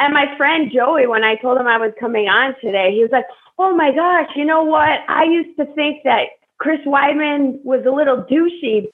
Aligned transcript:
And 0.00 0.14
my 0.14 0.26
friend 0.36 0.70
Joey, 0.72 1.08
when 1.08 1.24
I 1.24 1.34
told 1.34 1.58
him 1.58 1.66
I 1.66 1.76
was 1.76 1.92
coming 1.98 2.28
on 2.28 2.54
today, 2.60 2.92
he 2.94 3.02
was 3.02 3.10
like, 3.10 3.24
"Oh 3.58 3.74
my 3.74 3.90
gosh, 3.90 4.30
you 4.36 4.44
know 4.44 4.62
what? 4.62 5.00
I 5.08 5.24
used 5.24 5.58
to 5.58 5.66
think 5.74 6.04
that 6.04 6.26
Chris 6.58 6.78
Weidman 6.86 7.58
was 7.64 7.84
a 7.84 7.90
little 7.90 8.18
douchey." 8.18 8.90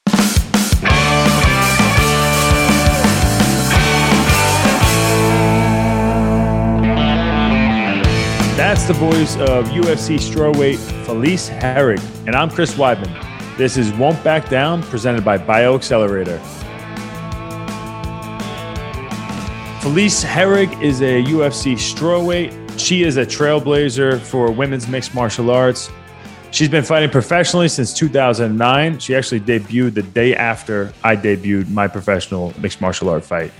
That's 8.57 8.87
the 8.87 8.95
voice 8.95 9.37
of 9.37 9.69
UFC 9.73 10.17
strawweight 10.17 10.79
Felice 11.05 11.51
Herrig, 11.51 12.01
and 12.27 12.35
I'm 12.35 12.49
Chris 12.49 12.77
Weidman. 12.77 13.13
This 13.59 13.77
is 13.77 13.93
Won't 13.93 14.25
Back 14.25 14.49
Down, 14.49 14.83
presented 14.85 15.23
by 15.23 15.37
Bioxcellerator. 15.37 16.64
Felice 19.85 20.25
Herrig 20.25 20.81
is 20.81 21.03
a 21.03 21.23
UFC 21.25 21.75
strawweight. 21.75 22.81
She 22.81 23.03
is 23.03 23.19
a 23.19 23.27
trailblazer 23.27 24.19
for 24.19 24.51
women's 24.51 24.89
mixed 24.89 25.15
martial 25.15 25.51
arts. 25.51 25.91
She's 26.53 26.71
been 26.71 26.85
fighting 26.85 27.11
professionally 27.11 27.69
since 27.69 27.93
2009. 27.93 28.99
She 28.99 29.15
actually 29.15 29.41
debuted 29.41 29.93
the 29.93 30.03
day 30.03 30.35
after 30.35 30.91
I 31.05 31.17
debuted 31.17 31.69
my 31.69 31.87
professional 31.87 32.55
mixed 32.59 32.81
martial 32.81 33.11
art 33.11 33.27
fight. 33.27 33.53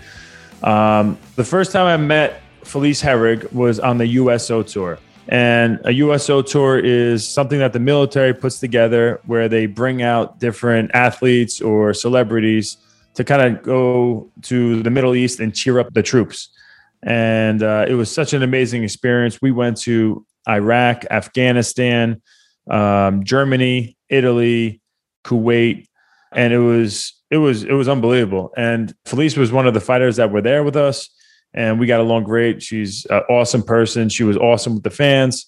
Um, 0.63 1.19
the 1.37 1.45
first 1.45 1.73
time 1.73 1.85
I 1.85 2.03
met 2.03 2.41
Felice 2.63 3.03
Herrig 3.03 3.53
was 3.53 3.79
on 3.79 3.99
the 3.99 4.07
USO 4.07 4.63
tour. 4.63 4.99
And 5.29 5.79
a 5.85 5.93
USO 5.93 6.41
tour 6.41 6.79
is 6.79 7.29
something 7.29 7.59
that 7.59 7.75
the 7.75 7.81
military 7.81 8.33
puts 8.33 8.59
together 8.59 9.21
where 9.27 9.51
they 9.51 9.67
bring 9.67 10.01
out 10.01 10.41
different 10.41 10.91
athletes 10.95 11.61
or 11.61 11.93
celebrities 11.93 12.79
to 13.15 13.25
kind 13.25 13.57
of 13.57 13.63
go 13.63 14.31
to 14.43 14.83
the 14.83 14.91
Middle 14.91 15.15
East 15.15 15.41
and 15.41 15.55
cheer 15.55 15.79
up 15.79 15.93
the 15.93 16.03
troops. 16.03 16.49
And 17.03 17.63
uh, 17.63 17.87
it 17.89 17.95
was 17.95 18.11
such 18.11 18.33
an 18.33 18.43
amazing 18.43 18.83
experience. 18.83 19.41
We 19.41 19.53
went 19.53 19.77
to 19.83 20.25
Iraq, 20.49 21.05
Afghanistan, 21.11 22.23
um, 22.71 23.25
Germany, 23.25 23.97
Italy, 24.09 24.81
Kuwait, 25.25 25.87
and 26.33 26.53
it 26.53 26.59
was 26.59 27.13
it 27.31 27.39
was 27.39 27.63
it 27.65 27.73
was 27.73 27.89
unbelievable. 27.89 28.53
And 28.57 28.95
Felice 29.05 29.37
was 29.37 29.53
one 29.53 29.67
of 29.67 29.75
the 29.75 29.81
fighters 29.81 30.17
that 30.17 30.31
were 30.31 30.43
there 30.43 30.65
with 30.65 30.77
us 30.77 31.11
and 31.55 31.79
we 31.79 31.87
got 31.87 32.01
along 32.01 32.25
great. 32.25 32.63
She's 32.63 33.07
an 33.07 33.23
awesome 33.31 33.63
person. 33.63 34.09
She 34.09 34.25
was 34.25 34.37
awesome 34.37 34.75
with 34.75 34.83
the 34.83 34.91
fans. 34.91 35.47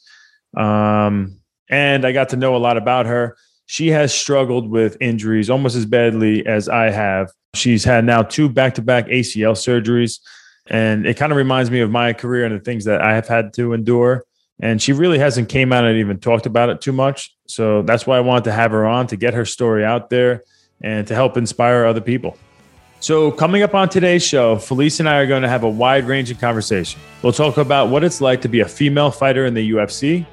Um, 0.56 1.40
and 1.68 2.06
I 2.06 2.12
got 2.12 2.28
to 2.30 2.36
know 2.36 2.54
a 2.54 2.58
lot 2.58 2.76
about 2.76 3.06
her. 3.06 3.36
She 3.66 3.88
has 3.88 4.14
struggled 4.14 4.70
with 4.70 4.96
injuries 5.00 5.50
almost 5.50 5.76
as 5.76 5.86
badly 5.86 6.46
as 6.46 6.68
I 6.68 6.90
have. 6.90 7.32
She's 7.54 7.84
had 7.84 8.04
now 8.04 8.22
two 8.22 8.48
back 8.48 8.74
to 8.74 8.82
back 8.82 9.06
ACL 9.06 9.54
surgeries. 9.54 10.20
And 10.68 11.06
it 11.06 11.16
kind 11.16 11.32
of 11.32 11.36
reminds 11.36 11.70
me 11.70 11.80
of 11.80 11.90
my 11.90 12.12
career 12.12 12.44
and 12.44 12.54
the 12.54 12.64
things 12.64 12.84
that 12.84 13.00
I 13.00 13.14
have 13.14 13.28
had 13.28 13.52
to 13.54 13.72
endure. 13.72 14.24
And 14.60 14.80
she 14.80 14.92
really 14.92 15.18
hasn't 15.18 15.48
came 15.48 15.72
out 15.72 15.84
and 15.84 15.98
even 15.98 16.18
talked 16.18 16.46
about 16.46 16.70
it 16.70 16.80
too 16.80 16.92
much. 16.92 17.34
So 17.46 17.82
that's 17.82 18.06
why 18.06 18.16
I 18.16 18.20
wanted 18.20 18.44
to 18.44 18.52
have 18.52 18.70
her 18.70 18.86
on 18.86 19.06
to 19.08 19.16
get 19.16 19.34
her 19.34 19.44
story 19.44 19.84
out 19.84 20.10
there 20.10 20.44
and 20.80 21.06
to 21.06 21.14
help 21.14 21.36
inspire 21.36 21.84
other 21.84 22.00
people. 22.00 22.36
So, 22.98 23.30
coming 23.30 23.62
up 23.62 23.74
on 23.74 23.90
today's 23.90 24.24
show, 24.24 24.56
Felice 24.56 25.00
and 25.00 25.08
I 25.08 25.18
are 25.18 25.26
going 25.26 25.42
to 25.42 25.48
have 25.50 25.64
a 25.64 25.68
wide 25.68 26.04
ranging 26.04 26.38
conversation. 26.38 26.98
We'll 27.22 27.32
talk 27.32 27.58
about 27.58 27.90
what 27.90 28.02
it's 28.02 28.22
like 28.22 28.40
to 28.40 28.48
be 28.48 28.60
a 28.60 28.68
female 28.68 29.10
fighter 29.10 29.44
in 29.44 29.52
the 29.52 29.70
UFC, 29.72 30.26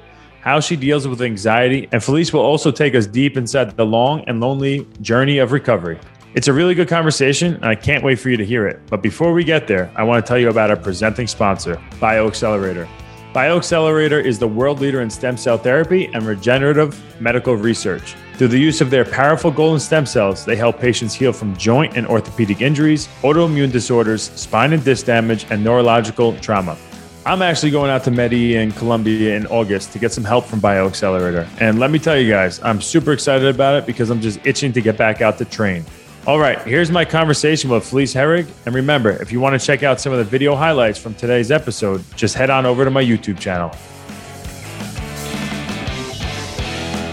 how 0.44 0.60
she 0.60 0.76
deals 0.76 1.08
with 1.08 1.22
anxiety, 1.22 1.88
and 1.90 2.04
Felice 2.04 2.30
will 2.30 2.42
also 2.42 2.70
take 2.70 2.94
us 2.94 3.06
deep 3.06 3.38
inside 3.38 3.74
the 3.78 3.86
long 3.86 4.22
and 4.26 4.42
lonely 4.42 4.86
journey 5.00 5.38
of 5.38 5.52
recovery. 5.52 5.98
It's 6.34 6.48
a 6.48 6.52
really 6.52 6.74
good 6.74 6.86
conversation, 6.86 7.54
and 7.54 7.64
I 7.64 7.74
can't 7.74 8.04
wait 8.04 8.18
for 8.18 8.28
you 8.28 8.36
to 8.36 8.44
hear 8.44 8.66
it. 8.66 8.78
But 8.90 9.02
before 9.02 9.32
we 9.32 9.42
get 9.42 9.66
there, 9.66 9.90
I 9.96 10.02
want 10.02 10.22
to 10.22 10.28
tell 10.28 10.38
you 10.38 10.50
about 10.50 10.68
our 10.68 10.76
presenting 10.76 11.26
sponsor, 11.26 11.76
Bioxcellerator. 11.92 12.86
Bioxcellerator 13.32 14.22
is 14.22 14.38
the 14.38 14.46
world 14.46 14.80
leader 14.80 15.00
in 15.00 15.08
stem 15.08 15.38
cell 15.38 15.56
therapy 15.56 16.10
and 16.12 16.24
regenerative 16.24 17.02
medical 17.22 17.56
research. 17.56 18.14
Through 18.34 18.48
the 18.48 18.58
use 18.58 18.82
of 18.82 18.90
their 18.90 19.06
powerful 19.06 19.50
golden 19.50 19.80
stem 19.80 20.04
cells, 20.04 20.44
they 20.44 20.56
help 20.56 20.78
patients 20.78 21.14
heal 21.14 21.32
from 21.32 21.56
joint 21.56 21.96
and 21.96 22.06
orthopedic 22.06 22.60
injuries, 22.60 23.08
autoimmune 23.22 23.72
disorders, 23.72 24.24
spine 24.38 24.74
and 24.74 24.84
disc 24.84 25.06
damage, 25.06 25.46
and 25.50 25.64
neurological 25.64 26.36
trauma. 26.40 26.76
I'm 27.26 27.40
actually 27.40 27.70
going 27.70 27.90
out 27.90 28.04
to 28.04 28.10
Medi 28.10 28.56
in 28.56 28.70
Colombia 28.72 29.34
in 29.34 29.46
August 29.46 29.92
to 29.92 29.98
get 29.98 30.12
some 30.12 30.24
help 30.24 30.44
from 30.44 30.60
Bioxcellerator. 30.60 31.48
And 31.58 31.78
let 31.78 31.90
me 31.90 31.98
tell 31.98 32.18
you 32.18 32.30
guys, 32.30 32.62
I'm 32.62 32.82
super 32.82 33.12
excited 33.12 33.48
about 33.48 33.76
it 33.76 33.86
because 33.86 34.10
I'm 34.10 34.20
just 34.20 34.44
itching 34.44 34.74
to 34.74 34.82
get 34.82 34.98
back 34.98 35.22
out 35.22 35.38
to 35.38 35.46
train. 35.46 35.86
All 36.26 36.38
right, 36.38 36.60
here's 36.62 36.90
my 36.90 37.06
conversation 37.06 37.70
with 37.70 37.82
Felice 37.84 38.12
Herrig. 38.12 38.46
And 38.66 38.74
remember, 38.74 39.10
if 39.22 39.32
you 39.32 39.40
want 39.40 39.58
to 39.58 39.66
check 39.66 39.82
out 39.82 40.02
some 40.02 40.12
of 40.12 40.18
the 40.18 40.24
video 40.24 40.54
highlights 40.54 40.98
from 40.98 41.14
today's 41.14 41.50
episode, 41.50 42.04
just 42.14 42.34
head 42.34 42.50
on 42.50 42.66
over 42.66 42.84
to 42.84 42.90
my 42.90 43.02
YouTube 43.02 43.38
channel. 43.38 43.70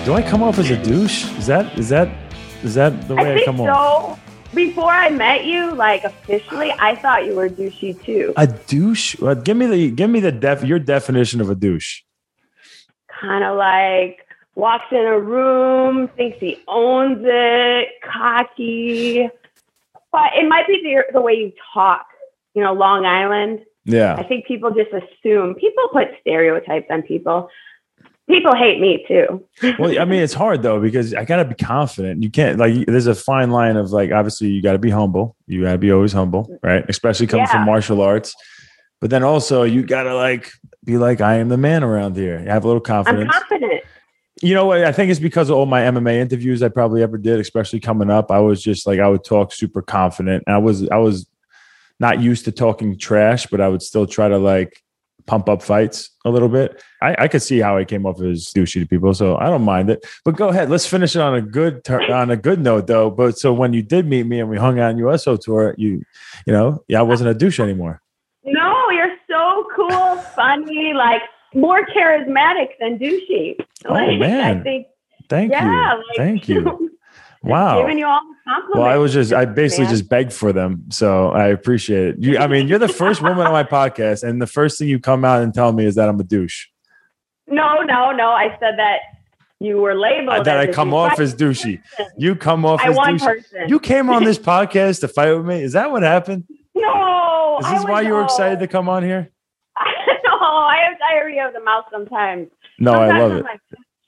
Do 0.04 0.14
I 0.14 0.22
come 0.22 0.44
off 0.44 0.60
as 0.60 0.72
a 0.72 0.84
douche? 0.84 1.32
Is 1.38 1.48
that 1.48 1.78
is 1.80 1.88
that 1.88 2.10
is 2.64 2.74
that 2.74 3.08
the 3.08 3.16
way 3.16 3.34
I, 3.34 3.36
I 3.38 3.46
come 3.46 3.58
so. 3.58 3.64
off? 3.68 4.31
Before 4.54 4.92
I 4.92 5.10
met 5.10 5.46
you, 5.46 5.74
like 5.74 6.04
officially, 6.04 6.72
I 6.78 6.96
thought 6.96 7.26
you 7.26 7.36
were 7.36 7.50
douchey 7.50 8.02
too. 8.04 8.34
A 8.36 8.48
douche? 8.48 9.18
Well, 9.20 9.36
give 9.36 9.56
me 9.56 9.66
the 9.66 9.92
give 9.92 10.10
me 10.10 10.20
the 10.20 10.32
def 10.32 10.64
your 10.64 10.80
definition 10.80 11.40
of 11.40 11.50
a 11.50 11.56
douche. 11.56 12.02
Kind 13.08 13.44
of 13.44 13.58
like 13.58 14.28
walks 14.56 14.86
in 14.92 14.98
a 14.98 15.20
room, 15.20 16.10
thinks 16.18 16.38
he 16.40 16.62
owns 16.68 17.20
it, 17.22 17.90
cocky. 18.04 19.30
But 20.12 20.34
it 20.36 20.48
might 20.50 20.68
be 20.68 20.82
the, 20.84 21.14
the 21.14 21.22
way 21.22 21.34
you 21.34 21.54
talk. 21.74 22.06
You 22.54 22.62
know, 22.64 22.74
Long 22.74 23.06
Island. 23.06 23.62
Yeah. 23.86 24.16
I 24.16 24.24
think 24.24 24.46
people 24.46 24.72
just 24.72 24.92
assume 24.92 25.56
people 25.56 25.88
put 25.94 26.10
stereotypes 26.20 26.88
on 26.90 27.04
people. 27.04 27.50
People 28.30 28.56
hate 28.56 28.80
me 28.80 29.04
too. 29.08 29.46
well, 29.78 30.00
I 30.00 30.06
mean, 30.06 30.22
it's 30.22 30.34
hard 30.34 30.62
though 30.64 30.80
because 30.80 31.14
I 31.14 31.26
gotta 31.26 31.44
be 31.46 31.56
confident. 31.56 32.24
You 32.24 32.30
can't 32.30 32.58
like. 32.58 32.86
There's 32.86 33.08
a 33.08 33.16
fine 33.16 33.52
line 33.52 33.76
of 33.78 33.92
like. 33.92 34.12
Obviously, 34.12 34.48
you 34.50 34.62
got 34.62 34.74
to 34.74 34.80
be 34.80 34.90
humble. 34.90 35.36
You 35.48 35.64
got 35.64 35.74
to 35.74 35.78
be 35.78 35.92
always 35.92 36.14
humble, 36.14 36.58
right? 36.64 36.86
Especially 36.88 37.28
coming 37.28 37.46
Yeah. 37.48 37.52
from 37.52 37.66
martial 37.66 38.02
arts. 38.02 38.34
But 39.02 39.10
then 39.10 39.24
also, 39.24 39.64
you 39.64 39.84
gotta 39.84 40.16
like 40.16 40.52
be 40.86 40.98
like, 40.98 41.20
I 41.20 41.36
am 41.38 41.50
the 41.50 41.58
man 41.58 41.84
around 41.84 42.16
here. 42.16 42.40
Have 42.40 42.64
a 42.64 42.68
little 42.68 42.82
confidence. 42.82 43.32
I'm 43.34 43.42
confident. 43.42 43.84
You 44.42 44.54
know 44.56 44.66
what? 44.66 44.84
I 44.84 44.92
think 44.92 45.12
it's 45.12 45.20
because 45.20 45.50
of 45.50 45.58
all 45.58 45.66
my 45.66 45.82
MMA 45.82 46.16
interviews 46.16 46.64
I 46.64 46.70
probably 46.70 47.04
ever 47.04 47.18
did, 47.18 47.40
especially 47.40 47.80
coming 47.80 48.10
up. 48.10 48.32
I 48.32 48.40
was 48.40 48.62
just 48.64 48.88
like 48.88 49.00
I 49.00 49.08
would 49.10 49.24
talk 49.24 49.52
super 49.52 49.82
confident. 49.82 50.44
And 50.48 50.56
I 50.56 50.60
was 50.60 50.88
I 50.90 50.98
was 50.98 51.28
not 52.00 52.22
used 52.22 52.46
to 52.46 52.52
talking 52.52 52.98
trash, 52.98 53.46
but 53.48 53.60
I 53.62 53.68
would 53.68 53.82
still 53.82 54.08
try 54.08 54.30
to 54.30 54.38
like 54.38 54.82
pump 55.26 55.50
up 55.50 55.62
fights 55.62 56.10
a 56.26 56.30
little 56.30 56.50
bit. 56.50 56.82
I, 57.02 57.16
I 57.24 57.28
could 57.28 57.42
see 57.42 57.60
how 57.60 57.78
I 57.78 57.86
came 57.86 58.06
off 58.06 58.22
as 58.22 58.52
douchey 58.56 58.82
to 58.82 58.86
people, 58.86 59.14
so 59.14 59.38
I 59.38 59.46
don't 59.50 59.64
mind 59.64 59.90
it. 59.90 60.06
But 60.26 60.36
go 60.36 60.50
ahead, 60.50 60.70
let's 60.70 60.86
finish 60.86 61.16
it 61.16 61.22
on 61.22 61.36
a 61.36 61.42
good 61.42 61.84
tur- 61.84 62.12
on 62.12 62.32
a 62.32 62.38
good 62.38 62.60
note 62.60 62.88
though. 62.88 63.10
But 63.10 63.38
so 63.38 63.54
when 63.54 63.74
you 63.74 63.82
did 63.82 64.06
meet 64.06 64.26
me 64.26 64.40
and 64.40 64.50
we 64.50 64.58
hung 64.58 64.80
out 64.80 64.92
on 64.92 64.98
USO 64.98 65.38
tour, 65.38 65.76
you 65.78 66.04
you 66.46 66.54
know, 66.54 66.84
yeah, 66.88 67.00
I 67.00 67.04
wasn't 67.04 67.30
a 67.30 67.34
douche 67.34 67.60
anymore. 67.60 68.02
No, 68.44 68.90
you're 68.90 69.16
so 69.30 69.68
cool, 69.76 70.18
funny, 70.36 70.94
like 70.94 71.22
more 71.54 71.86
charismatic 71.88 72.70
than 72.80 72.98
douchey. 72.98 73.56
Oh, 73.86 73.94
man. 73.94 74.60
I 74.60 74.64
think, 74.64 74.88
Thank 75.30 75.52
yeah, 75.52 75.94
you. 75.94 75.98
like, 75.98 76.18
Thank 76.18 76.50
you. 76.50 76.90
Wow. 77.44 77.82
Giving 77.82 77.98
you 77.98 78.06
all 78.06 78.22
the 78.22 78.36
compliments. 78.46 78.76
Well, 78.78 78.84
I 78.86 78.98
was 78.98 79.14
just, 79.14 79.34
I 79.34 79.46
basically 79.46 79.86
man. 79.86 79.94
just 79.94 80.10
begged 80.10 80.34
for 80.34 80.54
them. 80.54 80.86
So 80.90 81.32
I 81.32 81.48
appreciate 81.48 82.10
it. 82.10 82.16
You, 82.20 82.38
I 82.38 82.48
mean, 82.48 82.68
you're 82.68 82.80
the 82.80 82.88
first 83.04 83.22
woman 83.22 83.48
on 83.48 83.52
my 83.52 83.64
podcast, 83.64 84.24
and 84.24 84.42
the 84.42 84.48
first 84.48 84.78
thing 84.78 84.88
you 84.88 85.00
come 85.00 85.26
out 85.26 85.42
and 85.42 85.54
tell 85.54 85.72
me 85.72 85.86
is 85.86 85.96
that 85.96 86.08
I'm 86.08 86.20
a 86.20 86.24
douche. 86.24 86.68
No, 87.48 87.82
no, 87.82 88.12
no. 88.12 88.30
I 88.30 88.56
said 88.60 88.78
that 88.78 89.00
you 89.60 89.78
were 89.78 89.96
labeled. 89.96 90.46
that 90.46 90.58
I 90.58 90.72
come 90.72 90.94
off 90.94 91.20
as 91.20 91.36
douchey. 91.36 91.82
You 92.18 92.36
come 92.36 92.66
off 92.66 92.82
I 92.82 92.90
as 92.90 92.98
douchey. 92.98 93.20
person. 93.20 93.70
You 93.70 93.80
came 93.80 94.10
on 94.10 94.24
this 94.24 94.40
podcast 94.54 95.02
to 95.02 95.08
fight 95.08 95.34
with 95.34 95.46
me. 95.46 95.62
Is 95.62 95.74
that 95.74 95.92
what 95.92 96.04
happened? 96.04 96.46
no. 96.76 97.60
Is 97.62 97.70
this 97.70 97.84
why 97.84 98.02
you 98.02 98.14
were 98.14 98.24
excited 98.24 98.60
to 98.60 98.68
come 98.68 98.90
on 98.90 99.04
here? 99.04 99.30
no, 100.24 100.32
I 100.32 100.78
have 100.90 100.98
diarrhea 100.98 101.48
of 101.48 101.54
the 101.54 101.60
mouth 101.60 101.86
sometimes. 101.92 102.48
No, 102.80 102.94
I 102.94 103.18
love 103.20 103.32
I'm 103.32 103.38
it. 103.40 103.44
like, 103.44 103.60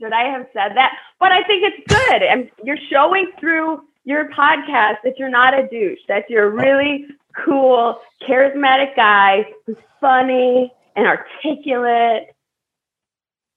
Should 0.03 0.11
I 0.11 0.25
have 0.25 0.47
said 0.51 0.75
that? 0.75 0.97
But 1.17 1.31
I 1.31 1.43
think 1.43 1.63
it's 1.63 1.87
good. 1.87 2.23
And 2.23 2.49
you're 2.63 2.77
showing 2.89 3.31
through 3.39 3.81
your 4.03 4.29
podcast 4.31 4.97
that 5.05 5.17
you're 5.17 5.29
not 5.29 5.57
a 5.57 5.65
douche. 5.67 5.99
That 6.09 6.29
you're 6.29 6.47
a 6.47 6.49
really 6.49 7.05
cool, 7.45 7.99
charismatic 8.27 8.97
guy 8.97 9.45
who's 9.65 9.77
funny 10.01 10.73
and 10.97 11.07
articulate. 11.07 12.35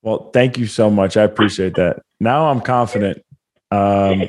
Well, 0.03 0.31
thank 0.33 0.57
you 0.57 0.67
so 0.67 0.89
much. 0.89 1.17
I 1.17 1.25
appreciate 1.25 1.75
that. 1.75 2.03
Now 2.21 2.49
I'm 2.49 2.61
confident. 2.61 3.25
Um, 3.73 4.23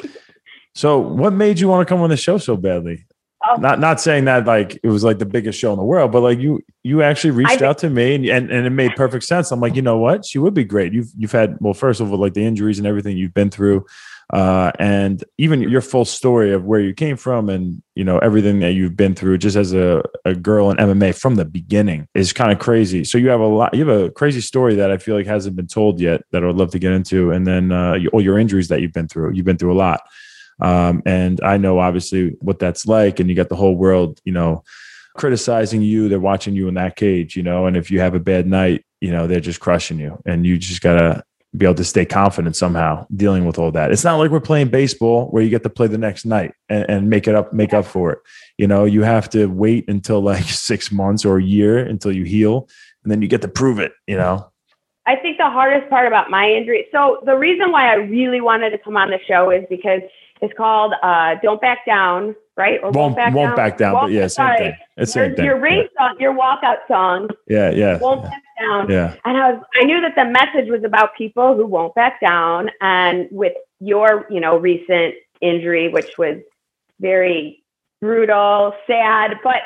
so, 0.74 0.98
what 0.98 1.32
made 1.32 1.60
you 1.60 1.68
want 1.68 1.86
to 1.86 1.92
come 1.92 2.02
on 2.02 2.10
the 2.10 2.16
show 2.16 2.38
so 2.38 2.56
badly? 2.56 3.06
Oh. 3.46 3.56
Not 3.56 3.78
not 3.80 4.00
saying 4.00 4.24
that 4.24 4.46
like 4.46 4.78
it 4.82 4.88
was 4.88 5.04
like 5.04 5.18
the 5.18 5.26
biggest 5.26 5.58
show 5.58 5.72
in 5.72 5.78
the 5.78 5.84
world, 5.84 6.12
but 6.12 6.20
like 6.22 6.38
you 6.38 6.60
you 6.82 7.02
actually 7.02 7.32
reached 7.32 7.60
I- 7.62 7.66
out 7.66 7.78
to 7.78 7.90
me 7.90 8.14
and, 8.14 8.24
and 8.26 8.50
and 8.50 8.66
it 8.66 8.70
made 8.70 8.96
perfect 8.96 9.24
sense. 9.24 9.50
I'm 9.50 9.60
like, 9.60 9.76
you 9.76 9.82
know 9.82 9.98
what? 9.98 10.24
She 10.24 10.38
would 10.38 10.54
be 10.54 10.64
great. 10.64 10.92
You've 10.92 11.10
you've 11.16 11.32
had 11.32 11.56
well, 11.60 11.74
first 11.74 12.00
of 12.00 12.10
all, 12.12 12.18
like 12.18 12.34
the 12.34 12.44
injuries 12.44 12.78
and 12.78 12.86
everything 12.86 13.16
you've 13.16 13.34
been 13.34 13.50
through. 13.50 13.84
uh, 14.32 14.72
and 14.78 15.22
even 15.36 15.60
your 15.60 15.82
full 15.82 16.06
story 16.06 16.50
of 16.54 16.64
where 16.64 16.80
you 16.80 16.94
came 16.94 17.14
from 17.14 17.50
and 17.50 17.82
you 17.94 18.02
know 18.02 18.16
everything 18.20 18.60
that 18.60 18.72
you've 18.72 18.96
been 18.96 19.14
through 19.14 19.36
just 19.36 19.54
as 19.54 19.74
a, 19.74 20.02
a 20.24 20.34
girl 20.34 20.70
in 20.70 20.78
MMA 20.78 21.14
from 21.14 21.34
the 21.34 21.44
beginning 21.44 22.08
is 22.14 22.32
kind 22.32 22.50
of 22.50 22.58
crazy. 22.58 23.04
So 23.04 23.18
you 23.18 23.28
have 23.28 23.40
a 23.40 23.46
lot, 23.46 23.74
you 23.74 23.86
have 23.86 24.00
a 24.00 24.10
crazy 24.10 24.40
story 24.40 24.74
that 24.76 24.90
I 24.90 24.96
feel 24.96 25.14
like 25.14 25.26
hasn't 25.26 25.56
been 25.56 25.66
told 25.66 26.00
yet 26.00 26.22
that 26.30 26.42
I 26.42 26.46
would 26.46 26.56
love 26.56 26.70
to 26.70 26.78
get 26.78 26.92
into, 26.92 27.30
and 27.30 27.46
then 27.46 27.70
uh, 27.70 27.98
all 28.14 28.22
your 28.22 28.38
injuries 28.38 28.68
that 28.68 28.80
you've 28.80 28.94
been 28.94 29.08
through. 29.08 29.32
You've 29.34 29.44
been 29.44 29.58
through 29.58 29.74
a 29.74 29.76
lot, 29.76 30.00
um, 30.60 31.02
and 31.06 31.40
I 31.42 31.56
know 31.56 31.78
obviously 31.78 32.36
what 32.40 32.58
that's 32.58 32.86
like, 32.86 33.20
and 33.20 33.28
you 33.28 33.36
got 33.36 33.48
the 33.48 33.56
whole 33.56 33.74
world, 33.74 34.20
you 34.24 34.32
know, 34.32 34.64
criticizing 35.16 35.82
you. 35.82 36.08
They're 36.08 36.20
watching 36.20 36.54
you 36.54 36.68
in 36.68 36.74
that 36.74 36.96
cage, 36.96 37.36
you 37.36 37.42
know, 37.42 37.66
and 37.66 37.76
if 37.76 37.90
you 37.90 38.00
have 38.00 38.14
a 38.14 38.20
bad 38.20 38.46
night, 38.46 38.84
you 39.00 39.10
know, 39.10 39.26
they're 39.26 39.40
just 39.40 39.60
crushing 39.60 39.98
you, 39.98 40.22
and 40.26 40.46
you 40.46 40.58
just 40.58 40.80
gotta 40.80 41.24
be 41.56 41.66
able 41.66 41.74
to 41.76 41.84
stay 41.84 42.04
confident 42.04 42.56
somehow 42.56 43.06
dealing 43.14 43.44
with 43.44 43.58
all 43.58 43.70
that. 43.70 43.92
It's 43.92 44.02
not 44.02 44.16
like 44.16 44.30
we're 44.30 44.40
playing 44.40 44.68
baseball 44.68 45.28
where 45.28 45.42
you 45.42 45.50
get 45.50 45.62
to 45.62 45.70
play 45.70 45.86
the 45.86 45.98
next 45.98 46.24
night 46.24 46.52
and, 46.68 46.84
and 46.88 47.10
make 47.10 47.28
it 47.28 47.34
up, 47.34 47.52
make 47.52 47.72
up 47.72 47.84
for 47.84 48.12
it. 48.12 48.18
You 48.58 48.66
know, 48.66 48.84
you 48.84 49.02
have 49.02 49.30
to 49.30 49.46
wait 49.46 49.88
until 49.88 50.20
like 50.20 50.44
six 50.48 50.90
months 50.90 51.24
or 51.24 51.38
a 51.38 51.42
year 51.42 51.78
until 51.78 52.12
you 52.12 52.24
heal, 52.24 52.68
and 53.02 53.12
then 53.12 53.22
you 53.22 53.28
get 53.28 53.42
to 53.42 53.48
prove 53.48 53.78
it. 53.78 53.92
You 54.06 54.16
know. 54.16 54.50
I 55.06 55.16
think 55.16 55.36
the 55.36 55.50
hardest 55.50 55.90
part 55.90 56.06
about 56.06 56.30
my 56.30 56.50
injury. 56.50 56.86
So 56.90 57.20
the 57.26 57.36
reason 57.36 57.70
why 57.70 57.90
I 57.90 57.96
really 57.96 58.40
wanted 58.40 58.70
to 58.70 58.78
come 58.78 58.96
on 58.96 59.10
the 59.10 59.18
show 59.28 59.50
is 59.50 59.64
because 59.68 60.00
it's 60.44 60.54
called 60.56 60.92
uh, 61.02 61.36
"Don't 61.42 61.60
Back 61.60 61.86
Down," 61.86 62.34
right? 62.56 62.78
Or 62.82 62.90
won't, 62.90 62.94
won't 62.94 63.16
back 63.16 63.34
won't 63.34 63.48
down. 63.48 63.56
Back 63.56 63.78
down 63.78 63.92
won't, 63.94 64.06
but 64.06 64.12
yeah, 64.12 64.26
same 64.26 64.56
thing. 64.56 64.76
It's 64.96 65.12
same 65.12 65.24
your, 65.24 65.36
thing. 65.36 65.44
Your 65.44 65.60
race 65.60 65.88
yeah. 65.98 66.08
song, 66.08 66.16
your 66.20 66.34
walkout 66.34 66.86
song. 66.88 67.28
Yeah, 67.48 67.70
yeah. 67.70 67.98
Won't 67.98 68.22
yeah. 68.22 68.28
back 68.28 68.42
down. 68.60 68.90
Yeah. 68.90 69.16
And 69.24 69.36
I 69.36 69.52
was, 69.52 69.62
I 69.80 69.84
knew 69.84 70.00
that 70.00 70.14
the 70.14 70.24
message 70.24 70.70
was 70.70 70.84
about 70.84 71.16
people 71.16 71.56
who 71.56 71.66
won't 71.66 71.94
back 71.94 72.20
down, 72.20 72.70
and 72.80 73.28
with 73.30 73.54
your, 73.80 74.26
you 74.30 74.40
know, 74.40 74.56
recent 74.58 75.14
injury, 75.40 75.88
which 75.88 76.16
was 76.18 76.38
very 77.00 77.64
brutal, 78.00 78.74
sad, 78.86 79.36
but 79.42 79.62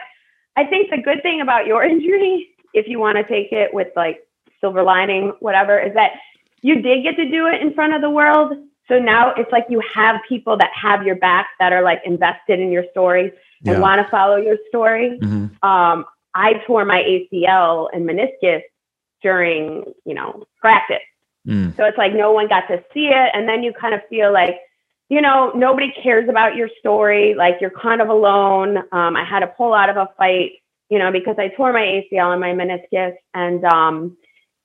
I 0.57 0.65
think 0.65 0.91
the 0.91 0.99
good 0.99 1.23
thing 1.23 1.41
about 1.41 1.67
your 1.67 1.85
injury, 1.93 2.49
if 2.75 2.87
you 2.89 2.99
want 2.99 3.17
to 3.17 3.25
take 3.25 3.53
it 3.53 3.73
with 3.75 3.89
like 3.97 4.21
silver 4.61 4.83
lining, 4.83 5.33
whatever, 5.41 5.79
is 5.79 5.95
that 5.95 6.13
you 6.63 6.83
did 6.83 7.05
get 7.05 7.17
to 7.17 7.31
do 7.31 7.47
it 7.47 7.63
in 7.63 7.75
front 7.75 7.95
of 7.95 8.01
the 8.01 8.11
world. 8.11 8.53
So 8.89 8.99
now 8.99 9.35
it's 9.37 9.53
like 9.53 9.67
you 9.69 9.83
have 9.95 10.21
people 10.29 10.57
that 10.57 10.71
have 10.75 11.05
your 11.05 11.17
back 11.17 11.49
that 11.61 11.73
are 11.73 11.83
like 11.83 12.01
invested 12.05 12.59
in 12.59 12.73
your 12.73 12.85
story 12.91 13.33
and 13.65 13.75
yeah. 13.75 13.79
want 13.79 14.05
to 14.05 14.11
follow 14.11 14.37
your 14.37 14.57
story. 14.69 15.19
Mm-hmm. 15.21 15.69
Um, 15.69 16.07
I 16.35 16.55
tore 16.67 16.85
my 16.85 17.03
ACL 17.03 17.89
and 17.93 18.09
meniscus 18.09 18.63
during, 19.23 19.85
you 20.05 20.15
know, 20.15 20.45
practice. 20.61 20.99
Mm. 21.47 21.77
So 21.77 21.85
it's 21.85 21.99
like 21.99 22.15
no 22.15 22.33
one 22.33 22.49
got 22.49 22.69
to 22.69 22.83
see 22.95 23.09
it. 23.09 23.31
And 23.35 23.49
then 23.49 23.63
you 23.63 23.73
kind 23.73 23.95
of 23.95 24.01
feel 24.09 24.33
like, 24.33 24.59
you 25.09 25.21
know, 25.21 25.53
nobody 25.55 25.93
cares 26.03 26.29
about 26.29 26.57
your 26.57 26.69
story. 26.79 27.35
Like 27.35 27.57
you're 27.61 27.71
kind 27.71 28.01
of 28.01 28.09
alone. 28.09 28.79
Um, 28.93 29.17
I 29.17 29.25
had 29.25 29.41
to 29.41 29.47
pull 29.49 29.75
out 29.75 29.91
of 29.91 29.97
a 29.97 30.09
fight, 30.17 30.53
you 30.91 30.99
know, 30.99 31.11
because 31.11 31.37
I 31.39 31.49
tore 31.49 31.73
my 31.73 31.81
ACL 32.13 32.33
and 32.33 32.41
my 32.41 32.53
meniscus. 32.53 33.15
And 33.35 33.65
um, 33.65 34.17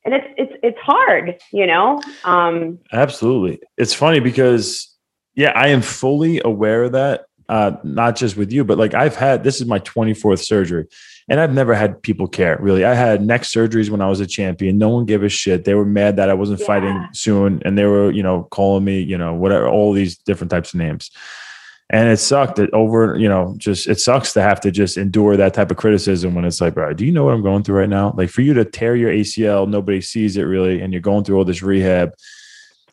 and 0.06 0.14
it's 0.14 0.28
it's 0.38 0.54
it's 0.64 0.80
hard, 0.80 1.42
you 1.52 1.66
know. 1.66 2.02
Um, 2.24 2.80
Absolutely, 2.92 3.60
it's 3.78 3.94
funny 3.94 4.20
because 4.20 4.94
yeah, 5.36 5.52
I 5.56 5.70
am 5.70 5.82
fully 5.82 6.42
aware 6.44 6.84
of 6.84 6.92
that. 6.94 7.26
Uh, 7.50 7.76
not 7.84 8.16
just 8.16 8.38
with 8.38 8.54
you, 8.54 8.64
but 8.64 8.78
like 8.78 8.94
I've 8.94 9.16
had 9.16 9.44
this 9.44 9.60
is 9.60 9.68
my 9.68 9.80
24th 9.80 10.46
surgery, 10.46 10.86
and 11.30 11.40
I've 11.40 11.54
never 11.54 11.76
had 11.76 12.02
people 12.02 12.28
care 12.28 12.58
really. 12.60 12.86
I 12.86 12.94
had 12.94 13.22
neck 13.22 13.42
surgeries 13.42 13.90
when 13.90 14.02
I 14.02 14.08
was 14.08 14.22
a 14.22 14.26
champion. 14.26 14.78
No 14.78 14.90
one 14.90 15.06
gave 15.06 15.24
a 15.24 15.30
shit. 15.30 15.66
They 15.66 15.74
were 15.74 15.86
mad 15.86 16.16
that 16.18 16.30
I 16.30 16.34
wasn't 16.34 16.62
yeah. 16.62 16.68
fighting 16.68 17.08
soon, 17.14 17.62
and 17.66 17.78
they 17.78 17.86
were 17.86 18.12
you 18.12 18.24
know 18.24 18.48
calling 18.52 18.86
me 18.86 19.02
you 19.02 19.18
know 19.18 19.34
whatever 19.34 19.68
all 19.68 19.94
these 19.94 20.18
different 20.18 20.52
types 20.52 20.74
of 20.74 20.80
names 20.80 21.12
and 21.90 22.10
it 22.10 22.18
sucked 22.18 22.56
that 22.56 22.74
over 22.74 23.16
you 23.18 23.28
know 23.28 23.56
just 23.58 23.88
it 23.88 24.00
sucks 24.00 24.34
to 24.34 24.42
have 24.42 24.60
to 24.60 24.72
just 24.72 24.98
endure 24.98 25.36
that 25.38 25.54
type 25.54 25.72
of 25.72 25.78
criticism 25.78 26.34
when 26.34 26.46
it's 26.46 26.62
like 26.62 26.74
bro 26.74 26.94
do 26.94 27.06
you 27.06 27.12
know 27.12 27.26
what 27.26 27.34
i'm 27.34 27.44
going 27.44 27.64
through 27.64 27.80
right 27.80 27.90
now? 27.90 28.14
Like 28.16 28.30
for 28.30 28.42
you 28.42 28.54
to 28.54 28.66
tear 28.66 28.96
your 28.96 29.12
acl 29.12 29.68
nobody 29.68 30.02
sees 30.02 30.38
it 30.38 30.44
really 30.44 30.82
and 30.82 30.94
you're 30.94 31.02
going 31.02 31.24
through 31.24 31.38
all 31.38 31.46
this 31.46 31.62
rehab 31.62 32.14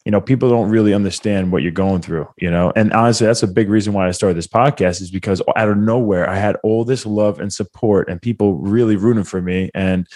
you 0.05 0.13
know 0.13 0.21
people 0.21 0.49
don't 0.49 0.71
really 0.71 0.95
understand 0.95 1.53
what 1.53 1.63
you're 1.63 1.73
going 1.73 2.03
through 2.03 2.29
you 2.39 2.51
know? 2.51 2.73
And 2.75 2.93
honestly 2.93 3.27
that's 3.27 3.43
a 3.43 3.49
big 3.49 3.69
reason 3.69 3.93
why 3.93 4.09
i 4.09 4.11
started 4.11 4.37
this 4.37 4.47
podcast 4.47 5.01
is 5.01 5.11
because 5.11 5.43
out 5.57 5.69
of 5.69 5.77
nowhere 5.77 6.29
i 6.29 6.37
had 6.37 6.57
all 6.63 6.85
this 6.85 7.07
love 7.07 7.41
and 7.41 7.53
support 7.53 8.09
and 8.09 8.21
people 8.21 8.55
really 8.55 8.97
rooting 8.97 9.25
for 9.25 9.41
me 9.41 9.71
and 9.75 10.07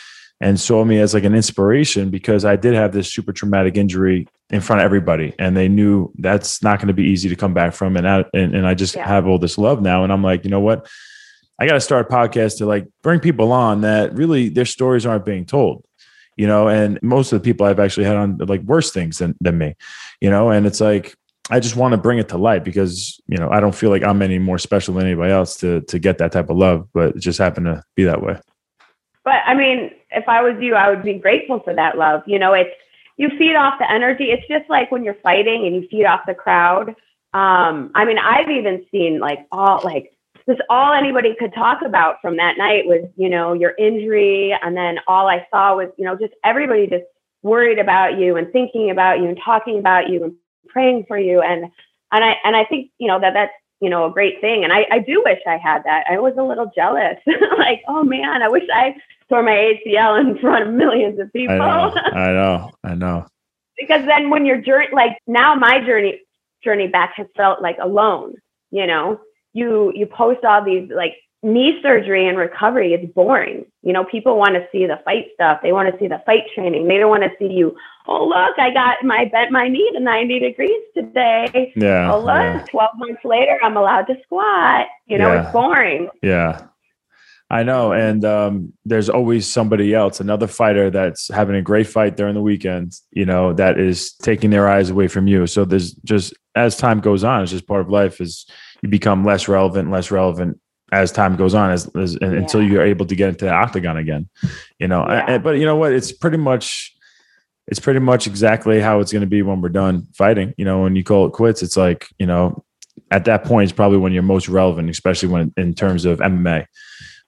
and 0.41 0.61
saw 0.61 0.85
me 0.85 0.99
as 0.99 1.15
like 1.15 1.25
an 1.25 1.35
inspiration 1.35 2.11
because 2.11 2.44
I 2.44 2.56
did 2.56 2.75
have 2.75 2.93
this 2.93 3.11
super 3.11 3.32
traumatic 3.32 3.77
injury 3.77 4.27
in 4.50 4.61
front 4.61 4.81
of 4.81 4.85
everybody, 4.85 5.35
and 5.38 5.56
they 5.56 5.69
knew 5.69 6.12
that's 6.19 6.62
not 6.62 6.79
going 6.79 6.88
to 6.88 6.94
be 6.94 7.05
easy 7.05 7.29
to 7.29 7.37
come 7.37 7.55
back 7.55 7.73
from. 7.73 7.96
And 7.96 8.08
I, 8.08 8.25
and, 8.35 8.55
and 8.55 8.67
I 8.67 8.75
just 8.75 8.94
yeah. 8.94 9.06
have 9.06 9.26
all 9.26 9.38
this 9.38 9.58
love 9.58 9.81
now, 9.82 10.05
and 10.05 10.12
I'm 10.12 10.23
like, 10.23 10.44
you 10.44 10.50
know 10.50 10.61
what? 10.61 10.87
I 11.58 11.67
got 11.67 11.75
to 11.75 11.81
start 11.81 12.11
a 12.11 12.12
podcast 12.12 12.58
to 12.58 12.67
like 12.67 12.87
bring 13.02 13.20
people 13.20 13.52
on 13.52 13.82
that 13.82 14.14
really 14.14 14.49
their 14.49 14.64
stories 14.64 15.06
aren't 15.06 15.25
being 15.25 15.46
told, 15.46 15.85
you 16.37 16.46
know. 16.46 16.69
And 16.69 17.00
most 17.02 17.32
of 17.32 17.41
the 17.41 17.44
people 17.44 17.67
I've 17.67 17.81
actually 17.81 18.06
had 18.06 18.17
on 18.17 18.38
like 18.38 18.62
worse 18.62 18.91
things 18.91 19.19
than 19.19 19.37
than 19.41 19.58
me, 19.58 19.75
you 20.20 20.31
know. 20.31 20.50
And 20.50 20.67
it's 20.67 20.81
like 20.81 21.14
I 21.50 21.61
just 21.61 21.76
want 21.76 21.93
to 21.93 21.99
bring 21.99 22.19
it 22.19 22.29
to 22.31 22.38
light 22.38 22.64
because 22.64 23.20
you 23.29 23.38
know 23.38 23.50
I 23.50 23.61
don't 23.61 23.75
feel 23.75 23.91
like 23.91 24.02
I'm 24.02 24.20
any 24.20 24.38
more 24.38 24.58
special 24.58 24.94
than 24.94 25.06
anybody 25.06 25.32
else 25.32 25.56
to 25.58 25.82
to 25.82 25.99
get 25.99 26.19
that 26.19 26.32
type 26.32 26.50
of 26.50 26.56
love, 26.56 26.88
but 26.93 27.17
it 27.17 27.20
just 27.20 27.38
happened 27.38 27.67
to 27.67 27.85
be 27.94 28.05
that 28.05 28.20
way. 28.20 28.37
But 29.25 29.37
I 29.46 29.55
mean, 29.55 29.91
if 30.11 30.29
I 30.29 30.43
was 30.43 30.56
you, 30.61 30.75
I 30.75 30.91
would 30.91 31.02
be 31.02 31.14
grateful 31.14 31.61
for 31.61 31.75
that 31.75 31.96
love. 31.96 32.23
You 32.26 32.41
know, 32.41 32.52
it's 32.52 32.75
you 33.16 33.31
feed 33.38 33.55
off 33.55 33.78
the 33.78 33.90
energy. 33.90 34.25
It's 34.25 34.46
just 34.49 34.69
like 34.69 34.90
when 34.90 35.05
you're 35.05 35.16
fighting 35.22 35.66
and 35.66 35.75
you 35.75 35.88
feed 35.88 36.05
off 36.05 36.22
the 36.26 36.34
crowd. 36.34 36.90
Um, 37.32 37.90
I 37.94 38.05
mean, 38.05 38.19
I've 38.19 38.50
even 38.50 38.84
seen 38.90 39.19
like 39.20 39.46
all 39.50 39.81
like 39.84 40.12
this 40.46 40.58
all 40.69 40.93
anybody 40.93 41.34
could 41.38 41.55
talk 41.55 41.81
about 41.84 42.16
from 42.20 42.37
that 42.37 42.58
night 42.58 42.87
was, 42.87 43.08
you 43.16 43.28
know, 43.28 43.55
your 43.55 43.75
injury. 43.78 44.55
And 44.62 44.76
then 44.76 44.99
all 45.06 45.26
I 45.26 45.46
saw 45.50 45.76
was, 45.76 45.88
you 45.96 46.05
know, 46.05 46.16
just 46.16 46.34
everybody 46.44 46.87
just 46.87 47.05
worried 47.43 47.78
about 47.78 48.19
you 48.19 48.37
and 48.37 48.52
thinking 48.52 48.90
about 48.90 49.20
you 49.20 49.28
and 49.28 49.38
talking 49.43 49.78
about 49.78 50.08
you 50.08 50.25
and 50.25 50.34
praying 50.69 51.05
for 51.08 51.19
you. 51.19 51.40
And 51.40 51.64
and 52.12 52.25
I 52.25 52.37
and 52.44 52.56
I 52.56 52.64
think, 52.64 52.90
you 52.99 53.08
know, 53.08 53.20
that 53.20 53.32
that's 53.34 53.52
you 53.81 53.90
know, 53.90 54.06
a 54.06 54.10
great 54.10 54.40
thing. 54.40 54.64
And 54.64 54.72
I, 54.72 54.87
I 54.90 54.99
do 55.00 55.22
wish 55.26 55.40
I 55.46 55.58
had 55.58 55.82
that. 55.84 56.05
I 56.10 56.19
was 56.19 56.32
a 56.38 56.43
little 56.43 56.70
jealous. 56.75 57.19
like, 57.58 57.82
oh 57.87 58.02
man, 58.02 58.43
I 58.43 58.49
wish 58.49 58.62
I 58.72 58.96
tore 59.34 59.42
my 59.42 59.75
ACL 59.86 60.20
in 60.20 60.38
front 60.38 60.69
of 60.69 60.75
millions 60.75 61.19
of 61.19 61.32
people. 61.32 61.54
I 61.54 61.58
know, 61.58 61.94
I 62.12 62.32
know, 62.32 62.70
I 62.84 62.94
know. 62.94 63.26
because 63.78 64.06
then 64.06 64.31
when 64.31 64.46
your 64.46 64.60
journey, 64.60 64.88
like 64.92 65.19
now 65.26 65.54
my 65.54 65.84
journey 65.84 66.20
journey 66.62 66.88
back 66.88 67.14
has 67.16 67.26
felt 67.36 67.60
like 67.60 67.76
alone. 67.81 68.36
You 68.70 68.86
know, 68.86 69.20
you 69.52 69.92
you 69.94 70.06
post 70.06 70.44
all 70.44 70.64
these 70.64 70.90
like 70.94 71.14
knee 71.42 71.78
surgery 71.82 72.28
and 72.28 72.38
recovery. 72.38 72.94
It's 72.94 73.12
boring. 73.12 73.66
You 73.82 73.92
know, 73.92 74.04
people 74.04 74.36
want 74.38 74.54
to 74.54 74.66
see 74.72 74.86
the 74.86 74.98
fight 75.04 75.26
stuff. 75.34 75.60
They 75.62 75.72
want 75.72 75.92
to 75.92 75.98
see 75.98 76.08
the 76.08 76.22
fight 76.25 76.44
training. 76.55 76.88
They 76.88 76.98
don't 76.98 77.10
want 77.10 77.22
to 77.22 77.31
see 77.38 77.53
you. 77.53 77.76
Oh 78.06 78.26
look, 78.26 78.58
I 78.58 78.72
got 78.72 79.05
my 79.05 79.26
bent 79.26 79.50
my 79.50 79.69
knee 79.69 79.91
to 79.94 80.00
ninety 80.00 80.38
degrees 80.38 80.82
today. 80.94 81.72
Yeah. 81.76 82.12
Oh 82.12 82.19
look, 82.19 82.29
yeah. 82.29 82.64
twelve 82.70 82.93
months 82.96 83.24
later, 83.24 83.58
I'm 83.62 83.76
allowed 83.76 84.06
to 84.06 84.14
squat. 84.24 84.86
You 85.06 85.19
know, 85.19 85.32
yeah. 85.32 85.43
it's 85.43 85.53
boring. 85.53 86.08
Yeah. 86.22 86.67
I 87.51 87.63
know. 87.63 87.93
And 87.93 88.24
um, 88.24 88.72
there's 88.84 89.10
always 89.10 89.51
somebody 89.51 89.94
else, 89.94 90.20
another 90.20 90.46
fighter 90.46 90.91
that's 90.91 91.29
having 91.29 91.56
a 91.56 91.63
great 91.63 91.86
fight 91.86 92.17
during 92.17 92.34
the 92.34 92.43
weekend, 92.43 92.94
you 93.13 93.27
know, 93.27 93.53
that 93.53 93.79
is 93.79 94.15
taking 94.15 94.51
their 94.51 94.69
eyes 94.69 94.91
away 94.91 95.08
from 95.08 95.27
you. 95.27 95.46
So 95.46 95.65
there's 95.65 95.93
just, 95.93 96.34
as 96.55 96.77
time 96.77 97.01
goes 97.01 97.22
on, 97.22 97.43
it's 97.43 97.53
just 97.53 97.67
part 97.67 97.82
of 97.82 97.91
life 97.91 98.20
is 98.20 98.46
you 98.82 98.89
become 98.89 99.24
less 99.24 99.46
relevant, 99.46 99.91
less 99.91 100.10
relevant 100.10 100.58
as 100.93 101.13
time 101.13 101.36
goes 101.36 101.55
on 101.55 101.70
as, 101.70 101.89
as 101.96 102.17
yeah. 102.20 102.29
until 102.29 102.63
you're 102.63 102.84
able 102.84 103.06
to 103.06 103.17
get 103.17 103.31
into 103.31 103.44
the 103.44 103.53
octagon 103.53 103.96
again, 103.96 104.29
you 104.79 104.89
know, 104.89 105.05
yeah. 105.08 105.39
but 105.39 105.58
you 105.58 105.67
know 105.67 105.77
what, 105.77 105.93
it's 105.93 106.13
pretty 106.13 106.36
much, 106.36 106.94
it's 107.67 107.81
pretty 107.81 108.01
much 108.01 108.27
exactly 108.27 108.81
how 108.81 109.01
it's 109.01 109.13
going 109.13 109.20
to 109.20 109.27
be 109.27 109.43
when 109.43 109.60
we're 109.60 109.70
done 109.70 110.06
fighting. 110.15 110.55
You 110.56 110.65
know, 110.65 110.82
when 110.82 110.96
you 110.96 111.03
call 111.03 111.27
it 111.27 111.32
quits, 111.32 111.63
it's 111.63 111.77
like, 111.77 112.08
you 112.19 112.27
know, 112.27 112.65
at 113.10 113.24
that 113.24 113.44
point, 113.44 113.65
it's 113.65 113.72
probably 113.72 113.98
when 113.98 114.13
you're 114.13 114.22
most 114.22 114.48
relevant, 114.48 114.91
especially 114.91 115.29
when 115.29 115.53
in 115.56 115.74
terms 115.74 116.05
of 116.05 116.19
MMA 116.19 116.67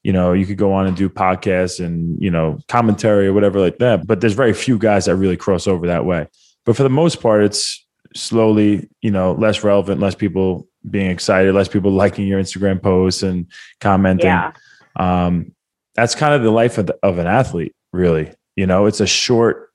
you 0.06 0.12
know, 0.12 0.32
you 0.32 0.46
could 0.46 0.56
go 0.56 0.72
on 0.72 0.86
and 0.86 0.96
do 0.96 1.08
podcasts 1.08 1.84
and, 1.84 2.16
you 2.22 2.30
know, 2.30 2.60
commentary 2.68 3.26
or 3.26 3.32
whatever 3.32 3.58
like 3.58 3.78
that. 3.78 4.06
But 4.06 4.20
there's 4.20 4.34
very 4.34 4.52
few 4.52 4.78
guys 4.78 5.06
that 5.06 5.16
really 5.16 5.36
cross 5.36 5.66
over 5.66 5.88
that 5.88 6.04
way. 6.04 6.28
But 6.64 6.76
for 6.76 6.84
the 6.84 6.88
most 6.88 7.20
part, 7.20 7.42
it's 7.42 7.84
slowly, 8.14 8.88
you 9.02 9.10
know, 9.10 9.32
less 9.32 9.64
relevant, 9.64 10.00
less 10.00 10.14
people 10.14 10.68
being 10.88 11.10
excited, 11.10 11.52
less 11.56 11.66
people 11.66 11.90
liking 11.90 12.28
your 12.28 12.40
Instagram 12.40 12.80
posts 12.80 13.25
and 13.25 13.50
commenting. 13.80 14.26
Yeah. 14.26 14.52
Um, 14.94 15.56
that's 15.96 16.14
kind 16.14 16.34
of 16.34 16.44
the 16.44 16.52
life 16.52 16.78
of, 16.78 16.86
the, 16.86 16.96
of 17.02 17.18
an 17.18 17.26
athlete, 17.26 17.75
really. 17.92 18.32
You 18.54 18.68
know, 18.68 18.86
it's 18.86 19.00
a 19.00 19.08
short, 19.08 19.70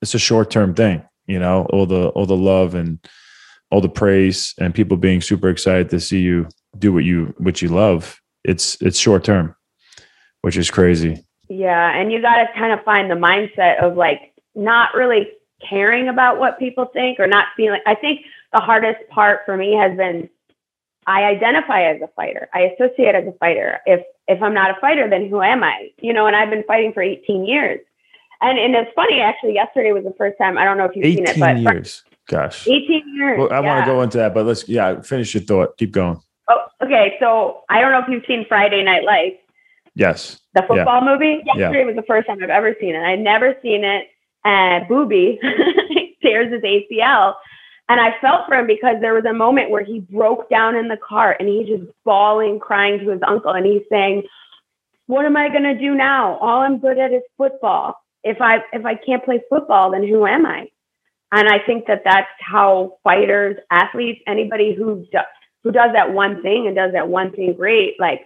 it's 0.00 0.14
a 0.14 0.18
short 0.18 0.50
term 0.50 0.72
thing. 0.74 1.04
You 1.26 1.38
know, 1.38 1.66
all 1.66 1.84
the 1.84 2.08
all 2.08 2.24
the 2.24 2.36
love 2.38 2.74
and 2.74 2.98
all 3.70 3.82
the 3.82 3.90
praise 3.90 4.54
and 4.58 4.74
people 4.74 4.96
being 4.96 5.20
super 5.20 5.50
excited 5.50 5.90
to 5.90 6.00
see 6.00 6.20
you 6.20 6.48
do 6.78 6.90
what 6.90 7.04
you 7.04 7.34
what 7.36 7.60
you 7.60 7.68
love. 7.68 8.18
It's 8.44 8.80
it's 8.80 8.98
short 8.98 9.24
term 9.24 9.54
which 10.44 10.58
is 10.58 10.70
crazy. 10.70 11.24
Yeah. 11.48 11.98
And 11.98 12.12
you 12.12 12.20
got 12.20 12.36
to 12.36 12.46
kind 12.54 12.78
of 12.78 12.84
find 12.84 13.10
the 13.10 13.14
mindset 13.14 13.82
of 13.82 13.96
like 13.96 14.34
not 14.54 14.94
really 14.94 15.28
caring 15.66 16.08
about 16.08 16.38
what 16.38 16.58
people 16.58 16.84
think 16.92 17.18
or 17.18 17.26
not 17.26 17.46
feeling. 17.56 17.80
I 17.86 17.94
think 17.94 18.20
the 18.52 18.60
hardest 18.60 19.08
part 19.08 19.40
for 19.46 19.56
me 19.56 19.74
has 19.74 19.96
been 19.96 20.28
I 21.06 21.24
identify 21.24 21.84
as 21.84 22.02
a 22.02 22.08
fighter. 22.08 22.50
I 22.52 22.60
associate 22.60 23.14
as 23.14 23.26
a 23.26 23.32
fighter. 23.38 23.80
If 23.86 24.04
if 24.28 24.42
I'm 24.42 24.52
not 24.52 24.70
a 24.70 24.80
fighter, 24.82 25.08
then 25.08 25.30
who 25.30 25.40
am 25.40 25.64
I? 25.64 25.88
You 26.02 26.12
know, 26.12 26.26
and 26.26 26.36
I've 26.36 26.50
been 26.50 26.64
fighting 26.64 26.92
for 26.92 27.02
18 27.02 27.46
years. 27.46 27.80
And 28.42 28.58
and 28.58 28.74
it's 28.74 28.90
funny, 28.94 29.20
actually, 29.20 29.54
yesterday 29.54 29.92
was 29.92 30.04
the 30.04 30.14
first 30.18 30.36
time. 30.36 30.58
I 30.58 30.64
don't 30.64 30.76
know 30.76 30.84
if 30.84 30.94
you've 30.94 31.06
seen 31.06 31.26
it, 31.26 31.38
but 31.38 31.58
years. 31.58 32.04
Gosh. 32.28 32.68
18 32.68 33.16
years. 33.16 33.38
Well, 33.38 33.50
I 33.50 33.60
yeah. 33.60 33.66
want 33.66 33.84
to 33.86 33.90
go 33.90 34.02
into 34.02 34.18
that, 34.18 34.34
but 34.34 34.44
let's 34.44 34.68
yeah, 34.68 35.00
finish 35.00 35.32
your 35.32 35.42
thought. 35.42 35.78
Keep 35.78 35.92
going. 35.92 36.20
Oh, 36.50 36.66
okay. 36.82 37.16
So 37.18 37.62
I 37.70 37.80
don't 37.80 37.92
know 37.92 38.00
if 38.00 38.08
you've 38.08 38.24
seen 38.26 38.44
Friday 38.46 38.82
Night 38.82 39.04
Lights, 39.04 39.38
Yes. 39.94 40.40
the 40.54 40.62
football 40.62 41.02
movie. 41.02 41.42
Yeah. 41.44 41.56
Yesterday 41.56 41.84
was 41.84 41.96
the 41.96 42.02
first 42.02 42.26
time 42.26 42.42
I've 42.42 42.50
ever 42.50 42.74
seen 42.80 42.94
it. 42.94 43.02
I'd 43.02 43.20
never 43.20 43.54
seen 43.62 43.84
it. 43.84 44.08
And 44.44 44.86
Boobie 44.86 45.38
tears 46.22 46.52
his 46.52 46.62
ACL. 46.62 47.34
And 47.88 48.00
I 48.00 48.18
felt 48.20 48.46
for 48.48 48.54
him 48.54 48.66
because 48.66 48.96
there 49.00 49.14
was 49.14 49.24
a 49.26 49.32
moment 49.32 49.70
where 49.70 49.84
he 49.84 50.00
broke 50.00 50.48
down 50.48 50.74
in 50.74 50.88
the 50.88 50.96
car 50.96 51.36
and 51.38 51.48
he's 51.48 51.68
just 51.68 51.84
bawling, 52.04 52.58
crying 52.58 52.98
to 53.00 53.10
his 53.10 53.20
uncle. 53.26 53.52
And 53.52 53.66
he's 53.66 53.82
saying, 53.90 54.24
What 55.06 55.26
am 55.26 55.36
I 55.36 55.48
going 55.48 55.64
to 55.64 55.78
do 55.78 55.94
now? 55.94 56.38
All 56.38 56.60
I'm 56.62 56.78
good 56.78 56.98
at 56.98 57.12
is 57.12 57.22
football. 57.36 57.96
If 58.22 58.40
I 58.40 58.60
if 58.72 58.86
I 58.86 58.94
can't 58.94 59.24
play 59.24 59.42
football, 59.50 59.90
then 59.90 60.06
who 60.06 60.26
am 60.26 60.46
I? 60.46 60.68
And 61.30 61.48
I 61.48 61.58
think 61.58 61.86
that 61.86 62.02
that's 62.04 62.28
how 62.40 62.98
fighters, 63.04 63.56
athletes, 63.70 64.22
anybody 64.26 64.74
who 64.74 65.06
does 65.12 65.26
who 65.62 65.72
does 65.72 65.92
that 65.94 66.12
one 66.12 66.42
thing 66.42 66.66
and 66.66 66.76
does 66.76 66.92
that 66.92 67.08
one 67.08 67.32
thing 67.32 67.54
great, 67.54 67.98
like, 67.98 68.20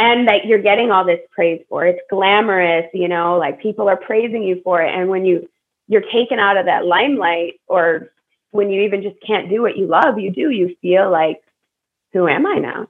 and 0.00 0.28
that 0.28 0.46
you're 0.46 0.62
getting 0.62 0.90
all 0.90 1.04
this 1.04 1.20
praise 1.30 1.62
for. 1.68 1.86
It's 1.86 2.00
glamorous, 2.08 2.86
you 2.94 3.06
know, 3.06 3.36
like 3.36 3.60
people 3.60 3.86
are 3.86 3.98
praising 3.98 4.42
you 4.42 4.62
for 4.64 4.80
it. 4.80 4.94
And 4.94 5.10
when 5.10 5.26
you 5.26 5.48
you're 5.88 6.00
taken 6.00 6.38
out 6.38 6.56
of 6.56 6.66
that 6.66 6.86
limelight, 6.86 7.60
or 7.66 8.10
when 8.50 8.70
you 8.70 8.82
even 8.82 9.02
just 9.02 9.16
can't 9.26 9.50
do 9.50 9.60
what 9.60 9.76
you 9.76 9.86
love, 9.86 10.18
you 10.18 10.30
do, 10.30 10.50
you 10.50 10.74
feel 10.80 11.10
like, 11.10 11.42
who 12.12 12.28
am 12.28 12.46
I 12.46 12.54
now? 12.54 12.88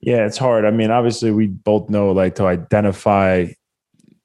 Yeah, 0.00 0.26
it's 0.26 0.38
hard. 0.38 0.64
I 0.64 0.70
mean, 0.70 0.90
obviously, 0.90 1.30
we 1.30 1.46
both 1.46 1.88
know 1.88 2.10
like 2.12 2.34
to 2.36 2.46
identify, 2.46 3.46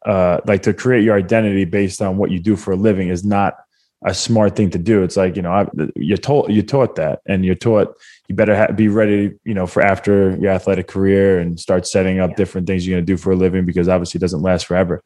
uh, 0.05 0.39
like 0.47 0.63
to 0.63 0.73
create 0.73 1.03
your 1.03 1.15
identity 1.15 1.65
based 1.65 2.01
on 2.01 2.17
what 2.17 2.31
you 2.31 2.39
do 2.39 2.55
for 2.55 2.71
a 2.71 2.77
living 2.77 3.09
is 3.09 3.23
not 3.23 3.55
a 4.03 4.13
smart 4.13 4.55
thing 4.55 4.71
to 4.71 4.79
do. 4.79 5.03
It's 5.03 5.17
like 5.17 5.35
you 5.35 5.43
know, 5.43 5.51
I, 5.51 5.67
you're 5.95 6.17
told 6.17 6.49
you're 6.49 6.63
taught 6.63 6.95
that, 6.95 7.21
and 7.27 7.45
you're 7.45 7.53
taught 7.53 7.95
you 8.29 8.35
better 8.35 8.55
ha- 8.55 8.71
be 8.71 8.87
ready, 8.87 9.33
you 9.43 9.53
know, 9.55 9.65
for 9.67 9.81
after 9.81 10.37
your 10.37 10.51
athletic 10.51 10.87
career 10.87 11.39
and 11.39 11.59
start 11.59 11.85
setting 11.87 12.19
up 12.19 12.29
Yeah. 12.29 12.35
different 12.37 12.67
things 12.67 12.87
you're 12.87 12.95
going 12.95 13.05
to 13.05 13.11
do 13.13 13.17
for 13.17 13.31
a 13.31 13.35
living 13.35 13.65
because 13.65 13.89
obviously 13.89 14.19
it 14.19 14.21
doesn't 14.21 14.43
last 14.43 14.67
forever. 14.67 15.03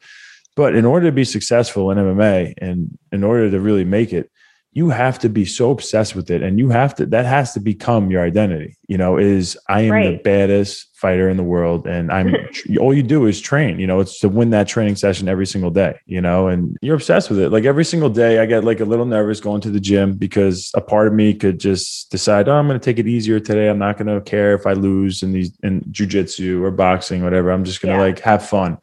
But 0.56 0.76
in 0.76 0.84
order 0.84 1.06
to 1.06 1.12
be 1.12 1.24
successful 1.24 1.90
in 1.90 1.98
MMA 1.98 2.54
and 2.58 2.96
in 3.10 3.24
order 3.24 3.50
to 3.50 3.58
really 3.60 3.84
make 3.84 4.12
it, 4.12 4.30
you 4.76 4.90
have 4.90 5.20
to 5.20 5.28
be 5.28 5.44
so 5.44 5.70
obsessed 5.70 6.16
with 6.16 6.30
it 6.30 6.42
and 6.42 6.58
you 6.58 6.68
have 6.68 6.94
to 6.96 7.06
that 7.06 7.24
has 7.24 7.52
to 7.54 7.60
become 7.60 8.10
your 8.10 8.22
identity 8.22 8.76
you 8.88 8.98
know 8.98 9.16
is 9.16 9.56
i 9.68 9.80
am 9.82 9.90
the 10.04 10.20
baddest 10.22 10.88
fighter 10.96 11.28
in 11.28 11.36
the 11.36 11.42
world 11.44 11.86
and 11.86 12.10
i'm 12.12 12.34
all 12.80 12.92
you 12.92 13.02
do 13.02 13.26
is 13.26 13.40
train 13.40 13.78
you 13.78 13.86
know 13.86 14.00
it's 14.00 14.18
to 14.18 14.28
win 14.28 14.50
that 14.50 14.66
training 14.68 14.96
session 14.96 15.28
every 15.28 15.46
single 15.46 15.70
day 15.70 15.96
you 16.06 16.20
know 16.20 16.48
and 16.48 16.76
you're 16.82 16.96
obsessed 16.96 17.30
with 17.30 17.38
it. 17.38 17.50
Like 17.50 17.64
every 17.64 17.84
single 17.84 18.10
day 18.10 18.40
i 18.40 18.46
get 18.46 18.64
like 18.64 18.80
a 18.80 18.84
little 18.84 19.06
nervous 19.06 19.40
going 19.40 19.60
to 19.62 19.70
the 19.70 19.80
gym 19.80 20.14
because 20.14 20.70
a 20.74 20.80
part 20.80 21.06
of 21.06 21.14
me 21.14 21.32
could 21.34 21.60
just 21.60 22.10
decide 22.10 22.48
oh 22.48 22.54
i'm 22.54 22.66
going 22.66 22.78
to 22.78 22.84
take 22.84 22.98
it 22.98 23.06
easier 23.06 23.38
today. 23.40 23.68
I'm 23.68 23.78
not 23.78 23.96
going 23.96 24.08
to 24.12 24.20
care 24.20 24.54
if 24.54 24.66
i 24.66 24.72
lose 24.72 25.22
in 25.22 25.32
these 25.32 25.56
in 25.62 25.82
jujitsu 25.82 26.60
or 26.62 26.70
boxing 26.70 27.22
whatever. 27.22 27.50
I'm 27.50 27.64
just 27.64 27.80
going 27.80 27.94
to 27.94 27.98
Yeah. 28.00 28.06
like 28.08 28.18
have 28.20 28.46
fun. 28.46 28.78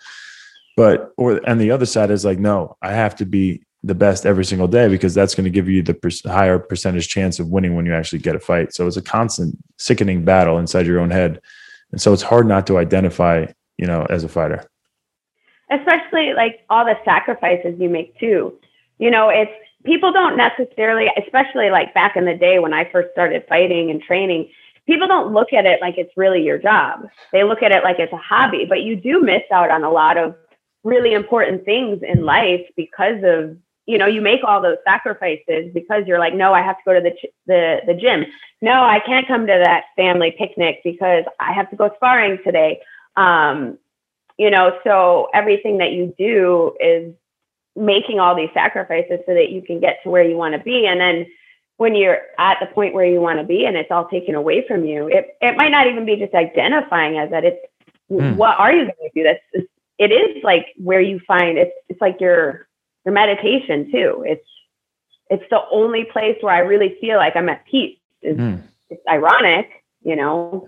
But 0.77 1.11
or 1.17 1.41
and 1.45 1.59
the 1.59 1.71
other 1.71 1.85
side 1.85 2.11
is 2.11 2.23
like 2.23 2.39
no 2.39 2.77
i 2.81 2.91
have 2.93 3.15
to 3.17 3.25
be 3.25 3.63
the 3.83 3.95
best 3.95 4.25
every 4.25 4.45
single 4.45 4.67
day 4.67 4.87
because 4.87 5.13
that's 5.13 5.33
going 5.33 5.43
to 5.43 5.49
give 5.49 5.67
you 5.67 5.81
the 5.81 5.93
per- 5.93 6.09
higher 6.29 6.59
percentage 6.59 7.07
chance 7.07 7.39
of 7.39 7.47
winning 7.47 7.75
when 7.75 7.85
you 7.85 7.93
actually 7.93 8.19
get 8.19 8.35
a 8.35 8.39
fight 8.39 8.73
so 8.73 8.85
it's 8.85 8.97
a 8.97 9.01
constant 9.01 9.57
sickening 9.77 10.23
battle 10.23 10.59
inside 10.59 10.85
your 10.85 10.99
own 10.99 11.09
head 11.09 11.41
and 11.91 12.01
so 12.01 12.13
it's 12.13 12.21
hard 12.21 12.45
not 12.45 12.67
to 12.67 12.77
identify 12.77 13.45
you 13.77 13.87
know 13.87 14.05
as 14.09 14.23
a 14.23 14.29
fighter 14.29 14.63
especially 15.71 16.33
like 16.33 16.59
all 16.69 16.85
the 16.85 16.97
sacrifices 17.05 17.79
you 17.79 17.89
make 17.89 18.17
too. 18.19 18.53
You 18.99 19.09
know, 19.09 19.29
it's 19.29 19.51
people 19.83 20.11
don't 20.11 20.37
necessarily, 20.37 21.07
especially 21.17 21.69
like 21.69 21.93
back 21.93 22.15
in 22.15 22.25
the 22.25 22.35
day 22.35 22.59
when 22.59 22.73
I 22.73 22.89
first 22.91 23.11
started 23.13 23.45
fighting 23.47 23.89
and 23.89 24.01
training, 24.01 24.49
people 24.85 25.07
don't 25.07 25.33
look 25.33 25.53
at 25.53 25.65
it 25.65 25.81
like 25.81 25.97
it's 25.97 26.15
really 26.15 26.43
your 26.43 26.57
job. 26.57 27.07
They 27.31 27.43
look 27.43 27.63
at 27.63 27.71
it 27.71 27.83
like 27.83 27.99
it's 27.99 28.13
a 28.13 28.17
hobby, 28.17 28.65
but 28.67 28.81
you 28.81 28.95
do 28.95 29.21
miss 29.21 29.43
out 29.51 29.71
on 29.71 29.83
a 29.83 29.89
lot 29.91 30.17
of 30.17 30.35
really 30.83 31.13
important 31.13 31.65
things 31.65 32.01
in 32.03 32.25
life 32.25 32.67
because 32.75 33.23
of 33.23 33.57
you 33.85 33.97
know 33.97 34.05
you 34.05 34.21
make 34.21 34.41
all 34.43 34.61
those 34.61 34.77
sacrifices 34.85 35.71
because 35.73 36.05
you're 36.07 36.19
like 36.19 36.33
no 36.33 36.53
I 36.53 36.61
have 36.61 36.77
to 36.77 36.83
go 36.85 36.93
to 36.93 37.01
the 37.01 37.11
ch- 37.11 37.33
the 37.47 37.81
the 37.85 37.93
gym. 37.93 38.25
No 38.61 38.83
I 38.83 38.99
can't 39.05 39.27
come 39.27 39.47
to 39.47 39.61
that 39.63 39.85
family 39.95 40.35
picnic 40.37 40.81
because 40.83 41.23
I 41.39 41.53
have 41.53 41.69
to 41.71 41.75
go 41.75 41.91
sparring 41.95 42.39
today. 42.43 42.81
Um 43.15 43.77
you 44.37 44.49
know 44.49 44.77
so 44.83 45.29
everything 45.33 45.77
that 45.79 45.91
you 45.91 46.13
do 46.17 46.75
is 46.79 47.13
making 47.75 48.19
all 48.19 48.35
these 48.35 48.49
sacrifices 48.53 49.19
so 49.25 49.33
that 49.33 49.49
you 49.49 49.61
can 49.61 49.79
get 49.79 49.99
to 50.03 50.09
where 50.09 50.23
you 50.23 50.35
want 50.35 50.53
to 50.53 50.59
be. 50.59 50.85
And 50.85 50.99
then 50.99 51.25
when 51.77 51.95
you're 51.95 52.19
at 52.37 52.57
the 52.59 52.67
point 52.67 52.93
where 52.93 53.05
you 53.05 53.21
want 53.21 53.39
to 53.39 53.45
be 53.45 53.65
and 53.65 53.77
it's 53.77 53.89
all 53.91 54.07
taken 54.07 54.35
away 54.35 54.67
from 54.67 54.85
you 54.85 55.07
it, 55.07 55.37
it 55.41 55.57
might 55.57 55.71
not 55.71 55.87
even 55.87 56.05
be 56.05 56.17
just 56.17 56.33
identifying 56.33 57.17
as 57.17 57.31
that. 57.31 57.45
It's 57.45 57.65
Hmm. 58.11 58.35
what 58.35 58.59
are 58.59 58.73
you 58.73 58.83
going 58.83 59.09
to 59.09 59.09
do? 59.15 59.23
That's 59.23 59.65
it 59.97 60.11
is 60.11 60.43
like 60.43 60.67
where 60.77 60.99
you 60.99 61.19
find 61.25 61.57
it's 61.57 61.71
it's 61.87 62.01
like 62.01 62.19
your 62.19 62.67
your 63.05 63.13
meditation 63.13 63.91
too 63.91 64.23
it's 64.27 64.47
it's 65.29 65.43
the 65.49 65.59
only 65.71 66.05
place 66.05 66.37
where 66.41 66.53
i 66.53 66.59
really 66.59 66.97
feel 67.01 67.17
like 67.17 67.35
i'm 67.35 67.49
at 67.49 67.65
peace 67.65 67.97
is 68.21 68.37
Hmm. 68.37 68.55
it's 68.89 69.01
ironic 69.09 69.67
you 70.03 70.15
know 70.15 70.67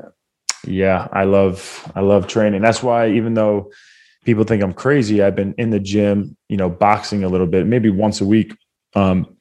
Yeah, 0.65 1.07
I 1.11 1.25
love 1.25 1.91
I 1.93 1.99
love 2.01 2.27
training. 2.27 2.61
That's 2.61 2.81
why 2.81 3.09
even 3.09 3.33
though 3.33 3.69
people 4.23 4.45
think 4.45 4.63
I'm 4.63 4.73
crazy, 4.73 5.21
I've 5.21 5.35
been 5.35 5.53
in 5.57 5.71
the 5.71 5.79
gym, 5.79 6.37
you 6.47 6.55
know, 6.55 6.69
boxing 6.69 7.25
a 7.25 7.27
little 7.27 7.47
bit, 7.47 7.65
maybe 7.67 7.89
once 7.89 8.21
a 8.21 8.25
week. 8.25 8.55
Um, 8.95 9.35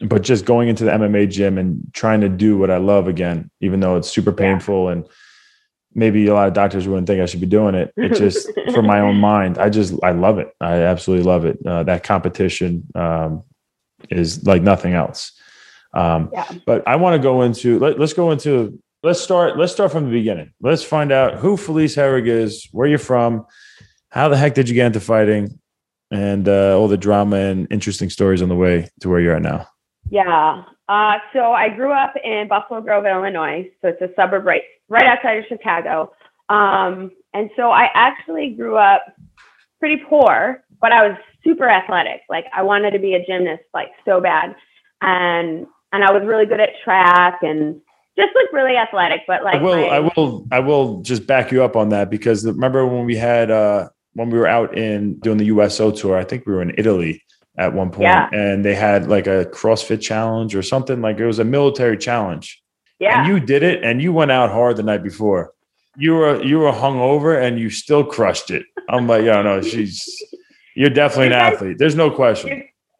but 0.00 0.22
just 0.22 0.46
going 0.46 0.70
into 0.70 0.84
the 0.84 0.90
MMA 0.92 1.28
gym 1.30 1.58
and 1.58 1.82
trying 1.92 2.22
to 2.22 2.28
do 2.30 2.56
what 2.56 2.70
I 2.70 2.78
love 2.78 3.06
again, 3.06 3.50
even 3.60 3.80
though 3.80 3.96
it's 3.98 4.08
super 4.08 4.30
Yeah. 4.30 4.36
painful 4.44 4.88
and 4.88 5.04
maybe 5.94 6.26
a 6.26 6.34
lot 6.34 6.48
of 6.48 6.54
doctors 6.54 6.88
wouldn't 6.88 7.06
think 7.06 7.20
I 7.20 7.26
should 7.26 7.40
be 7.40 7.46
doing 7.46 7.74
it. 7.74 7.92
It 7.96 8.14
just 8.14 8.48
for 8.72 8.82
my 8.82 9.00
own 9.00 9.16
mind, 9.20 9.58
I 9.58 9.68
just 9.68 9.94
I 10.02 10.12
love 10.12 10.38
it. 10.38 10.54
I 10.60 10.74
absolutely 10.74 11.24
love 11.24 11.44
it. 11.44 11.58
Uh, 11.64 11.82
that 11.84 12.04
competition 12.04 12.86
um, 12.94 13.44
is 14.10 14.44
like 14.46 14.62
nothing 14.62 14.94
else. 14.94 15.32
Um, 15.94 16.30
yeah 16.32 16.50
but 16.64 16.86
I 16.88 16.96
want 16.96 17.20
to 17.20 17.22
go 17.22 17.42
into 17.42 17.78
let, 17.78 17.98
let's 17.98 18.14
go 18.14 18.30
into 18.30 18.80
let's 19.02 19.20
start 19.20 19.58
let's 19.58 19.72
start 19.72 19.92
from 19.92 20.04
the 20.04 20.10
beginning. 20.10 20.52
Let's 20.60 20.82
find 20.82 21.12
out 21.12 21.36
who 21.36 21.56
Felice 21.56 21.96
Herrig 21.96 22.26
is, 22.26 22.68
where 22.72 22.88
you're 22.88 22.98
from, 22.98 23.46
how 24.10 24.28
the 24.28 24.36
heck 24.36 24.54
did 24.54 24.68
you 24.68 24.74
get 24.74 24.86
into 24.86 25.00
fighting, 25.00 25.58
and 26.10 26.48
uh, 26.48 26.78
all 26.78 26.88
the 26.88 26.96
drama 26.96 27.36
and 27.36 27.66
interesting 27.70 28.10
stories 28.10 28.42
on 28.42 28.48
the 28.48 28.56
way 28.56 28.88
to 29.00 29.08
where 29.08 29.20
you're 29.20 29.36
at 29.36 29.42
now. 29.42 29.66
Yeah. 30.10 30.64
Uh, 30.88 31.18
so 31.32 31.52
I 31.52 31.68
grew 31.70 31.92
up 31.92 32.14
in 32.22 32.48
Buffalo 32.48 32.80
Grove, 32.80 33.06
Illinois. 33.06 33.70
So 33.80 33.88
it's 33.88 34.02
a 34.02 34.10
suburb 34.14 34.44
right 34.44 34.62
right 34.92 35.06
outside 35.06 35.38
of 35.38 35.44
Chicago. 35.48 36.12
Um, 36.48 37.10
and 37.34 37.50
so 37.56 37.70
I 37.70 37.88
actually 37.94 38.50
grew 38.50 38.76
up 38.76 39.02
pretty 39.80 40.02
poor, 40.08 40.62
but 40.80 40.92
I 40.92 41.08
was 41.08 41.16
super 41.42 41.68
athletic. 41.68 42.20
Like 42.28 42.46
I 42.54 42.62
wanted 42.62 42.90
to 42.92 42.98
be 42.98 43.14
a 43.14 43.24
gymnast 43.24 43.62
like 43.74 43.90
so 44.04 44.20
bad. 44.20 44.54
And 45.00 45.66
and 45.92 46.04
I 46.04 46.12
was 46.12 46.22
really 46.24 46.46
good 46.46 46.60
at 46.60 46.70
track 46.84 47.38
and 47.42 47.80
just 48.16 48.34
like 48.34 48.52
really 48.52 48.76
athletic, 48.76 49.22
but 49.26 49.42
like 49.42 49.56
I 49.56 49.62
will 49.62 49.76
my- 49.76 49.88
I 49.88 49.98
will 50.00 50.46
I 50.52 50.58
will 50.60 51.00
just 51.02 51.26
back 51.26 51.50
you 51.50 51.64
up 51.64 51.74
on 51.76 51.88
that 51.88 52.10
because 52.10 52.44
remember 52.46 52.86
when 52.86 53.06
we 53.06 53.16
had 53.16 53.50
uh, 53.50 53.88
when 54.12 54.28
we 54.30 54.38
were 54.38 54.46
out 54.46 54.76
in 54.76 55.18
doing 55.20 55.38
the 55.38 55.46
USO 55.46 55.90
tour, 55.90 56.16
I 56.18 56.24
think 56.24 56.46
we 56.46 56.52
were 56.52 56.62
in 56.62 56.74
Italy 56.76 57.22
at 57.58 57.72
one 57.72 57.90
point, 57.90 58.02
Yeah. 58.04 58.28
and 58.32 58.64
they 58.64 58.74
had 58.74 59.08
like 59.08 59.26
a 59.26 59.46
CrossFit 59.46 60.00
challenge 60.00 60.54
or 60.54 60.62
something 60.62 61.00
like 61.00 61.18
it 61.18 61.26
was 61.26 61.38
a 61.38 61.44
military 61.44 61.96
challenge. 61.98 62.61
Yeah. 63.02 63.14
and 63.18 63.28
you 63.28 63.36
did 63.52 63.62
it 63.70 63.82
and 63.86 63.94
you 64.04 64.10
went 64.20 64.30
out 64.38 64.50
hard 64.50 64.76
the 64.76 64.82
night 64.92 65.02
before 65.10 65.52
you 66.04 66.12
were 66.20 66.42
you 66.50 66.56
were 66.62 66.72
hungover 66.72 67.32
and 67.44 67.52
you 67.62 67.68
still 67.68 68.04
crushed 68.16 68.50
it 68.50 68.64
i'm 68.88 69.06
like 69.12 69.24
yeah 69.24 69.42
no 69.42 69.60
she's 69.70 69.94
you're 70.80 70.88
definitely 71.00 71.26
an 71.26 71.32
You 71.32 71.38
guys- 71.38 71.52
athlete 71.54 71.76
there's 71.80 71.96
no 72.04 72.08
question 72.10 72.48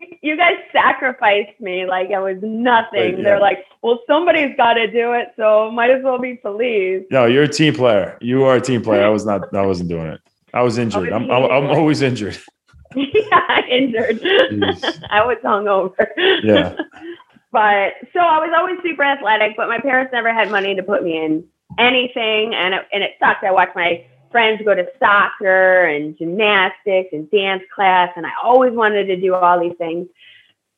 you, 0.00 0.09
you 0.28 0.37
guys 0.37 0.56
sacrificed 0.73 1.59
me 1.68 1.76
like 1.94 2.09
it 2.11 2.18
was 2.18 2.38
nothing. 2.42 3.00
Right, 3.00 3.16
yeah. 3.18 3.25
They're 3.25 3.40
like, 3.40 3.61
well, 3.82 3.99
somebody's 4.06 4.54
got 4.56 4.75
to 4.75 4.87
do 5.00 5.12
it, 5.14 5.28
so 5.37 5.68
might 5.78 5.90
as 5.90 6.02
well 6.04 6.18
be 6.28 6.37
Felice. 6.42 7.04
no 7.11 7.23
you're 7.32 7.42
a 7.52 7.54
team 7.61 7.75
player 7.75 8.18
you 8.21 8.44
are 8.44 8.56
a 8.56 8.61
team 8.61 8.82
player 8.82 9.04
i 9.04 9.09
was 9.16 9.25
not 9.30 9.40
i 9.54 9.64
wasn't 9.73 9.88
doing 9.88 10.06
it 10.14 10.21
i 10.54 10.62
was 10.62 10.78
injured 10.85 11.12
i'm, 11.16 11.25
I'm, 11.30 11.44
I'm 11.56 11.66
always 11.78 12.02
injured 12.02 12.38
yeah, 12.94 13.61
injured. 13.71 14.21
Jeez. 14.21 15.02
I 15.11 15.25
was 15.25 15.38
hungover. 15.42 16.06
Yeah. 16.50 16.76
But 17.52 17.94
so 18.12 18.21
I 18.21 18.38
was 18.38 18.50
always 18.56 18.78
super 18.82 19.04
athletic, 19.04 19.56
but 19.56 19.68
my 19.68 19.78
parents 19.78 20.11
never 20.12 20.32
had 20.32 20.50
money 20.50 20.75
to 20.75 20.82
put 20.82 21.04
me 21.04 21.23
in 21.23 21.44
anything, 21.78 22.54
and 22.54 22.75
it, 22.75 22.87
and 22.92 23.02
it 23.02 23.12
sucked. 23.21 23.44
I 23.44 23.52
watched 23.52 23.76
my 23.76 24.04
friends 24.30 24.62
go 24.64 24.75
to 24.75 24.87
soccer 24.99 25.85
and 25.85 26.16
gymnastics 26.16 27.11
and 27.12 27.30
dance 27.30 27.62
class, 27.75 28.11
and 28.16 28.26
I 28.26 28.30
always 28.42 28.73
wanted 28.73 29.04
to 29.04 29.21
do 29.21 29.35
all 29.35 29.61
these 29.61 29.76
things. 29.76 30.09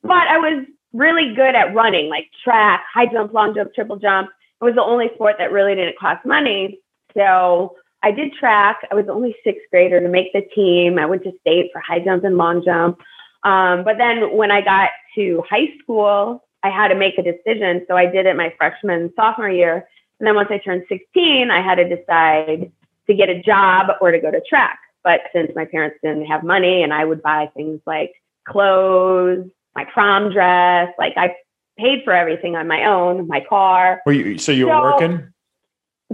But 0.02 0.28
I 0.28 0.38
was 0.38 0.66
really 0.92 1.34
good 1.34 1.54
at 1.54 1.74
running, 1.74 2.08
like 2.08 2.28
track, 2.42 2.84
high 2.92 3.06
jump, 3.06 3.32
long 3.32 3.54
jump, 3.54 3.72
triple 3.74 3.96
jump. 3.96 4.30
It 4.60 4.64
was 4.64 4.74
the 4.74 4.82
only 4.82 5.10
sport 5.14 5.36
that 5.38 5.52
really 5.52 5.74
didn't 5.74 5.98
cost 5.98 6.26
money. 6.26 6.80
So 7.16 7.76
I 8.02 8.10
did 8.10 8.32
track. 8.34 8.80
I 8.90 8.94
was 8.94 9.06
the 9.06 9.12
only 9.12 9.34
sixth 9.44 9.62
grader 9.70 10.00
to 10.00 10.08
make 10.08 10.32
the 10.32 10.42
team. 10.54 10.98
I 10.98 11.06
went 11.06 11.22
to 11.22 11.32
state 11.40 11.70
for 11.72 11.80
high 11.80 12.00
jump 12.00 12.24
and 12.24 12.36
long 12.36 12.64
jump. 12.64 12.98
Um, 13.44 13.84
but 13.84 13.98
then 13.98 14.36
when 14.36 14.50
I 14.50 14.60
got 14.60 14.90
to 15.16 15.42
high 15.48 15.68
school, 15.82 16.43
I 16.64 16.70
had 16.70 16.88
to 16.88 16.94
make 16.94 17.18
a 17.18 17.22
decision. 17.22 17.84
So 17.86 17.94
I 17.96 18.06
did 18.06 18.24
it 18.26 18.36
my 18.36 18.52
freshman, 18.56 19.12
sophomore 19.14 19.50
year. 19.50 19.86
And 20.18 20.26
then 20.26 20.34
once 20.34 20.48
I 20.50 20.58
turned 20.58 20.84
16, 20.88 21.50
I 21.50 21.60
had 21.60 21.74
to 21.76 21.96
decide 21.96 22.72
to 23.06 23.14
get 23.14 23.28
a 23.28 23.42
job 23.42 23.88
or 24.00 24.10
to 24.10 24.18
go 24.18 24.30
to 24.30 24.40
track. 24.40 24.78
But 25.04 25.20
since 25.34 25.52
my 25.54 25.66
parents 25.66 25.98
didn't 26.02 26.24
have 26.24 26.42
money 26.42 26.82
and 26.82 26.94
I 26.94 27.04
would 27.04 27.22
buy 27.22 27.50
things 27.54 27.80
like 27.86 28.14
clothes, 28.48 29.46
my 29.76 29.84
prom 29.84 30.32
dress, 30.32 30.88
like 30.98 31.12
I 31.18 31.36
paid 31.76 32.02
for 32.04 32.14
everything 32.14 32.56
on 32.56 32.66
my 32.66 32.86
own, 32.86 33.28
my 33.28 33.44
car. 33.46 34.00
Were 34.06 34.12
you, 34.12 34.38
so 34.38 34.50
you 34.50 34.66
were 34.66 34.72
So- 34.72 34.82
working? 34.82 35.28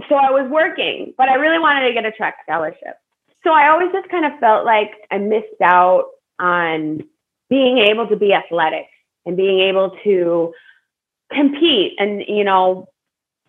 So 0.09 0.15
I 0.15 0.31
was 0.31 0.49
working, 0.49 1.13
but 1.17 1.29
I 1.29 1.35
really 1.35 1.59
wanted 1.59 1.87
to 1.87 1.93
get 1.93 2.05
a 2.05 2.11
track 2.11 2.37
scholarship. 2.43 2.97
So 3.43 3.51
I 3.51 3.69
always 3.69 3.91
just 3.91 4.09
kind 4.09 4.25
of 4.25 4.37
felt 4.39 4.65
like 4.65 4.91
I 5.11 5.17
missed 5.19 5.61
out 5.61 6.05
on 6.39 7.03
being 7.49 7.77
able 7.77 8.07
to 8.07 8.15
be 8.15 8.33
athletic 8.33 8.87
and 9.25 9.37
being 9.37 9.59
able 9.59 9.91
to 10.03 10.53
compete 11.31 11.93
and, 11.97 12.23
you 12.27 12.43
know, 12.43 12.87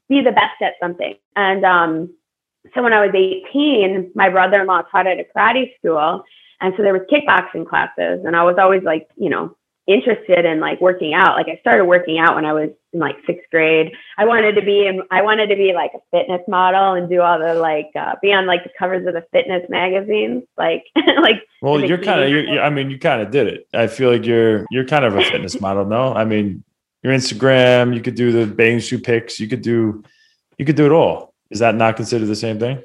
be 0.09 0.21
the 0.21 0.33
best 0.33 0.61
at 0.61 0.75
something. 0.81 1.15
And 1.37 1.65
um, 1.65 2.15
so 2.75 2.83
when 2.83 2.93
I 2.93 3.05
was 3.05 3.15
18, 3.15 4.13
my 4.15 4.29
brother 4.29 4.61
in 4.61 4.67
law 4.67 4.83
taught 4.83 5.07
at 5.07 5.19
a 5.19 5.25
karate 5.37 5.75
school. 5.79 6.23
And 6.61 6.75
so 6.77 6.83
there 6.83 6.93
was 6.93 7.03
kickboxing 7.11 7.67
classes. 7.67 8.25
And 8.25 8.37
I 8.37 8.45
was 8.45 8.57
always 8.59 8.83
like, 8.83 9.09
you 9.17 9.31
know, 9.31 9.57
interested 9.87 10.45
in 10.45 10.61
like 10.61 10.81
working 10.81 11.15
out. 11.15 11.37
Like 11.37 11.49
I 11.49 11.59
started 11.61 11.85
working 11.87 12.19
out 12.19 12.35
when 12.37 12.45
I 12.45 12.53
was 12.53 12.71
in 12.93 13.01
like 13.01 13.17
sixth 13.27 13.49
grade. 13.51 13.93
I 14.17 14.25
wanted 14.25 14.55
to 14.55 14.63
be 14.63 14.87
in, 14.87 15.03
I 15.11 15.23
wanted 15.23 15.49
to 15.49 15.57
be 15.57 15.73
like 15.75 15.91
a 15.95 15.99
fitness 16.17 16.41
model 16.47 16.95
and 16.95 17.09
do 17.09 17.21
all 17.21 17.39
the 17.39 17.55
like 17.55 17.91
uh, 17.99 18.15
be 18.23 18.33
on 18.33 18.47
like 18.47 18.65
the 18.65 18.71
covers 18.79 19.07
of 19.07 19.15
the 19.15 19.25
fitness 19.33 19.63
magazines. 19.69 20.45
Like 20.57 20.85
like 21.21 21.43
Well, 21.61 21.81
you're 21.85 21.99
kind 21.99 22.23
of, 22.23 22.31
you're- 22.31 22.59
I 22.61 22.71
mean, 22.71 22.91
you 22.91 22.99
kind 22.99 23.23
of 23.23 23.31
did 23.31 23.47
it. 23.49 23.67
I 23.75 23.87
feel 23.87 24.11
like 24.11 24.25
you're, 24.25 24.67
you're 24.71 24.87
kind 24.87 25.05
of 25.05 25.17
a 25.17 25.23
fitness 25.25 25.61
model. 25.61 25.85
No, 25.85 26.15
I 26.15 26.25
mean, 26.25 26.63
your 27.03 27.13
Instagram, 27.13 27.95
you 27.95 28.01
could 28.01 28.15
do 28.15 28.31
the 28.31 28.47
bathing 28.53 28.81
suit 28.81 29.03
pics. 29.05 29.41
You 29.41 29.49
could 29.49 29.63
do, 29.63 30.05
you 30.59 30.65
could 30.65 30.77
do 30.77 30.87
it 30.87 30.93
all. 30.93 31.35
Is 31.51 31.59
that 31.59 31.75
not 31.75 31.97
considered 31.97 32.27
the 32.27 32.37
same 32.37 32.59
thing? 32.61 32.83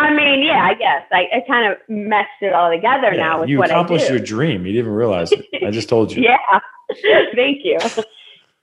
I 0.00 0.14
mean, 0.14 0.42
yeah, 0.42 0.64
I 0.64 0.74
guess 0.74 1.02
I, 1.12 1.28
I 1.36 1.44
kind 1.46 1.72
of 1.72 1.78
meshed 1.88 2.40
it 2.40 2.52
all 2.52 2.70
together 2.70 3.12
Yeah, 3.12 3.22
now 3.22 3.40
with 3.40 3.48
you 3.48 3.58
what 3.58 3.70
I 3.70 3.74
accomplished 3.74 4.08
your 4.08 4.18
dream. 4.18 4.66
You 4.66 4.72
didn't 4.72 4.86
even 4.86 4.92
realize 4.92 5.30
it. 5.32 5.46
I 5.64 5.70
just 5.70 5.88
told 5.88 6.12
you. 6.12 6.22
yeah. 6.30 6.60
Thank 7.34 7.64
you. 7.64 7.78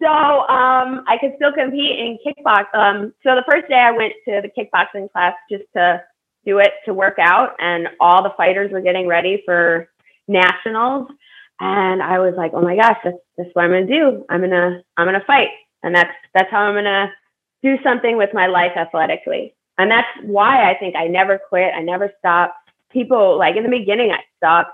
So 0.01 0.07
um, 0.07 1.03
I 1.07 1.17
could 1.19 1.33
still 1.37 1.51
compete 1.53 1.99
in 1.99 2.17
kickbox. 2.25 2.65
Um, 2.73 3.13
so 3.23 3.35
the 3.35 3.43
first 3.49 3.67
day 3.67 3.75
I 3.75 3.91
went 3.91 4.13
to 4.25 4.41
the 4.41 4.49
kickboxing 4.49 5.11
class 5.11 5.33
just 5.49 5.63
to 5.75 6.03
do 6.45 6.59
it 6.59 6.71
to 6.85 6.93
work 6.93 7.17
out, 7.19 7.55
and 7.59 7.87
all 7.99 8.23
the 8.23 8.31
fighters 8.37 8.71
were 8.71 8.81
getting 8.81 9.07
ready 9.07 9.41
for 9.45 9.89
nationals, 10.27 11.09
and 11.59 12.01
I 12.03 12.19
was 12.19 12.35
like, 12.37 12.51
oh 12.53 12.61
my 12.61 12.75
gosh, 12.75 12.97
that's, 13.03 13.17
that's 13.37 13.49
what 13.53 13.65
I'm 13.65 13.71
gonna 13.71 13.87
do. 13.87 14.25
I'm 14.29 14.41
gonna 14.41 14.81
I'm 14.97 15.07
gonna 15.07 15.23
fight, 15.25 15.49
and 15.83 15.95
that's 15.95 16.13
that's 16.33 16.49
how 16.51 16.61
I'm 16.61 16.75
gonna 16.75 17.11
do 17.63 17.75
something 17.83 18.17
with 18.17 18.29
my 18.33 18.47
life 18.47 18.73
athletically, 18.77 19.55
and 19.77 19.91
that's 19.91 20.07
why 20.23 20.69
I 20.69 20.75
think 20.77 20.95
I 20.95 21.07
never 21.07 21.39
quit. 21.49 21.73
I 21.73 21.81
never 21.81 22.11
stopped. 22.19 22.53
People 22.91 23.37
like 23.37 23.55
in 23.55 23.63
the 23.63 23.69
beginning, 23.69 24.11
I 24.11 24.19
stopped. 24.37 24.71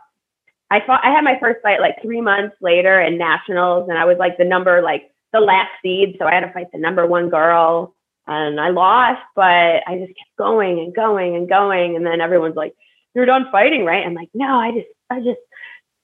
I 0.71 0.81
fought. 0.85 1.01
I 1.03 1.11
had 1.11 1.23
my 1.23 1.37
first 1.39 1.61
fight 1.61 1.81
like 1.81 2.01
three 2.01 2.21
months 2.21 2.55
later 2.61 3.01
in 3.01 3.17
nationals, 3.17 3.89
and 3.89 3.97
I 3.97 4.05
was 4.05 4.17
like 4.17 4.37
the 4.37 4.45
number 4.45 4.81
like 4.81 5.11
the 5.33 5.39
last 5.39 5.71
seed, 5.81 6.15
so 6.19 6.25
I 6.25 6.33
had 6.33 6.41
to 6.41 6.53
fight 6.53 6.67
the 6.71 6.79
number 6.79 7.05
one 7.05 7.29
girl, 7.29 7.95
and 8.27 8.59
I 8.59 8.69
lost. 8.69 9.21
But 9.35 9.83
I 9.87 9.97
just 9.97 10.17
kept 10.17 10.37
going 10.37 10.79
and 10.79 10.95
going 10.95 11.35
and 11.35 11.49
going, 11.49 11.95
and 11.95 12.05
then 12.05 12.21
everyone's 12.21 12.55
like, 12.55 12.73
"You're 13.13 13.25
done 13.25 13.47
fighting, 13.51 13.83
right?" 13.83 14.05
I'm 14.05 14.13
like, 14.13 14.29
"No, 14.33 14.59
I 14.59 14.71
just, 14.71 14.87
I 15.09 15.19
just, 15.19 15.39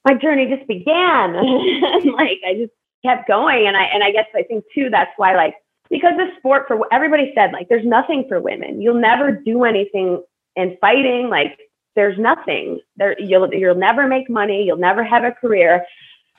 my 0.04 0.14
journey 0.14 0.54
just 0.54 0.68
began." 0.68 1.34
and 1.36 2.12
like 2.12 2.40
I 2.46 2.54
just 2.54 2.72
kept 3.04 3.28
going, 3.28 3.66
and 3.66 3.76
I 3.76 3.84
and 3.84 4.04
I 4.04 4.10
guess 4.10 4.26
I 4.34 4.42
think 4.42 4.64
too 4.74 4.90
that's 4.90 5.12
why 5.16 5.36
like 5.36 5.54
because 5.90 6.14
the 6.16 6.28
sport 6.38 6.66
for 6.68 6.86
everybody 6.92 7.32
said 7.34 7.52
like 7.52 7.68
there's 7.68 7.84
nothing 7.84 8.24
for 8.28 8.40
women. 8.40 8.80
You'll 8.80 9.00
never 9.00 9.32
do 9.32 9.64
anything 9.64 10.22
in 10.56 10.78
fighting. 10.80 11.28
Like 11.28 11.58
there's 11.96 12.18
nothing. 12.18 12.80
There 12.96 13.20
you'll 13.20 13.52
you'll 13.52 13.74
never 13.74 14.06
make 14.06 14.30
money. 14.30 14.64
You'll 14.64 14.76
never 14.78 15.02
have 15.04 15.24
a 15.24 15.32
career. 15.32 15.84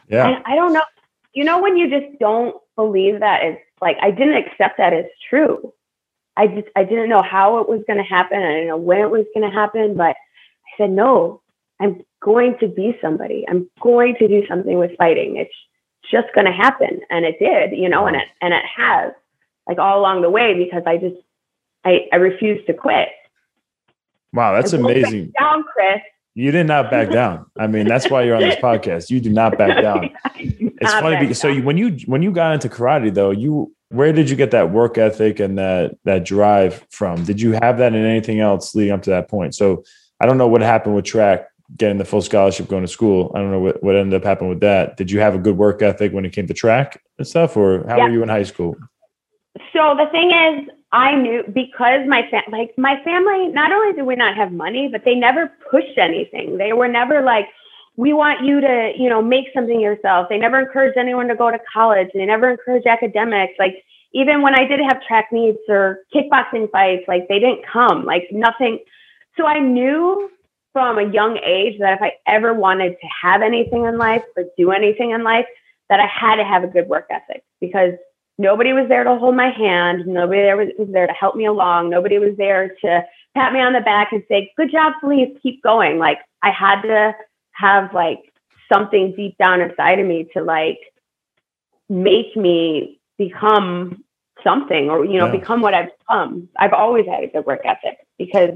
Yeah. 0.07 0.27
and 0.27 0.43
i 0.45 0.55
don't 0.55 0.73
know. 0.73 0.83
You 1.33 1.43
know 1.43 1.61
when 1.61 1.77
you 1.77 1.89
just 1.89 2.19
don't 2.19 2.55
believe 2.75 3.19
that 3.19 3.43
it's 3.43 3.61
like 3.81 3.97
i 4.01 4.09
didn't 4.11 4.37
accept 4.37 4.77
that 4.77 4.93
as 4.93 5.05
true. 5.29 5.73
I 6.37 6.47
just 6.47 6.67
i 6.75 6.83
didn't 6.83 7.09
know 7.09 7.21
how 7.21 7.59
it 7.59 7.69
was 7.69 7.83
going 7.85 7.99
to 7.99 8.03
happen. 8.03 8.41
I 8.41 8.53
didn't 8.53 8.67
know 8.67 8.77
when 8.77 8.99
it 8.99 9.11
was 9.11 9.25
going 9.35 9.49
to 9.49 9.55
happen 9.55 9.95
but 9.95 10.15
i 10.15 10.77
said 10.77 10.91
no 10.91 11.41
i'm 11.81 12.01
going 12.21 12.57
to 12.59 12.67
be 12.67 12.97
somebody. 13.01 13.45
I'm 13.49 13.69
going 13.81 14.15
to 14.19 14.27
do 14.27 14.45
something 14.47 14.77
with 14.77 14.95
fighting. 14.97 15.37
It's 15.37 15.53
just 16.11 16.27
going 16.35 16.45
to 16.45 16.51
happen. 16.51 17.01
And 17.09 17.25
it 17.25 17.37
did 17.39 17.77
you 17.77 17.89
know 17.89 18.05
and 18.07 18.15
it 18.15 18.27
and 18.41 18.53
it 18.53 18.63
has 18.77 19.11
like 19.71 19.79
all 19.79 19.99
along 19.99 20.21
the 20.21 20.29
way 20.29 20.53
because 20.53 20.83
i 20.85 20.97
just 20.97 21.15
i 21.85 22.01
i 22.11 22.17
refused 22.17 22.65
to 22.67 22.73
quit 22.73 23.07
Wow. 24.33 24.53
That's 24.55 24.73
amazing. 24.73 25.33
down 25.39 25.63
chris 25.73 26.01
You 26.35 26.51
did 26.51 26.65
not 26.67 26.89
back 26.89 27.09
down. 27.21 27.45
I 27.59 27.67
mean, 27.67 27.85
that's 27.87 28.09
why 28.09 28.23
you're 28.23 28.35
on 28.37 28.41
this 28.43 28.55
podcast. 28.55 29.09
You 29.09 29.19
do 29.19 29.29
not 29.29 29.57
back 29.57 29.81
down. 29.87 30.09
It's 30.35 30.93
funny 30.93 31.17
because 31.19 31.37
so 31.39 31.49
you, 31.49 31.61
when 31.63 31.77
you 31.77 31.97
when 32.05 32.21
you 32.21 32.31
got 32.31 32.53
into 32.53 32.69
karate 32.69 33.13
though, 33.13 33.31
you 33.31 33.73
where 33.89 34.13
did 34.13 34.29
you 34.29 34.37
get 34.37 34.51
that 34.51 34.71
work 34.71 34.97
ethic 34.97 35.41
and 35.41 35.57
that 35.57 35.97
that 36.05 36.23
drive 36.23 36.85
from? 36.91 37.25
Did 37.25 37.41
you 37.41 37.51
have 37.61 37.77
that 37.79 37.93
in 37.93 38.05
anything 38.05 38.39
else 38.39 38.73
leading 38.73 38.93
up 38.93 39.01
to 39.03 39.09
that 39.09 39.27
point? 39.29 39.53
So 39.55 39.83
I 40.21 40.25
don't 40.27 40.37
know 40.37 40.47
what 40.47 40.61
happened 40.61 40.95
with 40.95 41.03
track, 41.03 41.47
getting 41.75 41.97
the 41.97 42.05
full 42.05 42.21
scholarship, 42.21 42.69
going 42.69 42.83
to 42.83 42.87
school. 42.87 43.33
I 43.35 43.39
don't 43.39 43.51
know 43.51 43.59
what, 43.59 43.83
what 43.83 43.97
ended 43.97 44.13
up 44.13 44.23
happening 44.23 44.49
with 44.51 44.61
that. 44.61 44.95
Did 44.95 45.11
you 45.11 45.19
have 45.19 45.35
a 45.35 45.39
good 45.39 45.57
work 45.57 45.81
ethic 45.81 46.13
when 46.13 46.23
it 46.23 46.31
came 46.31 46.47
to 46.47 46.53
track 46.53 47.01
and 47.17 47.27
stuff, 47.27 47.57
or 47.57 47.85
how 47.89 47.97
Yeah. 47.97 48.03
were 48.05 48.11
you 48.11 48.23
in 48.23 48.29
high 48.29 48.43
school? 48.43 48.77
So 49.73 49.95
the 49.97 50.07
thing 50.11 50.31
is 50.31 50.69
i 50.91 51.15
knew 51.15 51.43
because 51.53 52.07
my 52.07 52.27
fam- 52.29 52.51
like 52.51 52.71
my 52.77 53.01
family 53.03 53.47
not 53.49 53.71
only 53.71 53.93
did 53.93 54.03
we 54.03 54.15
not 54.15 54.35
have 54.35 54.51
money 54.51 54.87
but 54.87 55.03
they 55.05 55.15
never 55.15 55.51
pushed 55.69 55.97
anything. 55.97 56.57
They 56.57 56.73
were 56.73 56.87
never 56.87 57.21
like 57.21 57.47
we 57.97 58.13
want 58.13 58.45
you 58.45 58.61
to 58.61 58.93
you 58.97 59.09
know 59.09 59.21
make 59.21 59.47
something 59.53 59.79
yourself. 59.79 60.27
They 60.29 60.37
never 60.37 60.59
encouraged 60.59 60.97
anyone 60.97 61.27
to 61.27 61.35
go 61.35 61.51
to 61.51 61.59
college. 61.71 62.09
They 62.13 62.25
never 62.25 62.49
encouraged 62.49 62.87
academics. 62.87 63.53
Like 63.59 63.83
even 64.13 64.41
when 64.41 64.55
i 64.55 64.65
did 64.65 64.79
have 64.79 65.01
track 65.03 65.31
meets 65.31 65.59
or 65.69 65.99
kickboxing 66.13 66.69
fights 66.71 67.03
like 67.07 67.27
they 67.27 67.39
didn't 67.39 67.65
come. 67.65 68.05
Like 68.05 68.27
nothing. 68.31 68.79
So 69.37 69.45
i 69.45 69.59
knew 69.59 70.29
from 70.73 70.97
a 70.97 71.11
young 71.11 71.37
age 71.43 71.77
that 71.79 71.93
if 71.93 72.01
i 72.01 72.13
ever 72.27 72.53
wanted 72.53 72.91
to 72.91 73.07
have 73.21 73.41
anything 73.41 73.85
in 73.85 73.97
life 73.97 74.23
or 74.37 74.45
do 74.57 74.71
anything 74.71 75.11
in 75.11 75.23
life 75.23 75.45
that 75.89 75.99
i 75.99 76.05
had 76.07 76.37
to 76.37 76.43
have 76.45 76.63
a 76.63 76.67
good 76.67 76.87
work 76.87 77.05
ethic 77.09 77.43
because 77.59 77.93
nobody 78.37 78.73
was 78.73 78.87
there 78.89 79.03
to 79.03 79.15
hold 79.15 79.35
my 79.35 79.49
hand. 79.49 80.05
Nobody 80.07 80.41
there 80.41 80.57
was, 80.57 80.69
was 80.77 80.89
there 80.91 81.07
to 81.07 81.13
help 81.13 81.35
me 81.35 81.45
along. 81.45 81.89
Nobody 81.89 82.17
was 82.19 82.35
there 82.37 82.75
to 82.83 83.03
pat 83.35 83.53
me 83.53 83.59
on 83.59 83.73
the 83.73 83.81
back 83.81 84.11
and 84.11 84.23
say, 84.27 84.51
good 84.57 84.71
job, 84.71 84.93
Felice, 84.99 85.37
keep 85.41 85.61
going. 85.63 85.99
Like 85.99 86.19
I 86.41 86.51
had 86.51 86.81
to 86.81 87.15
have 87.53 87.93
like 87.93 88.19
something 88.71 89.13
deep 89.15 89.37
down 89.37 89.61
inside 89.61 89.99
of 89.99 90.07
me 90.07 90.27
to 90.33 90.43
like 90.43 90.79
make 91.89 92.35
me 92.35 92.99
become 93.17 94.03
something 94.43 94.89
or, 94.89 95.05
you 95.05 95.17
know, 95.19 95.25
Yeah. 95.27 95.39
become 95.39 95.61
what 95.61 95.73
I've 95.73 95.89
become. 95.99 96.49
I've 96.57 96.73
always 96.73 97.05
had 97.05 97.23
a 97.23 97.27
good 97.27 97.45
work 97.45 97.61
ethic 97.65 97.97
because 98.17 98.51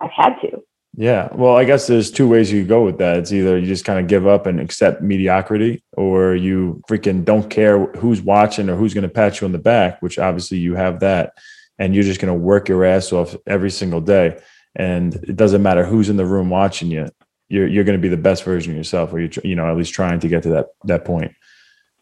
I've 0.00 0.10
had 0.10 0.40
to. 0.42 0.62
Yeah. 0.96 1.28
Well, 1.32 1.56
I 1.56 1.64
guess 1.64 1.86
there's 1.86 2.10
two 2.10 2.28
ways 2.28 2.52
you 2.52 2.62
could 2.62 2.68
go 2.68 2.84
with 2.84 2.98
that. 2.98 3.16
It's 3.18 3.32
either 3.32 3.58
you 3.58 3.66
just 3.66 3.84
kind 3.84 3.98
of 3.98 4.06
give 4.06 4.26
up 4.26 4.46
and 4.46 4.60
accept 4.60 5.02
mediocrity, 5.02 5.82
or 5.96 6.36
you 6.36 6.82
freaking 6.88 7.24
don't 7.24 7.50
care 7.50 7.86
who's 7.86 8.22
watching 8.22 8.68
or 8.68 8.76
who's 8.76 8.94
going 8.94 9.02
to 9.02 9.08
pat 9.08 9.40
you 9.40 9.46
on 9.46 9.52
the 9.52 9.58
back, 9.58 10.00
which 10.02 10.18
obviously 10.18 10.58
you 10.58 10.74
have 10.74 11.00
that. 11.00 11.34
And 11.78 11.94
you're 11.94 12.04
just 12.04 12.20
going 12.20 12.32
to 12.32 12.38
work 12.38 12.68
your 12.68 12.84
ass 12.84 13.12
off 13.12 13.34
every 13.46 13.70
single 13.70 14.00
day. 14.00 14.40
And 14.76 15.14
it 15.14 15.36
doesn't 15.36 15.62
matter 15.62 15.84
who's 15.84 16.08
in 16.08 16.16
the 16.16 16.26
room 16.26 16.50
watching 16.50 16.90
you. 16.90 17.08
You're, 17.48 17.66
you're 17.66 17.84
going 17.84 17.98
to 17.98 18.02
be 18.02 18.08
the 18.08 18.16
best 18.16 18.44
version 18.44 18.72
of 18.72 18.76
yourself, 18.76 19.12
or 19.12 19.20
you're, 19.20 19.30
you 19.42 19.56
know, 19.56 19.68
at 19.68 19.76
least 19.76 19.92
trying 19.92 20.20
to 20.20 20.28
get 20.28 20.44
to 20.44 20.48
that, 20.50 20.66
that 20.84 21.04
point, 21.04 21.32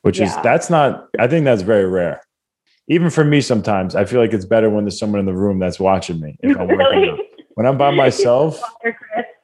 which 0.03 0.21
is, 0.21 0.35
that's 0.43 0.71
not, 0.71 1.09
I 1.19 1.27
think 1.27 1.45
that's 1.45 1.63
very 1.63 1.87
rare. 1.87 2.23
Even 2.89 3.11
for 3.11 3.25
me, 3.25 3.41
sometimes 3.41 3.97
I 3.97 4.05
feel 4.05 4.21
like 4.21 4.33
it's 4.33 4.45
better 4.45 4.69
when 4.69 4.85
there's 4.85 4.99
someone 4.99 5.21
in 5.21 5.27
the 5.27 5.35
room 5.35 5.59
that's 5.59 5.81
watching 5.81 6.21
me. 6.21 6.37
If 6.43 6.59
I'm 6.59 6.69
working 6.69 7.09
out. 7.11 7.19
When 7.55 7.67
I'm 7.67 7.79
by 7.79 7.91
myself, 7.91 8.61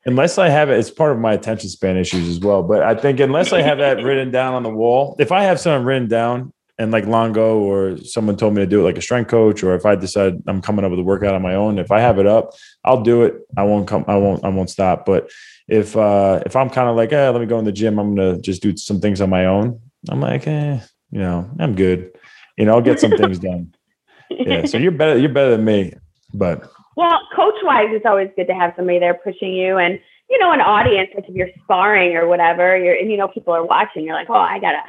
unless 0.07 0.39
I 0.39 0.49
have 0.49 0.71
it, 0.71 0.79
it's 0.79 0.91
part 0.91 1.13
of 1.13 1.19
my 1.19 1.35
attention 1.35 1.69
span 1.69 1.97
issues 1.97 2.29
as 2.29 2.41
well. 2.41 2.63
But 2.63 2.83
I 2.83 2.95
think 2.95 3.21
unless 3.21 3.53
I 3.53 3.63
have 3.63 3.79
that 3.79 4.03
written 4.03 4.31
down 4.31 4.55
on 4.55 4.63
the 4.63 4.71
wall, 4.71 5.17
if 5.19 5.33
I 5.33 5.43
have 5.45 5.61
something 5.61 5.85
written 5.85 6.09
down 6.09 6.53
and 6.79 6.91
like 6.93 7.07
Longo 7.07 7.59
or 7.59 7.99
someone 7.99 8.37
told 8.37 8.55
me 8.55 8.63
to 8.63 8.67
do 8.67 8.81
it 8.81 8.85
like 8.85 8.97
a 8.97 9.03
strength 9.03 9.29
coach, 9.29 9.63
or 9.63 9.75
if 9.75 9.85
I 9.85 9.97
decide 9.97 10.43
I'm 10.47 10.63
coming 10.63 10.85
up 10.85 10.91
with 10.91 11.01
a 11.01 11.05
workout 11.05 11.35
on 11.35 11.43
my 11.43 11.55
own, 11.55 11.79
if 11.79 11.91
I 11.91 12.01
have 12.01 12.19
it 12.19 12.27
up, 12.27 12.53
I'll 12.85 13.03
do 13.03 13.25
it. 13.25 13.35
I 13.57 13.65
won't 13.65 13.89
come, 13.89 14.05
I 14.09 14.17
won't, 14.17 14.45
I 14.45 14.49
won't 14.49 14.71
stop. 14.71 15.05
But 15.05 15.31
if 15.67 15.97
uh 15.97 16.43
if 16.47 16.57
I'm 16.57 16.71
kind 16.71 16.89
of 16.89 16.97
like, 16.97 17.13
eh, 17.13 17.29
let 17.29 17.41
me 17.41 17.47
go 17.47 17.59
in 17.59 17.65
the 17.65 17.73
gym, 17.73 17.99
I'm 17.99 18.15
gonna 18.15 18.41
just 18.41 18.63
do 18.63 18.77
some 18.77 19.01
things 19.01 19.21
on 19.21 19.29
my 19.29 19.47
own. 19.47 19.81
I'm 20.09 20.21
like, 20.21 20.47
eh, 20.47 20.81
you 21.11 21.19
know, 21.19 21.51
I'm 21.59 21.75
good. 21.75 22.13
You 22.57 22.65
know, 22.65 22.75
I'll 22.75 22.81
get 22.81 23.01
some 23.01 23.13
things 23.13 23.39
done. 23.39 23.75
Yeah. 24.31 24.67
So 24.67 24.77
you're 24.77 24.93
better. 24.93 25.19
You're 25.19 25.33
better 25.33 25.53
than 25.53 25.65
me. 25.65 25.95
But 26.35 26.71
well, 26.99 27.21
coach 27.33 27.55
wise, 27.63 27.91
it's 27.91 28.05
always 28.05 28.29
good 28.35 28.49
to 28.49 28.55
have 28.55 28.73
somebody 28.75 28.99
there 28.99 29.15
pushing 29.15 29.55
you, 29.55 29.79
and 29.79 30.01
you 30.29 30.37
know, 30.41 30.51
an 30.51 30.61
audience. 30.61 31.11
Like 31.15 31.29
if 31.29 31.35
you're 31.37 31.51
sparring 31.63 32.17
or 32.17 32.27
whatever, 32.27 32.77
you're 32.77 32.97
and 32.97 33.09
you 33.09 33.17
know 33.17 33.29
people 33.29 33.55
are 33.55 33.65
watching. 33.65 34.05
You're 34.05 34.17
like, 34.17 34.29
oh, 34.29 34.35
I 34.35 34.59
gotta, 34.59 34.83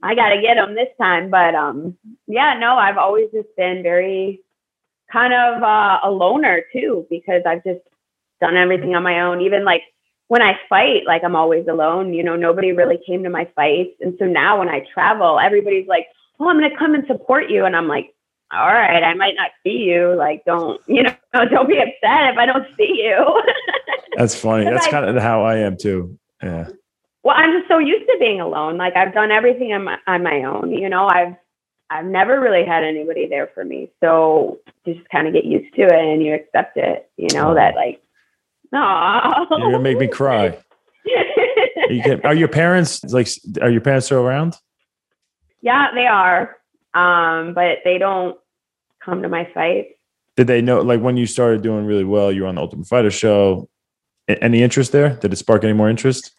I 0.00 0.14
gotta 0.14 0.40
get 0.40 0.54
them 0.54 0.76
this 0.76 0.86
time. 1.00 1.30
But 1.30 1.56
um, 1.56 1.96
yeah, 2.28 2.56
no, 2.60 2.76
I've 2.76 2.96
always 2.96 3.28
just 3.32 3.48
been 3.56 3.82
very 3.82 4.40
kind 5.10 5.32
of 5.34 5.60
uh, 5.60 5.98
a 6.04 6.10
loner 6.12 6.62
too 6.72 7.08
because 7.10 7.42
I've 7.44 7.64
just 7.64 7.80
done 8.40 8.56
everything 8.56 8.94
on 8.94 9.02
my 9.02 9.22
own. 9.22 9.40
Even 9.40 9.64
like 9.64 9.82
when 10.28 10.42
I 10.42 10.60
fight, 10.68 11.06
like 11.08 11.24
I'm 11.24 11.34
always 11.34 11.66
alone. 11.66 12.14
You 12.14 12.22
know, 12.22 12.36
nobody 12.36 12.70
really 12.70 13.00
came 13.04 13.24
to 13.24 13.30
my 13.30 13.48
fights, 13.56 13.96
and 14.00 14.14
so 14.20 14.26
now 14.26 14.60
when 14.60 14.68
I 14.68 14.84
travel, 14.94 15.40
everybody's 15.40 15.88
like, 15.88 16.06
"Oh, 16.38 16.48
I'm 16.48 16.60
gonna 16.60 16.78
come 16.78 16.94
and 16.94 17.04
support 17.08 17.50
you," 17.50 17.64
and 17.64 17.74
I'm 17.74 17.88
like, 17.88 18.14
"All 18.52 18.66
right, 18.66 19.02
I 19.02 19.14
might 19.14 19.34
not 19.36 19.50
see 19.62 19.78
you. 19.78 20.14
Like, 20.14 20.44
don't 20.44 20.80
you 20.88 21.02
know? 21.02 21.14
Don't 21.32 21.68
be 21.68 21.78
upset 21.78 22.32
if 22.32 22.38
I 22.38 22.46
don't 22.46 22.66
see 22.76 23.02
you." 23.04 23.42
That's 24.16 24.34
funny. 24.34 24.64
That's 24.64 24.86
I, 24.86 24.90
kind 24.90 25.04
of 25.16 25.22
how 25.22 25.42
I 25.42 25.58
am 25.58 25.76
too. 25.76 26.18
Yeah. 26.42 26.68
Well, 27.22 27.36
I'm 27.36 27.52
just 27.58 27.68
so 27.68 27.78
used 27.78 28.06
to 28.06 28.16
being 28.18 28.40
alone. 28.40 28.78
Like 28.78 28.96
I've 28.96 29.12
done 29.12 29.30
everything 29.30 29.72
on 29.72 29.84
my 29.84 29.98
on 30.06 30.22
my 30.22 30.44
own. 30.44 30.72
You 30.72 30.88
know, 30.88 31.06
I've 31.06 31.36
I've 31.90 32.06
never 32.06 32.40
really 32.40 32.64
had 32.64 32.84
anybody 32.84 33.26
there 33.28 33.48
for 33.54 33.64
me. 33.64 33.90
So 34.02 34.58
you 34.84 34.94
just 34.94 35.08
kind 35.10 35.26
of 35.26 35.32
get 35.32 35.44
used 35.44 35.74
to 35.74 35.82
it 35.82 35.92
and 35.92 36.22
you 36.22 36.34
accept 36.34 36.76
it. 36.76 37.10
You 37.16 37.28
know 37.34 37.50
oh. 37.50 37.54
that 37.54 37.74
like 37.74 38.02
no. 38.72 39.46
You're 39.50 39.72
gonna 39.72 39.80
make 39.80 39.98
me 39.98 40.08
cry. 40.08 40.58
you 41.88 42.02
can, 42.02 42.20
are 42.24 42.34
your 42.34 42.48
parents 42.48 43.04
like? 43.04 43.28
Are 43.60 43.70
your 43.70 43.80
parents 43.80 44.06
still 44.06 44.20
around? 44.20 44.56
Yeah, 45.60 45.88
they 45.94 46.06
are. 46.06 46.56
Um, 46.94 47.54
but 47.54 47.78
they 47.84 47.98
don't 47.98 48.38
come 49.04 49.22
to 49.22 49.28
my 49.28 49.48
fights. 49.52 49.90
Did 50.36 50.46
they 50.46 50.62
know? 50.62 50.80
Like 50.80 51.00
when 51.00 51.16
you 51.16 51.26
started 51.26 51.62
doing 51.62 51.84
really 51.84 52.04
well, 52.04 52.30
you 52.30 52.42
were 52.42 52.48
on 52.48 52.54
the 52.54 52.60
Ultimate 52.60 52.86
Fighter 52.86 53.10
show. 53.10 53.68
Any 54.28 54.62
interest 54.62 54.92
there? 54.92 55.16
Did 55.16 55.32
it 55.32 55.36
spark 55.36 55.64
any 55.64 55.72
more 55.72 55.88
interest? 55.88 56.32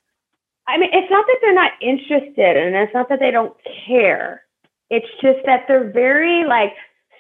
I 0.68 0.78
mean, 0.78 0.90
it's 0.94 1.10
not 1.10 1.26
that 1.26 1.38
they're 1.42 1.54
not 1.54 1.72
interested, 1.82 2.56
and 2.56 2.76
it's 2.76 2.94
not 2.94 3.10
that 3.10 3.20
they 3.20 3.32
don't 3.32 3.56
care. 3.88 4.44
It's 4.90 5.08
just 5.22 5.40
that 5.46 5.66
they're 5.68 5.90
very 5.90 6.46
like 6.46 6.74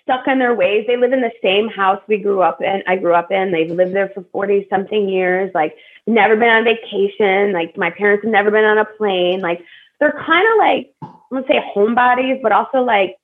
stuck 0.09 0.27
in 0.27 0.39
their 0.39 0.55
ways. 0.55 0.85
They 0.87 0.97
live 0.97 1.13
in 1.13 1.21
the 1.21 1.31
same 1.41 1.69
house 1.69 2.01
we 2.07 2.17
grew 2.17 2.41
up 2.41 2.61
in. 2.61 2.81
I 2.87 2.95
grew 2.95 3.13
up 3.13 3.31
in. 3.31 3.51
They've 3.51 3.69
lived 3.69 3.93
there 3.93 4.09
for 4.09 4.23
40 4.31 4.67
something 4.69 5.07
years, 5.07 5.51
like 5.53 5.75
never 6.07 6.35
been 6.35 6.49
on 6.49 6.63
vacation. 6.63 7.53
Like 7.53 7.77
my 7.77 7.91
parents 7.91 8.23
have 8.23 8.31
never 8.31 8.51
been 8.51 8.65
on 8.65 8.79
a 8.79 8.85
plane. 8.85 9.39
Like 9.39 9.63
they're 9.99 10.19
kind 10.25 10.47
of 10.47 10.57
like, 10.57 10.93
I 11.03 11.35
would 11.35 11.47
say 11.47 11.63
homebodies, 11.75 12.41
but 12.41 12.51
also 12.51 12.79
like, 12.79 13.17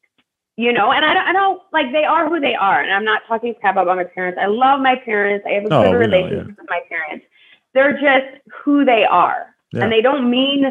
you 0.58 0.72
know, 0.72 0.92
and 0.92 1.04
I 1.04 1.14
don't, 1.14 1.28
I 1.28 1.34
don't 1.34 1.62
like 1.74 1.92
they 1.92 2.06
are 2.06 2.30
who 2.30 2.40
they 2.40 2.56
are. 2.56 2.82
And 2.82 2.94
I'm 2.94 3.04
not 3.04 3.24
talking 3.28 3.54
crap 3.60 3.76
about 3.76 3.98
my 3.98 4.06
parents. 4.06 4.40
I 4.42 4.46
love 4.46 4.80
my 4.80 4.96
parents. 4.96 5.46
I 5.46 5.54
have 5.54 5.66
a 5.66 5.74
oh, 5.74 5.84
good 5.84 5.98
relationship 5.98 6.38
know, 6.38 6.44
yeah. 6.44 6.56
with 6.58 6.70
my 6.70 6.82
parents. 6.88 7.26
They're 7.74 7.94
just 7.94 8.42
who 8.64 8.86
they 8.86 9.04
are. 9.04 9.54
Yeah. 9.74 9.84
And 9.84 9.92
they 9.92 10.02
don't 10.02 10.30
mean 10.30 10.66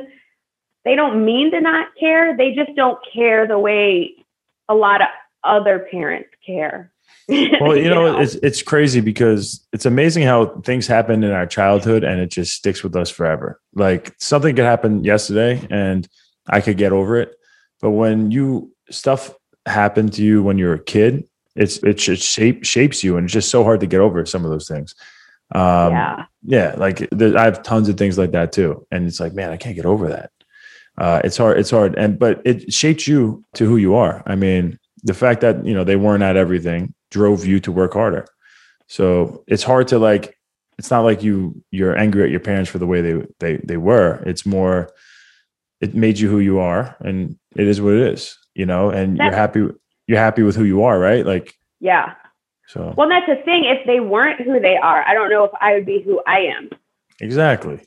they 0.85 0.97
don't 0.97 1.25
mean 1.25 1.51
to 1.51 1.61
not 1.61 1.89
care. 1.99 2.37
They 2.37 2.55
just 2.55 2.75
don't 2.77 2.99
care 3.13 3.47
the 3.47 3.59
way 3.59 4.15
a 4.69 4.75
lot 4.75 5.03
of 5.03 5.09
other 5.43 5.87
parents 5.91 6.31
care. 6.45 6.91
well, 7.29 7.77
you, 7.77 7.89
know, 7.89 8.13
know, 8.13 8.21
it's 8.21 8.35
it's 8.37 8.63
crazy 8.63 9.01
because 9.01 9.67
it's 9.73 9.87
amazing 9.87 10.25
how 10.25 10.47
things 10.61 10.87
happen 10.87 11.25
in 11.25 11.31
our 11.31 11.47
childhood 11.47 12.05
and 12.05 12.21
it 12.21 12.31
just 12.31 12.55
sticks 12.55 12.83
with 12.83 12.97
us 12.97 13.11
forever. 13.11 13.61
Like 13.75 14.15
something 14.19 14.55
could 14.55 14.65
happen 14.65 15.05
yesterday 15.05 15.67
and 15.71 16.07
I 16.49 16.61
could 16.61 16.77
get 16.77 16.93
over 16.93 17.17
it, 17.17 17.35
but 17.81 17.93
when 17.93 18.31
you 18.31 18.75
stuff 18.91 19.35
happened 19.67 20.13
to 20.15 20.23
you 20.23 20.43
when 20.43 20.59
you're 20.59 20.75
a 20.75 20.83
kid, 20.83 21.29
it's 21.57 21.79
it 21.79 22.01
shape 22.01 22.65
shapes 22.65 23.05
you 23.05 23.17
and 23.17 23.25
it's 23.25 23.33
just 23.33 23.51
so 23.51 23.63
hard 23.63 23.81
to 23.81 23.87
get 23.87 24.01
over 24.01 24.25
some 24.27 24.45
of 24.45 24.51
those 24.51 24.69
things. 24.69 24.95
Um, 25.55 25.93
yeah, 25.93 26.25
yeah, 26.43 26.75
like 26.77 27.09
there, 27.11 27.37
I 27.39 27.45
have 27.45 27.63
tons 27.63 27.89
of 27.89 27.97
things 27.97 28.19
like 28.19 28.33
that 28.33 28.53
too, 28.53 28.87
and 28.91 29.07
it's 29.07 29.21
like, 29.21 29.35
man, 29.35 29.51
I 29.51 29.57
can't 29.57 29.77
get 29.77 29.87
over 29.87 30.09
that. 30.09 30.31
Uh, 30.97 31.21
it's 31.25 31.37
hard. 31.37 31.59
It's 31.59 31.71
hard, 31.71 31.97
and 31.97 32.19
but 32.19 32.41
it 32.45 32.73
shapes 32.73 33.07
you 33.07 33.45
to 33.55 33.67
who 33.67 33.77
you 33.77 33.95
are. 33.95 34.23
I 34.27 34.35
mean, 34.37 34.79
the 35.05 35.15
fact 35.15 35.43
that 35.43 35.65
you 35.65 35.75
know 35.75 35.85
they 35.85 35.97
weren't 35.97 36.23
at 36.23 36.37
everything 36.37 36.95
drove 37.11 37.47
you 37.47 37.61
to 37.61 37.71
work 37.71 37.93
harder 37.93 38.27
so 38.89 39.45
it's 39.47 39.63
hard 39.63 39.87
to 39.89 39.99
like 39.99 40.37
it's 40.79 40.91
not 40.91 41.03
like 41.03 41.23
you 41.23 41.63
you're 41.71 41.97
angry 41.97 42.25
at 42.25 42.31
your 42.31 42.41
parents 42.41 42.71
for 42.71 42.79
the 42.79 42.87
way 42.87 43.01
they 43.01 43.23
they 43.39 43.57
they 43.59 43.77
were 43.77 44.23
it's 44.27 44.45
more 44.45 44.91
it 45.81 45.95
made 45.95 46.19
you 46.19 46.29
who 46.29 46.41
you 46.41 46.59
are 46.59 46.97
and 47.01 47.39
it 47.55 47.69
is 47.69 47.81
what 47.81 47.95
it 47.95 48.13
is 48.13 48.37
you 48.55 48.67
know 48.67 48.91
and 48.91 49.19
that's, 49.19 49.31
you're 49.31 49.37
happy 49.37 49.61
you're 50.07 50.19
happy 50.19 50.43
with 50.43 50.57
who 50.57 50.65
you 50.65 50.83
are 50.83 50.99
right 50.99 51.27
like 51.27 51.55
yeah 51.81 52.15
so 52.67 52.95
well 52.97 53.09
that's 53.09 53.27
the 53.27 53.37
thing 53.45 53.65
if 53.65 53.85
they 53.87 54.01
weren't 54.01 54.41
who 54.41 54.61
they 54.61 54.77
are 54.77 55.03
i 55.07 55.15
don't 55.15 55.31
know 55.31 55.45
if 55.45 55.51
i 55.61 55.75
would 55.75 55.87
be 55.87 56.03
who 56.03 56.21
i 56.27 56.39
am 56.39 56.71
exactly 57.21 57.81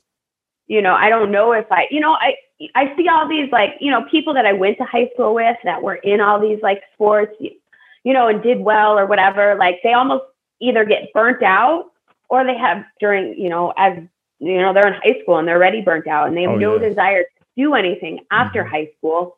you 0.66 0.80
know 0.80 0.94
i 0.94 1.08
don't 1.08 1.30
know 1.30 1.52
if 1.52 1.66
i 1.70 1.86
you 1.90 2.00
know 2.00 2.12
i 2.12 2.34
I 2.74 2.94
see 2.96 3.08
all 3.08 3.28
these 3.28 3.50
like, 3.52 3.74
you 3.80 3.90
know, 3.90 4.04
people 4.10 4.34
that 4.34 4.46
I 4.46 4.52
went 4.52 4.78
to 4.78 4.84
high 4.84 5.08
school 5.14 5.34
with 5.34 5.56
that 5.64 5.82
were 5.82 5.94
in 5.94 6.20
all 6.20 6.40
these 6.40 6.58
like 6.62 6.82
sports, 6.94 7.34
you 7.40 8.12
know, 8.12 8.26
and 8.28 8.42
did 8.42 8.60
well 8.60 8.98
or 8.98 9.06
whatever. 9.06 9.54
Like 9.54 9.76
they 9.84 9.92
almost 9.92 10.24
either 10.60 10.84
get 10.84 11.12
burnt 11.12 11.42
out 11.42 11.86
or 12.28 12.44
they 12.44 12.56
have 12.56 12.84
during, 12.98 13.38
you 13.38 13.48
know, 13.48 13.72
as 13.76 13.98
you 14.40 14.58
know, 14.60 14.72
they're 14.72 14.88
in 14.88 15.00
high 15.00 15.20
school 15.22 15.38
and 15.38 15.46
they're 15.46 15.56
already 15.56 15.82
burnt 15.82 16.06
out 16.06 16.28
and 16.28 16.36
they 16.36 16.42
have 16.42 16.52
oh, 16.52 16.58
no 16.58 16.74
yeah. 16.74 16.88
desire 16.88 17.22
to 17.22 17.44
do 17.56 17.74
anything 17.74 18.20
after 18.30 18.62
mm-hmm. 18.62 18.70
high 18.70 18.90
school. 18.98 19.37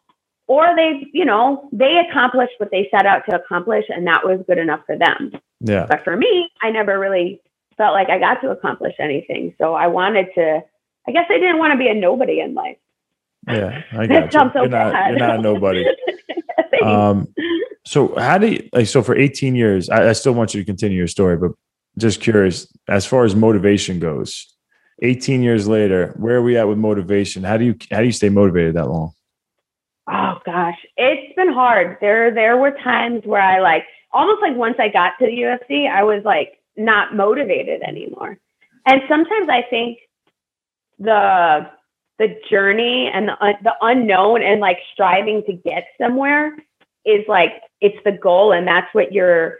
Or 0.50 0.74
they, 0.74 1.06
you 1.12 1.24
know, 1.24 1.68
they 1.70 2.02
accomplished 2.10 2.54
what 2.58 2.72
they 2.72 2.88
set 2.90 3.06
out 3.06 3.22
to 3.30 3.36
accomplish 3.36 3.84
and 3.88 4.04
that 4.08 4.24
was 4.24 4.40
good 4.48 4.58
enough 4.58 4.80
for 4.84 4.98
them. 4.98 5.30
Yeah. 5.60 5.86
But 5.88 6.02
for 6.02 6.16
me, 6.16 6.50
I 6.60 6.72
never 6.72 6.98
really 6.98 7.40
felt 7.76 7.94
like 7.94 8.10
I 8.10 8.18
got 8.18 8.40
to 8.40 8.50
accomplish 8.50 8.96
anything. 8.98 9.54
So 9.58 9.74
I 9.74 9.86
wanted 9.86 10.26
to, 10.34 10.60
I 11.06 11.12
guess 11.12 11.26
I 11.30 11.34
didn't 11.34 11.58
want 11.58 11.74
to 11.74 11.78
be 11.78 11.86
a 11.86 11.94
nobody 11.94 12.40
in 12.40 12.54
life. 12.54 12.78
Yeah, 13.46 13.84
I 13.92 14.08
got 14.08 14.34
you. 14.34 14.40
So 14.40 14.50
you're, 14.54 14.68
not, 14.70 15.10
you're 15.10 15.18
not 15.20 15.38
a 15.38 15.40
nobody. 15.40 15.86
um, 16.84 17.32
so 17.86 18.12
how 18.18 18.36
do 18.36 18.48
you 18.48 18.68
like? 18.72 18.88
So 18.88 19.04
for 19.04 19.16
18 19.16 19.54
years, 19.54 19.88
I, 19.88 20.08
I 20.08 20.12
still 20.14 20.32
want 20.32 20.52
you 20.52 20.60
to 20.60 20.66
continue 20.66 20.98
your 20.98 21.06
story, 21.06 21.36
but 21.36 21.52
just 21.96 22.20
curious 22.20 22.66
as 22.88 23.06
far 23.06 23.24
as 23.24 23.36
motivation 23.36 24.00
goes. 24.00 24.52
18 25.02 25.44
years 25.44 25.68
later, 25.68 26.12
where 26.16 26.38
are 26.38 26.42
we 26.42 26.56
at 26.56 26.66
with 26.66 26.76
motivation? 26.76 27.44
How 27.44 27.56
do 27.56 27.64
you 27.64 27.76
how 27.92 28.00
do 28.00 28.06
you 28.06 28.12
stay 28.12 28.30
motivated 28.30 28.74
that 28.74 28.88
long? 28.88 29.12
Oh 30.08 30.38
gosh, 30.44 30.78
it's 30.96 31.34
been 31.36 31.52
hard. 31.52 31.98
There 32.00 32.32
there 32.32 32.56
were 32.56 32.72
times 32.72 33.22
where 33.24 33.42
I 33.42 33.60
like 33.60 33.84
almost 34.12 34.40
like 34.42 34.56
once 34.56 34.76
I 34.78 34.88
got 34.88 35.12
to 35.18 35.26
the 35.26 35.32
UFC, 35.32 35.88
I 35.88 36.02
was 36.02 36.22
like 36.24 36.58
not 36.76 37.14
motivated 37.14 37.82
anymore. 37.82 38.38
And 38.86 39.02
sometimes 39.08 39.48
I 39.48 39.62
think 39.68 39.98
the 40.98 41.70
the 42.18 42.36
journey 42.50 43.10
and 43.12 43.28
the, 43.28 43.54
the 43.62 43.74
unknown 43.80 44.42
and 44.42 44.60
like 44.60 44.78
striving 44.92 45.42
to 45.46 45.54
get 45.54 45.86
somewhere 45.98 46.54
is 47.04 47.24
like 47.26 47.62
it's 47.80 47.96
the 48.04 48.12
goal 48.12 48.52
and 48.52 48.66
that's 48.66 48.92
what 48.94 49.10
your 49.10 49.58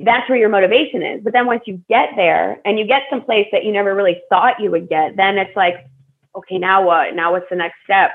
that's 0.00 0.28
where 0.28 0.36
your 0.36 0.50
motivation 0.50 1.02
is 1.02 1.22
but 1.24 1.32
then 1.32 1.46
once 1.46 1.62
you 1.66 1.82
get 1.88 2.10
there 2.14 2.60
and 2.66 2.78
you 2.78 2.86
get 2.86 3.02
someplace 3.08 3.46
that 3.52 3.64
you 3.64 3.72
never 3.72 3.94
really 3.94 4.20
thought 4.28 4.60
you 4.60 4.70
would 4.70 4.86
get 4.88 5.16
then 5.16 5.38
it's 5.38 5.56
like 5.56 5.86
okay 6.36 6.58
now 6.58 6.84
what 6.84 7.14
now 7.14 7.32
what's 7.32 7.48
the 7.48 7.56
next 7.56 7.76
step 7.84 8.10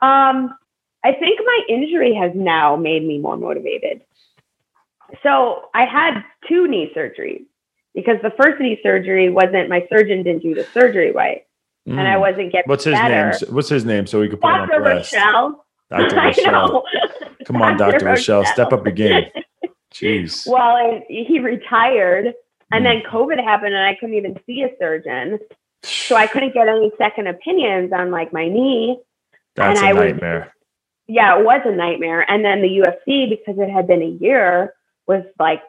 um 0.00 0.54
i 1.04 1.12
think 1.12 1.40
my 1.44 1.60
injury 1.68 2.14
has 2.14 2.32
now 2.34 2.76
made 2.76 3.04
me 3.04 3.18
more 3.18 3.36
motivated 3.36 4.02
so 5.22 5.68
i 5.74 5.84
had 5.84 6.22
two 6.48 6.66
knee 6.68 6.92
surgeries 6.96 7.44
because 7.94 8.16
the 8.22 8.32
first 8.40 8.60
knee 8.60 8.78
surgery 8.82 9.30
wasn't 9.30 9.68
my 9.68 9.86
surgeon 9.92 10.22
didn't 10.22 10.42
do 10.42 10.54
the 10.54 10.66
surgery 10.72 11.12
right 11.12 11.44
mm. 11.88 11.98
and 11.98 12.08
I 12.08 12.14
mm. 12.14 12.20
wasn't 12.20 12.52
getting 12.52 12.68
What's 12.68 12.84
his 12.84 12.94
better. 12.94 13.30
name? 13.30 13.54
What's 13.54 13.68
his 13.68 13.84
name? 13.84 14.06
So 14.06 14.20
we 14.20 14.28
could 14.28 14.40
put 14.40 14.48
Dr. 14.48 14.74
him 14.74 14.82
on 14.82 14.82
blast. 14.82 15.12
Rochelle. 15.12 15.64
Dr. 15.90 16.16
Rochelle. 16.16 16.84
Come 17.44 17.62
on, 17.62 17.76
Dr. 17.76 18.04
Rochelle. 18.04 18.44
Step 18.46 18.72
up 18.72 18.86
again. 18.86 19.24
Jeez. 19.92 20.46
Well, 20.46 21.02
he 21.08 21.40
retired 21.40 22.34
and 22.72 22.84
mm. 22.84 22.88
then 22.88 23.10
COVID 23.10 23.42
happened 23.42 23.74
and 23.74 23.84
I 23.84 23.96
couldn't 23.98 24.14
even 24.14 24.38
see 24.46 24.62
a 24.62 24.68
surgeon. 24.78 25.38
So 25.82 26.14
I 26.14 26.26
couldn't 26.26 26.54
get 26.54 26.68
any 26.68 26.92
second 26.98 27.26
opinions 27.26 27.92
on 27.92 28.10
like 28.10 28.32
my 28.32 28.48
knee. 28.48 28.98
That's 29.56 29.80
and 29.80 29.88
a 29.88 29.90
I 29.90 29.92
nightmare. 29.92 30.38
Was, 30.40 30.48
yeah, 31.10 31.38
it 31.38 31.44
was 31.44 31.60
a 31.64 31.72
nightmare. 31.72 32.28
And 32.30 32.44
then 32.44 32.62
the 32.62 32.68
UFC, 32.68 33.28
because 33.28 33.58
it 33.58 33.68
had 33.68 33.86
been 33.86 34.02
a 34.02 34.24
year, 34.24 34.74
was 35.06 35.24
like 35.38 35.62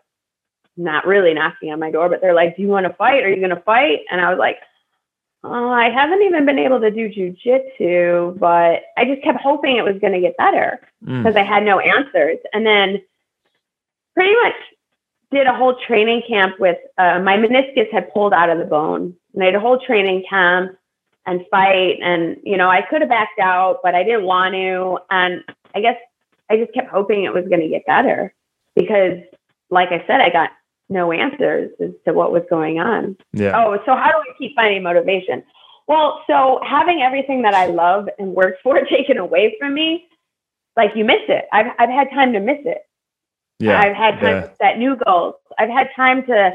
not 0.77 1.07
really 1.07 1.33
knocking 1.33 1.71
on 1.71 1.79
my 1.79 1.89
door, 1.89 2.09
but 2.09 2.21
they're 2.21 2.35
like, 2.35 2.55
Do 2.55 2.61
you 2.61 2.67
want 2.67 2.85
to 2.85 2.93
fight? 2.93 3.23
Are 3.23 3.29
you 3.29 3.37
going 3.37 3.55
to 3.55 3.61
fight? 3.61 4.01
And 4.11 4.21
I 4.21 4.29
was 4.29 4.37
like, 4.37 4.57
uh, 5.43 5.49
I 5.49 5.89
haven't 5.89 6.21
even 6.21 6.45
been 6.45 6.59
able 6.59 6.79
to 6.79 6.91
do 6.91 7.09
jujitsu, 7.09 8.37
but 8.37 8.83
I 8.95 9.05
just 9.05 9.23
kept 9.23 9.41
hoping 9.41 9.77
it 9.77 9.83
was 9.83 9.97
going 9.99 10.13
to 10.13 10.21
get 10.21 10.37
better 10.37 10.79
because 11.01 11.33
mm. 11.33 11.37
I 11.37 11.43
had 11.43 11.63
no 11.63 11.79
answers. 11.79 12.37
And 12.53 12.63
then 12.63 13.01
pretty 14.13 14.35
much 14.43 14.53
did 15.31 15.47
a 15.47 15.55
whole 15.55 15.75
training 15.87 16.21
camp 16.27 16.59
with 16.59 16.77
uh, 16.99 17.19
my 17.19 17.37
meniscus 17.37 17.91
had 17.91 18.13
pulled 18.13 18.33
out 18.33 18.51
of 18.51 18.59
the 18.59 18.65
bone. 18.65 19.15
And 19.33 19.41
I 19.41 19.47
had 19.47 19.55
a 19.55 19.59
whole 19.59 19.79
training 19.79 20.23
camp 20.29 20.77
and 21.25 21.45
fight. 21.51 21.97
And, 22.01 22.37
you 22.43 22.57
know, 22.57 22.69
I 22.69 22.81
could 22.81 23.01
have 23.01 23.09
backed 23.09 23.39
out, 23.39 23.79
but 23.83 23.95
I 23.95 24.03
didn't 24.03 24.25
want 24.25 24.53
to. 24.53 24.99
And 25.09 25.43
I 25.75 25.81
guess 25.81 25.97
I 26.49 26.57
just 26.57 26.73
kept 26.73 26.89
hoping 26.89 27.23
it 27.23 27.33
was 27.33 27.45
going 27.47 27.61
to 27.61 27.69
get 27.69 27.85
better 27.85 28.33
because, 28.75 29.19
like 29.69 29.89
I 29.89 30.03
said, 30.07 30.21
I 30.21 30.29
got 30.29 30.49
no 30.89 31.11
answers 31.11 31.71
as 31.79 31.91
to 32.05 32.13
what 32.13 32.31
was 32.31 32.43
going 32.49 32.79
on. 32.79 33.15
Yeah. 33.33 33.53
Oh, 33.55 33.77
so 33.85 33.95
how 33.95 34.11
do 34.11 34.17
I 34.17 34.37
keep 34.37 34.55
finding 34.55 34.83
motivation? 34.83 35.43
Well, 35.87 36.21
so 36.27 36.59
having 36.67 37.01
everything 37.01 37.41
that 37.43 37.53
I 37.53 37.67
love 37.67 38.07
and 38.19 38.33
work 38.33 38.55
for 38.61 38.79
taken 38.89 39.17
away 39.17 39.55
from 39.59 39.73
me, 39.73 40.07
like 40.77 40.91
you 40.95 41.05
miss 41.05 41.21
it. 41.27 41.45
I've 41.51 41.67
I've 41.79 41.89
had 41.89 42.09
time 42.11 42.33
to 42.33 42.39
miss 42.39 42.59
it. 42.65 42.81
Yeah. 43.59 43.79
I've 43.79 43.95
had 43.95 44.19
time 44.19 44.35
yeah. 44.35 44.41
to 44.41 44.55
set 44.59 44.79
new 44.79 44.97
goals. 45.05 45.35
I've 45.59 45.69
had 45.69 45.89
time 45.95 46.25
to 46.25 46.53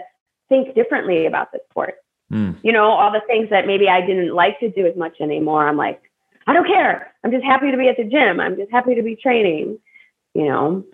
think 0.48 0.74
differently 0.74 1.26
about 1.26 1.52
the 1.52 1.61
sport. 1.70 1.94
Mm. 2.32 2.58
You 2.62 2.72
know, 2.72 2.84
all 2.84 3.12
the 3.12 3.22
things 3.26 3.50
that 3.50 3.66
maybe 3.66 3.88
I 3.88 4.00
didn't 4.00 4.34
like 4.34 4.58
to 4.60 4.70
do 4.70 4.86
as 4.86 4.96
much 4.96 5.20
anymore. 5.20 5.68
I'm 5.68 5.76
like, 5.76 6.02
I 6.46 6.52
don't 6.52 6.66
care. 6.66 7.12
I'm 7.24 7.30
just 7.30 7.44
happy 7.44 7.70
to 7.70 7.76
be 7.76 7.88
at 7.88 7.96
the 7.96 8.04
gym. 8.04 8.40
I'm 8.40 8.56
just 8.56 8.70
happy 8.70 8.94
to 8.94 9.02
be 9.02 9.16
training. 9.16 9.78
You 10.34 10.44
know, 10.44 10.84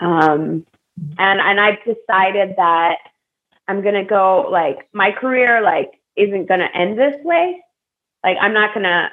um, 0.00 0.66
and 1.18 1.40
and 1.40 1.60
I've 1.60 1.78
decided 1.84 2.54
that 2.56 2.96
I'm 3.68 3.82
gonna 3.82 4.04
go 4.04 4.48
like 4.50 4.88
my 4.92 5.12
career 5.12 5.62
like 5.62 5.92
isn't 6.16 6.46
gonna 6.48 6.68
end 6.74 6.98
this 6.98 7.16
way. 7.22 7.62
Like 8.24 8.36
I'm 8.40 8.52
not 8.52 8.74
gonna 8.74 9.10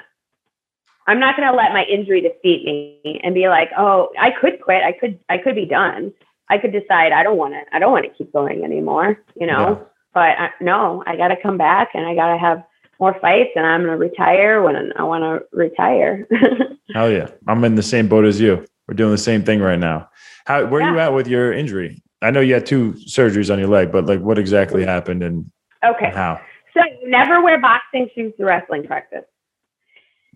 I'm 1.06 1.20
not 1.20 1.36
gonna 1.36 1.56
let 1.56 1.72
my 1.72 1.84
injury 1.84 2.20
defeat 2.20 2.64
me 2.64 3.20
and 3.22 3.34
be 3.34 3.48
like, 3.48 3.70
oh, 3.76 4.10
I 4.18 4.30
could 4.30 4.60
quit. 4.60 4.82
I 4.82 4.92
could 4.92 5.18
I 5.28 5.38
could 5.38 5.54
be 5.54 5.66
done. 5.66 6.12
I 6.48 6.58
could 6.58 6.72
decide 6.72 7.12
I 7.12 7.22
don't 7.22 7.38
want 7.38 7.54
to 7.54 7.62
I 7.72 7.78
don't 7.78 7.92
want 7.92 8.04
to 8.04 8.10
keep 8.10 8.32
going 8.32 8.64
anymore. 8.64 9.18
You 9.38 9.46
know, 9.46 9.68
Yeah. 9.80 9.84
But 10.14 10.38
I, 10.38 10.50
no, 10.60 11.02
I 11.06 11.16
got 11.16 11.28
to 11.28 11.36
come 11.42 11.58
back 11.58 11.90
and 11.94 12.06
I 12.06 12.14
got 12.14 12.32
to 12.32 12.38
have 12.38 12.64
more 13.00 13.18
fights 13.20 13.50
and 13.56 13.66
I'm 13.66 13.82
gonna 13.82 13.96
retire 13.96 14.62
when 14.62 14.92
I 14.96 15.02
want 15.02 15.22
to 15.24 15.56
retire. 15.56 16.26
Hell 16.94 17.10
yeah. 17.10 17.28
I'm 17.46 17.64
in 17.64 17.74
the 17.74 17.82
same 17.82 18.08
boat 18.08 18.24
as 18.24 18.40
you. 18.40 18.64
We're 18.86 18.94
doing 18.94 19.10
the 19.10 19.18
same 19.18 19.42
thing 19.44 19.60
right 19.60 19.78
now. 19.78 20.08
How 20.46 20.66
where 20.66 20.82
are 20.82 20.92
you 20.92 20.98
at 20.98 21.12
with 21.12 21.26
your 21.26 21.52
injury? 21.52 22.02
I 22.22 22.30
know 22.30 22.40
you 22.40 22.54
had 22.54 22.66
two 22.66 22.92
surgeries 23.06 23.52
on 23.52 23.58
your 23.58 23.68
leg, 23.68 23.92
but 23.92 24.06
like 24.06 24.20
what 24.20 24.38
exactly 24.38 24.82
mm-hmm. 24.82 24.90
happened 24.90 25.22
and 25.22 25.50
okay, 25.84 26.10
how? 26.10 26.40
so 26.74 26.80
never 27.04 27.42
wear 27.42 27.60
boxing 27.60 28.08
shoes 28.14 28.32
to 28.38 28.44
wrestling 28.44 28.86
practice. 28.86 29.24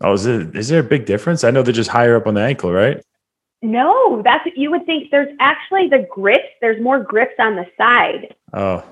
Oh, 0.00 0.12
is 0.12 0.26
it 0.26 0.56
is 0.56 0.68
there 0.68 0.80
a 0.80 0.84
big 0.84 1.06
difference? 1.06 1.44
I 1.44 1.50
know 1.50 1.62
they're 1.62 1.72
just 1.72 1.90
higher 1.90 2.16
up 2.16 2.26
on 2.26 2.34
the 2.34 2.42
ankle, 2.42 2.72
right? 2.72 3.02
No, 3.60 4.22
that's 4.22 4.44
what 4.44 4.56
you 4.56 4.70
would 4.70 4.86
think. 4.86 5.10
There's 5.10 5.34
actually 5.40 5.88
the 5.88 6.06
grips. 6.10 6.48
There's 6.60 6.80
more 6.80 7.02
grips 7.02 7.34
on 7.38 7.56
the 7.56 7.66
side. 7.76 8.34
Oh, 8.52 8.84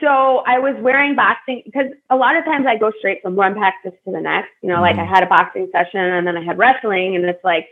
So 0.00 0.42
I 0.46 0.58
was 0.58 0.76
wearing 0.80 1.14
boxing 1.14 1.62
because 1.64 1.92
a 2.10 2.16
lot 2.16 2.36
of 2.36 2.44
times 2.44 2.66
I 2.66 2.76
go 2.76 2.92
straight 2.98 3.22
from 3.22 3.34
one 3.36 3.54
practice 3.54 3.94
to 4.04 4.12
the 4.12 4.20
next. 4.20 4.50
You 4.62 4.68
know, 4.68 4.80
like 4.80 4.96
I 4.98 5.04
Mhm. 5.04 5.08
had 5.08 5.22
a 5.22 5.26
boxing 5.26 5.68
session 5.72 6.00
and 6.00 6.26
then 6.26 6.36
I 6.36 6.42
had 6.42 6.58
wrestling, 6.58 7.16
and 7.16 7.24
it's 7.24 7.42
like, 7.44 7.68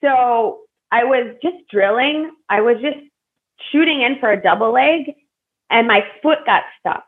so 0.00 0.60
I 0.90 1.04
was 1.04 1.36
just 1.42 1.68
drilling. 1.68 2.32
I 2.48 2.60
was 2.60 2.80
just 2.80 2.98
shooting 3.70 4.02
in 4.02 4.18
for 4.18 4.32
a 4.32 4.40
double 4.42 4.72
leg, 4.72 5.14
and 5.68 5.86
my 5.86 6.04
foot 6.22 6.44
got 6.44 6.64
stuck, 6.80 7.06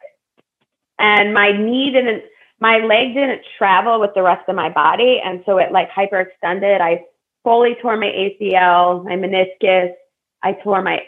and 0.99 1.35
my 1.35 1.51
knee 1.53 1.91
didn't, 1.91 2.25
my 2.61 2.79
leg 2.79 3.15
didn't 3.15 3.45
travel 3.59 3.99
with 3.99 4.15
the 4.15 4.23
rest 4.23 4.49
of 4.49 4.55
my 4.55 4.69
body, 4.69 5.21
and 5.21 5.43
so 5.45 5.59
it 5.59 5.73
like 5.73 5.91
hyperextended. 5.91 6.81
I 6.81 7.05
fully 7.43 7.75
tore 7.77 7.97
my 7.97 8.07
ACL, 8.07 9.03
my 9.03 9.17
meniscus. 9.17 9.95
I 10.43 10.53
tore 10.53 10.83
my 10.83 11.05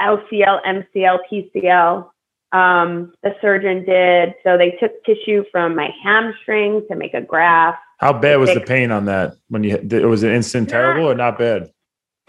LCL, 0.00 0.60
MCL, 0.64 1.20
PCL 1.30 2.10
um, 2.52 3.12
the 3.22 3.34
surgeon 3.40 3.84
did. 3.84 4.34
So 4.44 4.56
they 4.56 4.72
took 4.72 5.04
tissue 5.04 5.44
from 5.50 5.74
my 5.74 5.90
hamstring 6.02 6.86
to 6.88 6.96
make 6.96 7.14
a 7.14 7.20
graft. 7.20 7.78
how 7.98 8.12
bad 8.12 8.36
was 8.36 8.52
the 8.54 8.60
pain 8.60 8.90
on 8.90 9.06
that 9.06 9.36
when 9.48 9.64
you 9.64 9.76
it 9.76 10.06
was 10.06 10.22
it 10.22 10.32
instant 10.32 10.68
terrible 10.68 11.10
or 11.10 11.14
not 11.14 11.38
bad? 11.38 11.70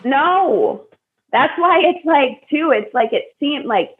No, 0.03 0.85
that's 1.31 1.53
why 1.57 1.79
it's 1.83 2.05
like 2.05 2.47
too. 2.49 2.71
It's 2.71 2.93
like 2.93 3.13
it 3.13 3.35
seemed 3.39 3.65
like, 3.65 3.95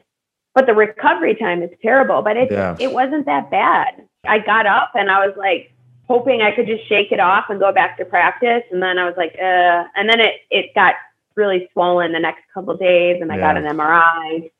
but 0.54 0.66
the 0.66 0.74
recovery 0.74 1.34
time 1.34 1.62
is 1.62 1.70
terrible. 1.82 2.22
But 2.22 2.36
it 2.36 2.50
Yeah. 2.50 2.76
it 2.78 2.92
wasn't 2.92 3.26
that 3.26 3.50
bad. 3.50 4.04
I 4.26 4.38
got 4.38 4.66
up 4.66 4.92
and 4.94 5.10
I 5.10 5.26
was 5.26 5.36
like 5.36 5.72
hoping 6.08 6.40
I 6.42 6.52
could 6.52 6.66
just 6.66 6.88
shake 6.88 7.12
it 7.12 7.20
off 7.20 7.50
and 7.50 7.60
go 7.60 7.70
back 7.72 7.98
to 7.98 8.04
practice. 8.04 8.62
And 8.72 8.82
then 8.82 8.98
I 8.98 9.04
was 9.04 9.14
like, 9.16 9.34
uh, 9.40 9.84
and 9.96 10.08
then 10.08 10.20
it 10.20 10.34
it 10.50 10.74
got 10.74 10.94
really 11.34 11.68
swollen 11.72 12.12
the 12.12 12.18
next 12.18 12.42
couple 12.52 12.76
days, 12.76 13.20
and 13.22 13.30
I 13.30 13.38
got 13.38 13.56
an 13.56 13.64
MRI, 13.64 14.50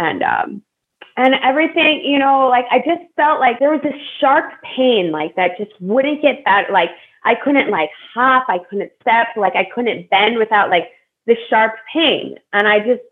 and 0.00 0.22
um, 0.22 0.62
and 1.16 1.34
everything, 1.42 2.02
you 2.04 2.18
know, 2.18 2.48
like 2.48 2.64
I 2.70 2.78
just 2.78 3.02
felt 3.14 3.38
like 3.38 3.58
there 3.58 3.70
was 3.70 3.82
this 3.82 4.00
sharp 4.18 4.50
pain, 4.62 5.12
like 5.12 5.36
that 5.36 5.58
just 5.58 5.72
wouldn't 5.80 6.22
get 6.22 6.44
better. 6.44 6.72
Like 6.72 6.90
I 7.24 7.34
couldn't 7.34 7.70
like 7.70 7.90
hop, 8.14 8.46
I 8.48 8.58
couldn't 8.58 8.92
step, 9.02 9.28
like 9.36 9.54
I 9.54 9.64
couldn't 9.64 10.08
bend 10.08 10.38
without 10.38 10.70
like 10.70 10.88
the 11.26 11.36
sharp 11.48 11.74
pain. 11.92 12.36
And 12.54 12.66
I 12.66 12.78
just 12.80 13.02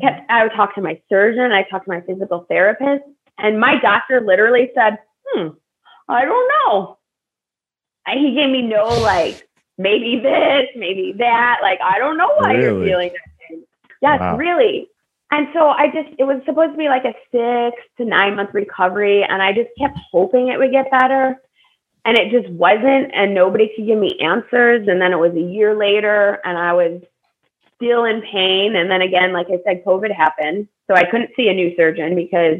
kept, 0.00 0.30
I 0.30 0.44
would 0.44 0.52
talk 0.52 0.76
to 0.76 0.80
my 0.80 1.00
surgeon, 1.08 1.50
I 1.50 1.64
talked 1.64 1.86
to 1.86 1.90
my 1.90 2.00
physical 2.02 2.46
therapist, 2.48 3.02
and 3.38 3.58
my 3.58 3.80
doctor 3.80 4.20
literally 4.20 4.70
said, 4.76 4.98
hmm, 5.26 5.48
I 6.08 6.24
don't 6.24 6.52
know. 6.66 6.98
And 8.06 8.20
he 8.20 8.34
gave 8.34 8.50
me 8.50 8.62
no 8.62 8.86
like, 9.00 9.48
maybe 9.78 10.20
this, 10.20 10.66
maybe 10.76 11.14
that. 11.18 11.58
Like, 11.62 11.80
I 11.80 11.98
don't 11.98 12.16
know 12.16 12.32
why 12.36 12.52
you're 12.54 12.84
feeling 12.84 13.10
that 13.12 13.48
pain. 13.48 13.64
Yes, 14.00 14.20
Wow. 14.20 14.36
really. 14.36 14.88
And 15.32 15.48
so 15.54 15.68
I 15.70 15.86
just, 15.86 16.14
it 16.18 16.24
was 16.24 16.42
supposed 16.44 16.72
to 16.72 16.76
be 16.78 16.88
like 16.88 17.06
a 17.06 17.14
six 17.32 17.82
to 17.96 18.04
nine 18.04 18.36
month 18.36 18.50
recovery. 18.52 19.24
And 19.24 19.42
I 19.42 19.54
just 19.54 19.70
kept 19.78 19.98
hoping 20.12 20.48
it 20.48 20.58
would 20.58 20.72
get 20.72 20.90
better. 20.90 21.40
And 22.04 22.18
it 22.18 22.30
just 22.30 22.52
wasn't. 22.52 23.10
And 23.14 23.34
nobody 23.34 23.72
could 23.74 23.86
give 23.86 23.98
me 23.98 24.18
answers. 24.20 24.86
And 24.88 25.00
then 25.00 25.10
it 25.10 25.18
was 25.18 25.32
a 25.34 25.40
year 25.40 25.74
later 25.74 26.38
and 26.44 26.58
I 26.58 26.74
was 26.74 27.00
still 27.76 28.04
in 28.04 28.20
pain. 28.20 28.76
And 28.76 28.90
then 28.90 29.00
again, 29.00 29.32
like 29.32 29.46
I 29.46 29.58
said, 29.64 29.82
COVID 29.86 30.14
happened. 30.14 30.68
So 30.86 30.94
I 30.94 31.04
couldn't 31.10 31.30
see 31.34 31.48
a 31.48 31.54
new 31.54 31.74
surgeon 31.76 32.14
because 32.14 32.58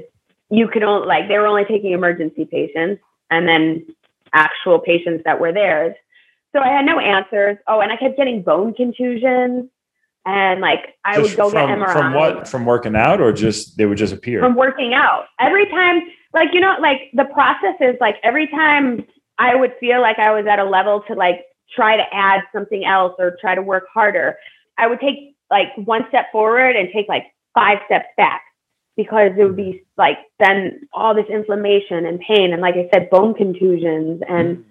you 0.48 0.66
could 0.66 0.82
only, 0.82 1.06
like, 1.06 1.28
they 1.28 1.36
were 1.36 1.46
only 1.46 1.66
taking 1.66 1.92
emergency 1.92 2.46
patients 2.46 3.02
and 3.30 3.46
then 3.46 3.86
actual 4.32 4.78
patients 4.78 5.24
that 5.26 5.38
were 5.38 5.52
theirs. 5.52 5.94
So 6.54 6.60
I 6.62 6.68
had 6.68 6.86
no 6.86 6.98
answers. 6.98 7.58
Oh, 7.66 7.80
and 7.80 7.92
I 7.92 7.96
kept 7.96 8.16
getting 8.16 8.40
bone 8.40 8.72
contusions. 8.72 9.68
And 10.24 10.60
like 10.60 10.94
I 11.04 11.16
Just 11.16 11.30
would 11.30 11.36
go 11.36 11.50
from, 11.50 11.68
get 11.68 11.78
MRI 11.78 11.92
from 11.92 12.14
what? 12.14 12.48
From 12.48 12.64
working 12.64 12.94
out 12.94 13.20
or 13.20 13.32
just 13.32 13.76
they 13.76 13.86
would 13.86 13.98
just 13.98 14.12
appear? 14.12 14.40
from 14.40 14.54
working 14.54 14.94
out. 14.94 15.24
Every 15.40 15.66
time, 15.66 16.02
like, 16.32 16.50
you 16.52 16.60
know, 16.60 16.76
like 16.80 17.10
the 17.12 17.24
process 17.24 17.74
is 17.80 17.96
like 18.00 18.16
every 18.22 18.46
time 18.46 19.04
I 19.38 19.56
would 19.56 19.72
feel 19.80 20.00
like 20.00 20.18
I 20.18 20.32
was 20.32 20.46
at 20.46 20.60
a 20.60 20.64
level 20.64 21.02
to 21.08 21.14
like 21.14 21.44
try 21.74 21.96
to 21.96 22.04
add 22.12 22.42
something 22.54 22.84
else 22.84 23.14
or 23.18 23.36
try 23.40 23.54
to 23.54 23.62
work 23.62 23.84
harder, 23.92 24.36
I 24.78 24.86
would 24.86 25.00
take 25.00 25.34
like 25.50 25.68
one 25.76 26.04
step 26.08 26.26
forward 26.30 26.76
and 26.76 26.88
take 26.92 27.08
like 27.08 27.24
five 27.54 27.78
steps 27.86 28.06
back 28.16 28.42
because 28.96 29.32
it 29.38 29.42
would 29.42 29.56
be 29.56 29.84
like 29.96 30.18
then 30.38 30.80
all 30.92 31.14
this 31.14 31.26
inflammation 31.28 32.06
and 32.06 32.20
pain. 32.20 32.52
And 32.52 32.60
like 32.60 32.74
I 32.74 32.88
said, 32.92 33.10
bone 33.10 33.34
contusions. 33.34 34.22
And 34.28 34.58
mm. 34.58 34.64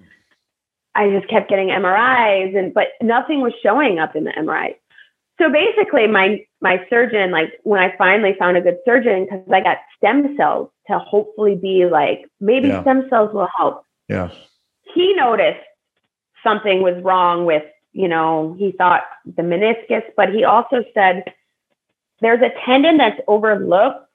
I 0.94 1.10
just 1.10 1.30
kept 1.30 1.50
getting 1.50 1.70
MRIs 1.70 2.58
and, 2.58 2.74
but 2.74 2.88
nothing 3.02 3.42
was 3.42 3.54
showing 3.64 4.00
up 4.00 4.16
in 4.16 4.26
the 4.26 4.32
MRI. 4.32 4.76
So 5.42 5.50
basically, 5.52 6.06
my 6.06 6.46
my 6.62 6.86
surgeon, 6.88 7.32
like 7.32 7.60
when 7.64 7.80
I 7.80 7.96
finally 7.98 8.36
found 8.38 8.58
a 8.58 8.62
good 8.62 8.78
surgeon, 8.86 9.26
because 9.26 9.42
I 9.52 9.62
got 9.62 9.78
stem 9.98 10.36
cells 10.38 10.70
to 10.88 11.00
hopefully 11.00 11.56
be 11.56 11.86
like 11.86 12.30
maybe 12.40 12.68
Yeah. 12.68 12.82
stem 12.84 13.08
cells 13.10 13.34
will 13.34 13.50
help. 13.58 13.84
yeah. 14.08 14.30
He 14.94 15.14
noticed 15.16 15.66
something 16.44 16.84
was 16.84 17.02
wrong 17.02 17.46
with, 17.46 17.64
you 17.94 18.08
know, 18.08 18.56
he 18.60 18.72
thought 18.74 19.04
the 19.26 19.42
meniscus, 19.42 20.04
but 20.18 20.30
he 20.30 20.44
also 20.44 20.84
said 20.94 21.34
there's 22.20 22.42
a 22.42 22.52
tendon 22.66 22.98
that's 22.98 23.20
overlooked, 23.28 24.06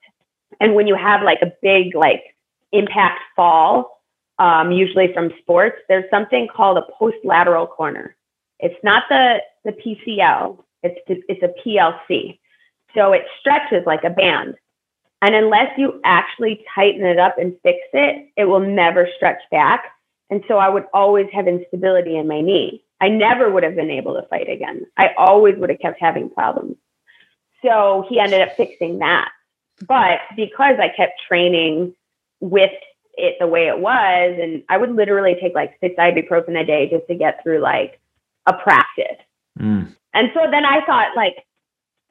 and 0.60 0.74
when 0.76 0.86
you 0.86 0.94
have 0.94 1.22
like 1.22 1.42
a 1.42 1.50
big 1.60 1.96
like 1.96 2.22
impact 2.70 3.18
fall, 3.34 4.00
um, 4.38 4.70
usually 4.70 5.12
from 5.12 5.32
sports, 5.40 5.78
there's 5.88 6.08
something 6.08 6.46
called 6.46 6.78
a 6.78 6.86
post-lateral 6.98 7.66
corner. 7.66 8.14
It's 8.60 8.78
not 8.84 9.04
the 9.08 9.42
the 9.64 9.72
PCL. 9.72 10.62
It's 10.86 11.22
it's 11.28 11.42
a 11.42 11.68
PLC. 11.68 12.38
So 12.94 13.12
it 13.12 13.24
stretches 13.40 13.84
like 13.86 14.04
a 14.04 14.10
band. 14.10 14.54
And 15.22 15.34
unless 15.34 15.70
you 15.76 16.00
actually 16.04 16.64
tighten 16.74 17.04
it 17.04 17.18
up 17.18 17.36
and 17.38 17.56
fix 17.62 17.78
it, 17.92 18.28
it 18.36 18.44
will 18.44 18.60
never 18.60 19.08
stretch 19.16 19.40
back. 19.50 19.84
And 20.30 20.42
so 20.48 20.58
I 20.58 20.68
would 20.68 20.84
always 20.92 21.26
have 21.32 21.46
instability 21.46 22.16
in 22.16 22.26
my 22.26 22.40
knee. 22.40 22.84
I 23.00 23.08
never 23.08 23.50
would 23.50 23.62
have 23.62 23.76
been 23.76 23.90
able 23.90 24.14
to 24.14 24.26
fight 24.28 24.48
again. 24.48 24.86
I 24.96 25.10
always 25.16 25.56
would 25.58 25.70
have 25.70 25.78
kept 25.78 26.00
having 26.00 26.30
problems. 26.30 26.76
So 27.62 28.06
he 28.08 28.18
ended 28.18 28.40
up 28.40 28.56
fixing 28.56 28.98
that. 28.98 29.30
But 29.86 30.20
because 30.34 30.76
I 30.78 30.88
kept 30.96 31.20
training 31.28 31.94
with 32.40 32.72
it 33.14 33.36
the 33.38 33.46
way 33.46 33.68
it 33.68 33.78
was, 33.78 34.38
and 34.40 34.62
I 34.68 34.76
would 34.76 34.94
literally 34.94 35.36
take 35.40 35.54
like 35.54 35.76
six 35.80 35.94
ibuprofen 35.98 36.58
a 36.58 36.64
day 36.64 36.88
just 36.90 37.06
to 37.08 37.14
get 37.14 37.42
through 37.42 37.60
like 37.60 38.00
a 38.46 38.54
practice. 38.54 39.18
Mm. 39.58 39.94
And 40.16 40.30
so 40.34 40.50
then 40.50 40.64
I 40.64 40.84
thought, 40.86 41.14
like, 41.14 41.36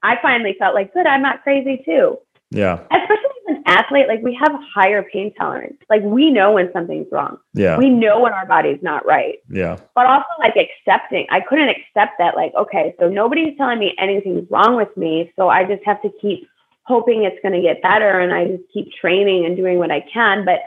I 0.04 0.16
finally 0.22 0.56
felt 0.60 0.76
like, 0.76 0.94
good, 0.94 1.08
I'm 1.08 1.24
not 1.24 1.44
crazy 1.44 1.82
too. 1.84 2.20
Yeah. 2.52 2.80
especially 2.92 3.26
as 3.50 3.56
an 3.58 3.64
athlete, 3.66 4.08
like 4.08 4.22
we 4.22 4.38
have 4.40 4.54
a 4.54 4.64
higher 4.74 5.04
pain 5.04 5.34
tolerance. 5.34 5.78
Like 5.90 6.04
we 6.04 6.32
know 6.32 6.54
when 6.54 6.72
something's 6.72 7.08
wrong. 7.12 7.38
Yeah. 7.54 7.78
We 7.78 7.90
know 7.90 8.22
when 8.22 8.34
our 8.34 8.46
body's 8.46 8.82
not 8.82 9.06
right. 9.06 9.40
Yeah. 9.50 9.78
But 9.96 10.06
also 10.06 10.28
like 10.40 10.56
accepting. 10.56 11.26
I 11.32 11.42
couldn't 11.42 11.70
accept 11.70 12.14
that. 12.20 12.36
Like, 12.36 12.54
okay, 12.56 12.96
so 13.00 13.10
nobody's 13.10 13.58
telling 13.58 13.80
me 13.80 13.96
anything's 13.98 14.50
wrong 14.50 14.76
with 14.76 14.96
me. 14.96 15.34
So 15.36 15.50
I 15.50 15.64
just 15.64 15.84
have 15.86 16.02
to 16.04 16.10
keep 16.22 16.48
hoping 16.84 17.24
it's 17.24 17.42
going 17.42 17.56
to 17.56 17.62
get 17.62 17.82
better. 17.82 18.20
And 18.20 18.34
I 18.34 18.46
just 18.46 18.64
keep 18.72 18.92
training 18.94 19.46
and 19.46 19.58
doing 19.58 19.80
what 19.80 19.92
I 19.92 20.02
can. 20.14 20.46
But 20.46 20.60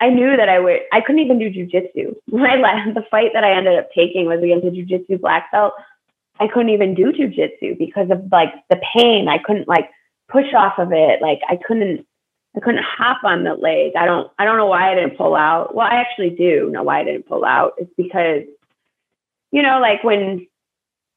I 0.00 0.10
knew 0.10 0.36
that 0.36 0.48
I 0.48 0.58
would, 0.58 0.80
I 0.92 1.00
couldn't 1.00 1.22
even 1.22 1.38
do 1.38 1.50
jujitsu. 1.50 2.14
My 2.26 2.56
last, 2.56 2.94
the 2.94 3.04
fight 3.10 3.30
that 3.34 3.44
I 3.44 3.56
ended 3.56 3.78
up 3.78 3.88
taking 3.96 4.26
was 4.26 4.42
against 4.42 4.66
a 4.66 4.70
jujitsu 4.70 5.20
black 5.20 5.50
belt. 5.50 5.72
I 6.42 6.48
couldn't 6.48 6.70
even 6.70 6.94
do 6.94 7.12
jujitsu 7.12 7.78
because 7.78 8.10
of 8.10 8.24
like 8.32 8.52
the 8.68 8.80
pain. 8.96 9.28
I 9.28 9.38
couldn't 9.38 9.68
like 9.68 9.88
push 10.28 10.52
off 10.56 10.74
of 10.78 10.92
it. 10.92 11.22
Like 11.22 11.38
I 11.48 11.56
couldn't, 11.56 12.04
I 12.56 12.60
couldn't 12.60 12.82
hop 12.82 13.22
on 13.22 13.44
the 13.44 13.54
leg. 13.54 13.92
I 13.96 14.06
don't, 14.06 14.28
I 14.40 14.44
don't 14.44 14.56
know 14.56 14.66
why 14.66 14.90
I 14.90 14.94
didn't 14.96 15.16
pull 15.16 15.36
out. 15.36 15.72
Well, 15.72 15.86
I 15.86 15.94
actually 15.94 16.30
do 16.30 16.68
know 16.70 16.82
why 16.82 17.00
I 17.00 17.04
didn't 17.04 17.28
pull 17.28 17.44
out. 17.44 17.74
It's 17.78 17.92
because, 17.96 18.42
you 19.52 19.62
know, 19.62 19.78
like 19.80 20.02
when 20.02 20.48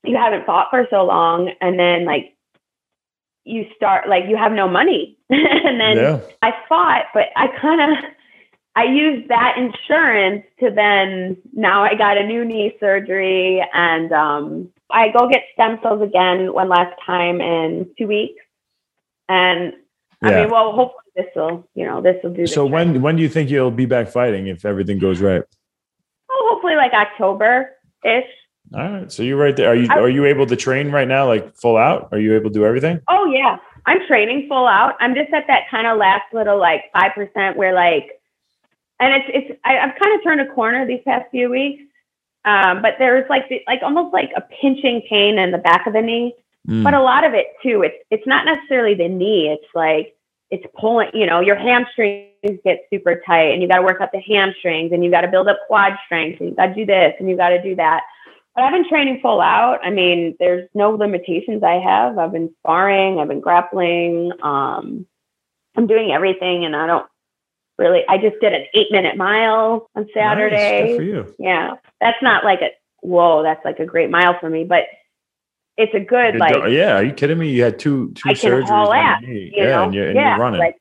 you 0.03 0.15
haven't 0.15 0.45
fought 0.45 0.67
for 0.69 0.85
so 0.91 1.03
long 1.05 1.51
and 1.59 1.79
then 1.79 2.05
like 2.05 2.35
you 3.45 3.65
start, 3.75 4.07
like 4.07 4.25
you 4.27 4.37
have 4.37 4.51
no 4.51 4.67
money. 4.67 5.17
and 5.31 5.79
then 5.79 5.97
Yeah. 5.97 6.19
I 6.43 6.53
fought, 6.69 7.05
but 7.15 7.29
I 7.35 7.47
kind 7.59 7.81
of 7.81 7.97
I 8.75 8.83
used 8.83 9.29
that 9.29 9.55
insurance 9.57 10.43
to 10.59 10.69
then 10.69 11.37
now 11.53 11.83
I 11.83 11.95
got 11.95 12.17
a 12.17 12.27
new 12.27 12.45
knee 12.45 12.75
surgery 12.79 13.65
and 13.73 14.11
um 14.11 14.69
I 14.91 15.09
go 15.09 15.27
get 15.27 15.43
stem 15.53 15.79
cells 15.81 16.01
again 16.01 16.53
one 16.53 16.69
last 16.69 16.95
time 17.05 17.41
in 17.41 17.89
two 17.97 18.07
weeks. 18.07 18.41
And 19.27 19.73
I 20.21 20.41
mean, 20.41 20.49
well, 20.49 20.71
hopefully 20.71 21.03
this 21.15 21.25
will, 21.35 21.67
you 21.75 21.85
know, 21.85 22.01
this 22.01 22.17
will 22.23 22.33
do. 22.33 22.47
So 22.47 22.65
when 22.65 23.01
when 23.01 23.15
do 23.15 23.21
you 23.21 23.29
think 23.29 23.49
you'll 23.49 23.71
be 23.71 23.85
back 23.85 24.07
fighting 24.07 24.47
if 24.47 24.65
everything 24.65 24.99
goes 24.99 25.21
right? 25.21 25.43
Oh, 26.29 26.49
hopefully 26.51 26.75
like 26.75 26.93
October 26.93 27.71
ish. 28.03 28.23
All 28.73 28.91
right. 28.91 29.11
So 29.11 29.23
you're 29.23 29.37
right 29.37 29.55
there. 29.55 29.69
Are 29.69 29.75
you 29.75 29.87
are 29.89 30.09
you 30.09 30.25
able 30.25 30.45
to 30.47 30.55
train 30.55 30.91
right 30.91 31.07
now, 31.07 31.27
like 31.27 31.55
full 31.55 31.77
out? 31.77 32.09
Are 32.11 32.19
you 32.19 32.35
able 32.35 32.49
to 32.49 32.53
do 32.53 32.65
everything? 32.65 33.01
Oh 33.07 33.25
yeah, 33.31 33.57
I'm 33.85 33.99
training 34.07 34.47
full 34.47 34.67
out. 34.67 34.95
I'm 34.99 35.13
just 35.15 35.31
at 35.33 35.45
that 35.47 35.69
kind 35.69 35.87
of 35.87 35.97
last 35.97 36.33
little 36.33 36.59
like 36.59 36.85
five 36.93 37.11
percent 37.13 37.57
where 37.57 37.73
like, 37.73 38.19
and 38.99 39.13
it's 39.13 39.25
it's 39.33 39.59
I, 39.63 39.77
I've 39.77 39.99
kind 40.01 40.15
of 40.15 40.23
turned 40.23 40.41
a 40.41 40.53
corner 40.53 40.85
these 40.85 41.01
past 41.05 41.25
few 41.31 41.49
weeks. 41.49 41.83
Um, 42.45 42.81
but 42.81 42.95
there's 42.99 43.27
like 43.29 43.49
the, 43.49 43.61
like 43.67 43.81
almost 43.81 44.13
like 44.13 44.31
a 44.35 44.41
pinching 44.41 45.01
pain 45.09 45.39
in 45.39 45.51
the 45.51 45.57
back 45.57 45.87
of 45.87 45.93
the 45.93 46.01
knee. 46.01 46.33
Mm. 46.67 46.83
But 46.83 46.93
a 46.93 47.01
lot 47.01 47.25
of 47.25 47.33
it 47.33 47.47
too, 47.61 47.81
it's 47.83 47.95
it's 48.11 48.25
not 48.25 48.45
necessarily 48.45 48.93
the 48.93 49.07
knee. 49.07 49.49
It's 49.49 49.67
like 49.73 50.15
it's 50.51 50.65
pulling. 50.79 51.09
You 51.13 51.25
know, 51.25 51.39
your 51.39 51.55
hamstrings 51.55 52.59
get 52.63 52.85
super 52.91 53.21
tight, 53.25 53.51
and 53.51 53.61
you 53.61 53.67
got 53.67 53.77
to 53.77 53.83
work 53.83 53.99
out 53.99 54.11
the 54.11 54.21
hamstrings, 54.21 54.91
and 54.91 55.03
you 55.03 55.11
got 55.11 55.21
to 55.21 55.27
build 55.27 55.47
up 55.47 55.57
quad 55.67 55.93
strength, 56.05 56.39
and 56.39 56.49
you 56.49 56.55
got 56.55 56.67
to 56.67 56.75
do 56.75 56.85
this, 56.85 57.13
and 57.19 57.29
you 57.29 57.35
got 57.35 57.49
to 57.49 57.61
do 57.61 57.75
that. 57.75 58.03
But 58.55 58.63
I've 58.63 58.73
been 58.73 58.87
training 58.87 59.19
full 59.21 59.41
out. 59.41 59.79
I 59.83 59.89
mean, 59.89 60.35
there's 60.39 60.69
no 60.73 60.91
limitations 60.91 61.61
I 61.61 61.73
have. 61.73 62.17
I've 62.17 62.31
been 62.31 62.53
sparring. 62.59 63.19
I've 63.19 63.27
been 63.27 63.41
grappling. 63.41 64.31
Um, 64.41 65.05
I'm 65.75 65.87
doing 65.87 66.11
everything, 66.11 66.63
and 66.63 66.75
I 66.75 66.87
don't 66.87 67.07
really. 67.77 68.03
I 68.07 68.17
just 68.17 68.35
did 68.41 68.53
an 68.53 68.65
eight 68.73 68.91
minute 68.91 69.17
mile 69.17 69.89
on 69.95 70.07
Saturday. 70.13 70.89
Nice. 70.89 70.95
For 70.97 71.03
you. 71.03 71.35
Yeah, 71.39 71.75
that's 72.01 72.21
not 72.21 72.43
like 72.43 72.61
a 72.61 72.69
whoa. 73.01 73.43
That's 73.43 73.63
like 73.65 73.79
a 73.79 73.85
great 73.85 74.09
mile 74.09 74.37
for 74.39 74.49
me, 74.49 74.63
but 74.63 74.83
it's 75.77 75.93
a 75.93 75.99
good 75.99 76.33
Good 76.33 76.39
like 76.39 76.53
go- 76.53 76.65
yeah, 76.67 76.95
are 76.95 77.03
you 77.03 77.13
kidding 77.13 77.37
me? 77.37 77.49
You 77.49 77.63
had 77.63 77.79
two 77.79 78.11
two 78.13 78.29
I 78.29 78.33
surgeries. 78.33 78.67
haul 78.67 78.89
on 78.89 78.95
your 78.95 79.05
ass, 79.05 79.21
knee. 79.21 79.51
you 79.55 79.63
yeah, 79.63 79.69
know, 79.69 79.83
and 79.83 79.93
you're, 79.93 80.07
and 80.07 80.15
yeah, 80.15 80.35
you're 80.35 80.43
running. 80.43 80.59
like 80.59 80.75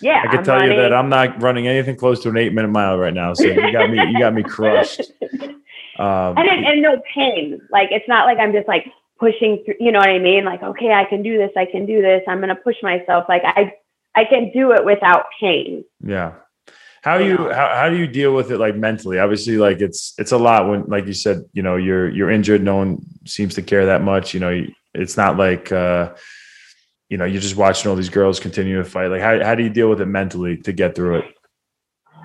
yeah. 0.00 0.22
I 0.24 0.28
can 0.28 0.38
I'm 0.38 0.44
tell 0.44 0.62
you 0.62 0.76
that. 0.76 0.92
I'm 0.92 1.08
not 1.08 1.42
running 1.42 1.66
anything 1.66 1.96
close 1.96 2.20
to 2.22 2.28
an 2.28 2.36
eight 2.36 2.52
minute 2.52 2.68
mile 2.68 2.98
right 2.98 3.14
now. 3.14 3.34
So 3.34 3.44
you 3.44 3.72
got 3.72 3.90
me 3.90 3.98
you 3.98 4.18
got 4.18 4.34
me 4.34 4.42
crushed. 4.42 5.02
Um, 5.98 6.38
and 6.38 6.46
it, 6.46 6.64
and 6.64 6.80
no 6.80 7.02
pain. 7.12 7.60
Like 7.72 7.88
it's 7.90 8.06
not 8.06 8.24
like 8.24 8.38
I'm 8.38 8.52
just 8.52 8.68
like 8.68 8.86
pushing 9.18 9.64
through. 9.64 9.74
You 9.80 9.90
know 9.90 9.98
what 9.98 10.08
I 10.08 10.20
mean? 10.20 10.44
Like 10.44 10.62
okay, 10.62 10.92
I 10.92 11.04
can 11.04 11.24
do 11.24 11.36
this. 11.38 11.50
I 11.56 11.64
can 11.64 11.86
do 11.86 12.00
this. 12.00 12.22
I'm 12.28 12.38
gonna 12.38 12.54
push 12.54 12.76
myself. 12.84 13.24
Like 13.28 13.42
I 13.44 13.74
I 14.18 14.24
can 14.24 14.50
do 14.52 14.72
it 14.72 14.84
without 14.84 15.24
pain. 15.40 15.84
Yeah. 16.04 16.32
How 17.02 17.16
You 17.18 17.36
how, 17.58 17.68
how 17.80 17.88
do 17.88 17.96
you 17.96 18.08
deal 18.08 18.34
with 18.34 18.50
it 18.50 18.58
like 18.58 18.74
mentally? 18.76 19.18
Obviously, 19.20 19.56
like 19.56 19.80
it's 19.80 20.14
it's 20.18 20.32
a 20.32 20.38
lot 20.48 20.68
when 20.68 20.80
like 20.94 21.06
you 21.06 21.14
said, 21.14 21.44
you 21.52 21.62
know, 21.62 21.76
you're 21.76 22.08
you're 22.16 22.30
injured, 22.30 22.62
no 22.62 22.76
one 22.76 22.98
seems 23.24 23.54
to 23.54 23.62
care 23.62 23.86
that 23.86 24.02
much. 24.02 24.34
You 24.34 24.40
know, 24.40 24.52
it's 24.94 25.16
not 25.16 25.36
like 25.36 25.70
uh 25.70 26.14
you 27.08 27.16
know, 27.16 27.24
you're 27.24 27.40
just 27.40 27.56
watching 27.56 27.88
all 27.88 27.96
these 27.96 28.10
girls 28.10 28.40
continue 28.40 28.76
to 28.76 28.84
fight. 28.84 29.06
Like 29.14 29.22
how 29.22 29.42
how 29.48 29.54
do 29.54 29.62
you 29.62 29.70
deal 29.70 29.88
with 29.88 30.00
it 30.00 30.06
mentally 30.20 30.56
to 30.66 30.72
get 30.72 30.94
through 30.96 31.20
it? 31.20 31.24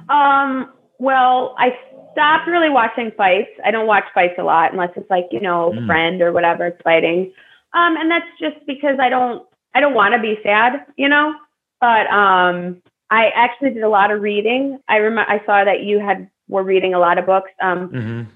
Um. 0.10 0.74
Well, 1.00 1.56
I 1.58 1.78
stopped 2.14 2.48
really 2.48 2.70
watching 2.70 3.12
fights. 3.18 3.50
I 3.66 3.72
don't 3.72 3.88
watch 3.88 4.06
fights 4.14 4.36
a 4.40 4.44
lot 4.44 4.72
unless 4.72 4.92
it's 4.96 5.10
like 5.10 5.28
you 5.32 5.40
know 5.48 5.72
a 5.72 5.76
Mm. 5.76 5.86
friend 5.86 6.22
or 6.22 6.32
whatever 6.32 6.68
it's 6.68 6.82
fighting. 6.82 7.32
Um, 7.74 7.98
and 7.98 8.10
that's 8.10 8.32
just 8.40 8.58
because 8.66 8.98
I 9.00 9.10
don't 9.10 9.46
I 9.76 9.80
don't 9.82 9.94
want 10.02 10.14
to 10.16 10.22
be 10.22 10.40
sad, 10.44 10.86
you 10.98 11.10
know. 11.10 11.36
But 11.84 12.08
um, 12.08 12.82
I 13.10 13.28
actually 13.36 13.72
did 13.72 13.84
a 13.84 13.90
lot 13.90 14.10
of 14.10 14.22
reading. 14.22 14.80
I 14.88 14.96
remember 14.96 15.30
I 15.30 15.46
saw 15.46 15.66
that 15.66 15.84
you 15.84 16.00
had 16.00 16.30
were 16.48 16.64
reading 16.64 16.94
a 16.94 17.00
lot 17.00 17.18
of 17.18 17.26
books. 17.26 17.52
Um, 17.62 17.90
Mm-hmm. 17.90 18.30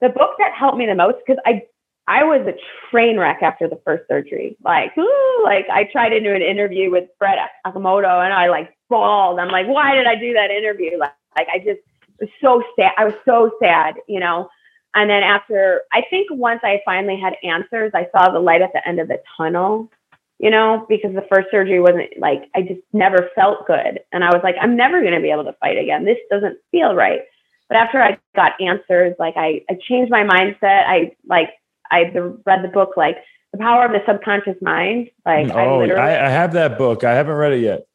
the 0.00 0.08
book 0.08 0.30
that 0.38 0.52
helped 0.54 0.78
me 0.78 0.86
the 0.86 0.94
most 0.94 1.18
because 1.18 1.38
I 1.44 1.64
I 2.08 2.24
was 2.24 2.46
a 2.46 2.54
train 2.90 3.18
wreck 3.18 3.42
after 3.42 3.68
the 3.68 3.78
first 3.84 4.04
surgery. 4.08 4.56
Like, 4.64 4.96
ooh, 4.96 5.40
like 5.44 5.66
I 5.70 5.84
tried 5.84 6.10
to 6.10 6.20
do 6.20 6.32
an 6.34 6.40
interview 6.40 6.90
with 6.90 7.10
Brett 7.18 7.36
Okamoto 7.66 8.24
and 8.24 8.32
I 8.32 8.48
like 8.48 8.74
bawled. 8.88 9.38
I'm 9.38 9.48
like, 9.48 9.66
why 9.66 9.94
did 9.94 10.06
I 10.06 10.14
do 10.14 10.32
that 10.32 10.50
interview? 10.50 10.98
Like, 10.98 11.12
like 11.36 11.48
I 11.52 11.58
just 11.58 11.80
was 12.18 12.30
so 12.40 12.62
sad. 12.74 12.92
I 12.96 13.04
was 13.04 13.14
so 13.26 13.50
sad, 13.62 13.96
you 14.08 14.18
know. 14.18 14.48
And 14.94 15.10
then 15.10 15.22
after, 15.22 15.82
I 15.92 16.04
think 16.08 16.28
once 16.30 16.60
I 16.64 16.80
finally 16.86 17.20
had 17.20 17.34
answers, 17.42 17.92
I 17.94 18.06
saw 18.16 18.30
the 18.30 18.38
light 18.38 18.62
at 18.62 18.72
the 18.72 18.86
end 18.88 18.98
of 18.98 19.08
the 19.08 19.20
tunnel, 19.36 19.90
you 20.38 20.50
know, 20.50 20.84
because 20.88 21.14
the 21.14 21.26
first 21.32 21.48
surgery 21.50 21.80
wasn't 21.80 22.10
like, 22.18 22.42
I 22.54 22.62
just 22.62 22.80
never 22.92 23.30
felt 23.34 23.66
good. 23.66 24.00
And 24.12 24.24
I 24.24 24.28
was 24.28 24.40
like, 24.42 24.56
I'm 24.60 24.76
never 24.76 25.00
going 25.00 25.14
to 25.14 25.20
be 25.20 25.30
able 25.30 25.44
to 25.44 25.54
fight 25.60 25.78
again. 25.78 26.04
This 26.04 26.18
doesn't 26.30 26.58
feel 26.70 26.94
right. 26.94 27.20
But 27.68 27.78
after 27.78 28.02
I 28.02 28.18
got 28.34 28.60
answers, 28.60 29.14
like 29.18 29.34
I, 29.36 29.62
I 29.70 29.78
changed 29.88 30.10
my 30.10 30.22
mindset. 30.22 30.84
I 30.86 31.16
like, 31.26 31.50
I 31.90 32.10
the, 32.12 32.38
read 32.44 32.62
the 32.62 32.68
book, 32.68 32.90
like 32.96 33.16
The 33.52 33.58
Power 33.58 33.86
of 33.86 33.92
the 33.92 34.02
Subconscious 34.06 34.60
Mind. 34.60 35.08
Like, 35.24 35.50
I 35.50 35.66
oh, 35.66 35.78
literally, 35.78 36.02
I, 36.02 36.26
I 36.26 36.30
have 36.30 36.52
that 36.54 36.78
book. 36.78 37.04
I 37.04 37.14
haven't 37.14 37.36
read 37.36 37.52
it 37.52 37.60
yet. 37.60 37.86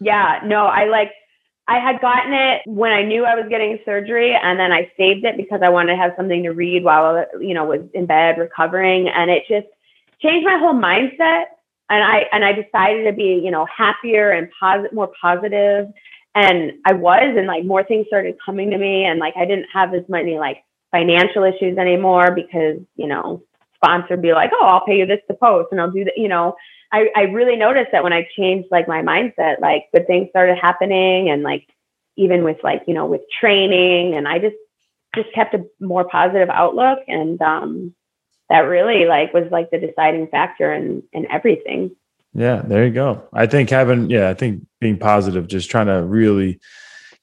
yeah, 0.00 0.40
no, 0.44 0.66
I 0.66 0.86
like 0.86 1.10
I 1.68 1.78
had 1.78 2.00
gotten 2.00 2.32
it 2.32 2.62
when 2.66 2.92
I 2.92 3.02
knew 3.02 3.24
I 3.24 3.34
was 3.34 3.46
getting 3.48 3.78
surgery 3.84 4.34
and 4.34 4.58
then 4.58 4.72
I 4.72 4.90
saved 4.96 5.24
it 5.24 5.36
because 5.36 5.60
I 5.62 5.68
wanted 5.68 5.92
to 5.92 6.02
have 6.02 6.12
something 6.16 6.42
to 6.42 6.50
read 6.50 6.82
while 6.82 7.16
I 7.16 7.24
you 7.40 7.54
know 7.54 7.64
was 7.64 7.80
in 7.94 8.06
bed 8.06 8.38
recovering 8.38 9.08
and 9.08 9.30
it 9.30 9.44
just 9.48 9.68
changed 10.20 10.44
my 10.44 10.58
whole 10.58 10.74
mindset 10.74 11.44
and 11.90 12.02
I 12.02 12.26
and 12.32 12.44
I 12.44 12.52
decided 12.52 13.04
to 13.04 13.12
be, 13.12 13.40
you 13.44 13.50
know, 13.50 13.66
happier 13.66 14.30
and 14.30 14.48
positive 14.58 14.92
more 14.92 15.10
positive. 15.20 15.88
And 16.34 16.72
I 16.86 16.94
was 16.94 17.34
and 17.36 17.46
like 17.46 17.64
more 17.64 17.84
things 17.84 18.06
started 18.06 18.36
coming 18.44 18.70
to 18.70 18.78
me 18.78 19.04
and 19.04 19.18
like 19.18 19.34
I 19.36 19.44
didn't 19.44 19.66
have 19.72 19.92
as 19.92 20.02
many 20.08 20.38
like 20.38 20.58
financial 20.90 21.44
issues 21.44 21.76
anymore 21.76 22.30
because, 22.34 22.78
you 22.96 23.06
know, 23.06 23.42
sponsor 23.76 24.16
be 24.16 24.32
like, 24.32 24.50
"Oh, 24.54 24.64
I'll 24.64 24.86
pay 24.86 24.98
you 24.98 25.06
this 25.06 25.20
to 25.28 25.34
post 25.34 25.68
and 25.72 25.80
I'll 25.80 25.90
do 25.90 26.04
that," 26.04 26.16
you 26.16 26.28
know, 26.28 26.56
I, 26.92 27.08
I 27.16 27.22
really 27.22 27.56
noticed 27.56 27.90
that 27.92 28.04
when 28.04 28.12
I 28.12 28.28
changed 28.36 28.68
like 28.70 28.86
my 28.86 29.02
mindset, 29.02 29.60
like 29.60 29.86
good 29.94 30.06
things 30.06 30.28
started 30.28 30.58
happening 30.60 31.30
and 31.30 31.42
like 31.42 31.66
even 32.16 32.44
with 32.44 32.58
like, 32.62 32.82
you 32.86 32.94
know, 32.94 33.06
with 33.06 33.22
training 33.40 34.14
and 34.14 34.28
I 34.28 34.38
just 34.38 34.56
just 35.14 35.32
kept 35.34 35.54
a 35.54 35.64
more 35.80 36.04
positive 36.04 36.50
outlook 36.50 37.00
and 37.08 37.40
um 37.42 37.94
that 38.52 38.68
really 38.68 39.06
like 39.06 39.32
was 39.32 39.50
like 39.50 39.70
the 39.70 39.78
deciding 39.78 40.26
factor 40.26 40.72
in 40.72 41.02
in 41.14 41.26
everything. 41.32 41.96
Yeah, 42.34 42.60
there 42.62 42.84
you 42.86 42.92
go. 42.92 43.22
I 43.32 43.46
think 43.46 43.70
having, 43.70 44.08
yeah, 44.08 44.28
I 44.28 44.34
think 44.34 44.66
being 44.78 44.98
positive, 44.98 45.48
just 45.48 45.70
trying 45.70 45.86
to 45.86 46.02
really 46.02 46.60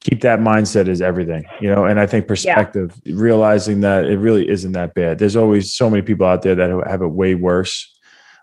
keep 0.02 0.22
that 0.22 0.40
mindset 0.40 0.88
is 0.88 1.02
everything, 1.02 1.46
you 1.62 1.70
know. 1.70 1.86
And 1.86 2.00
I 2.00 2.08
think 2.08 2.28
perspective, 2.28 3.00
realizing 3.06 3.82
that 3.82 4.06
it 4.06 4.18
really 4.18 4.50
isn't 4.50 4.72
that 4.72 4.94
bad. 4.96 5.20
There's 5.20 5.36
always 5.36 5.74
so 5.74 5.90
many 5.90 6.02
people 6.02 6.26
out 6.26 6.42
there 6.42 6.56
that 6.56 6.70
have 6.88 7.02
it 7.02 7.08
way 7.08 7.36
worse. 7.36 7.96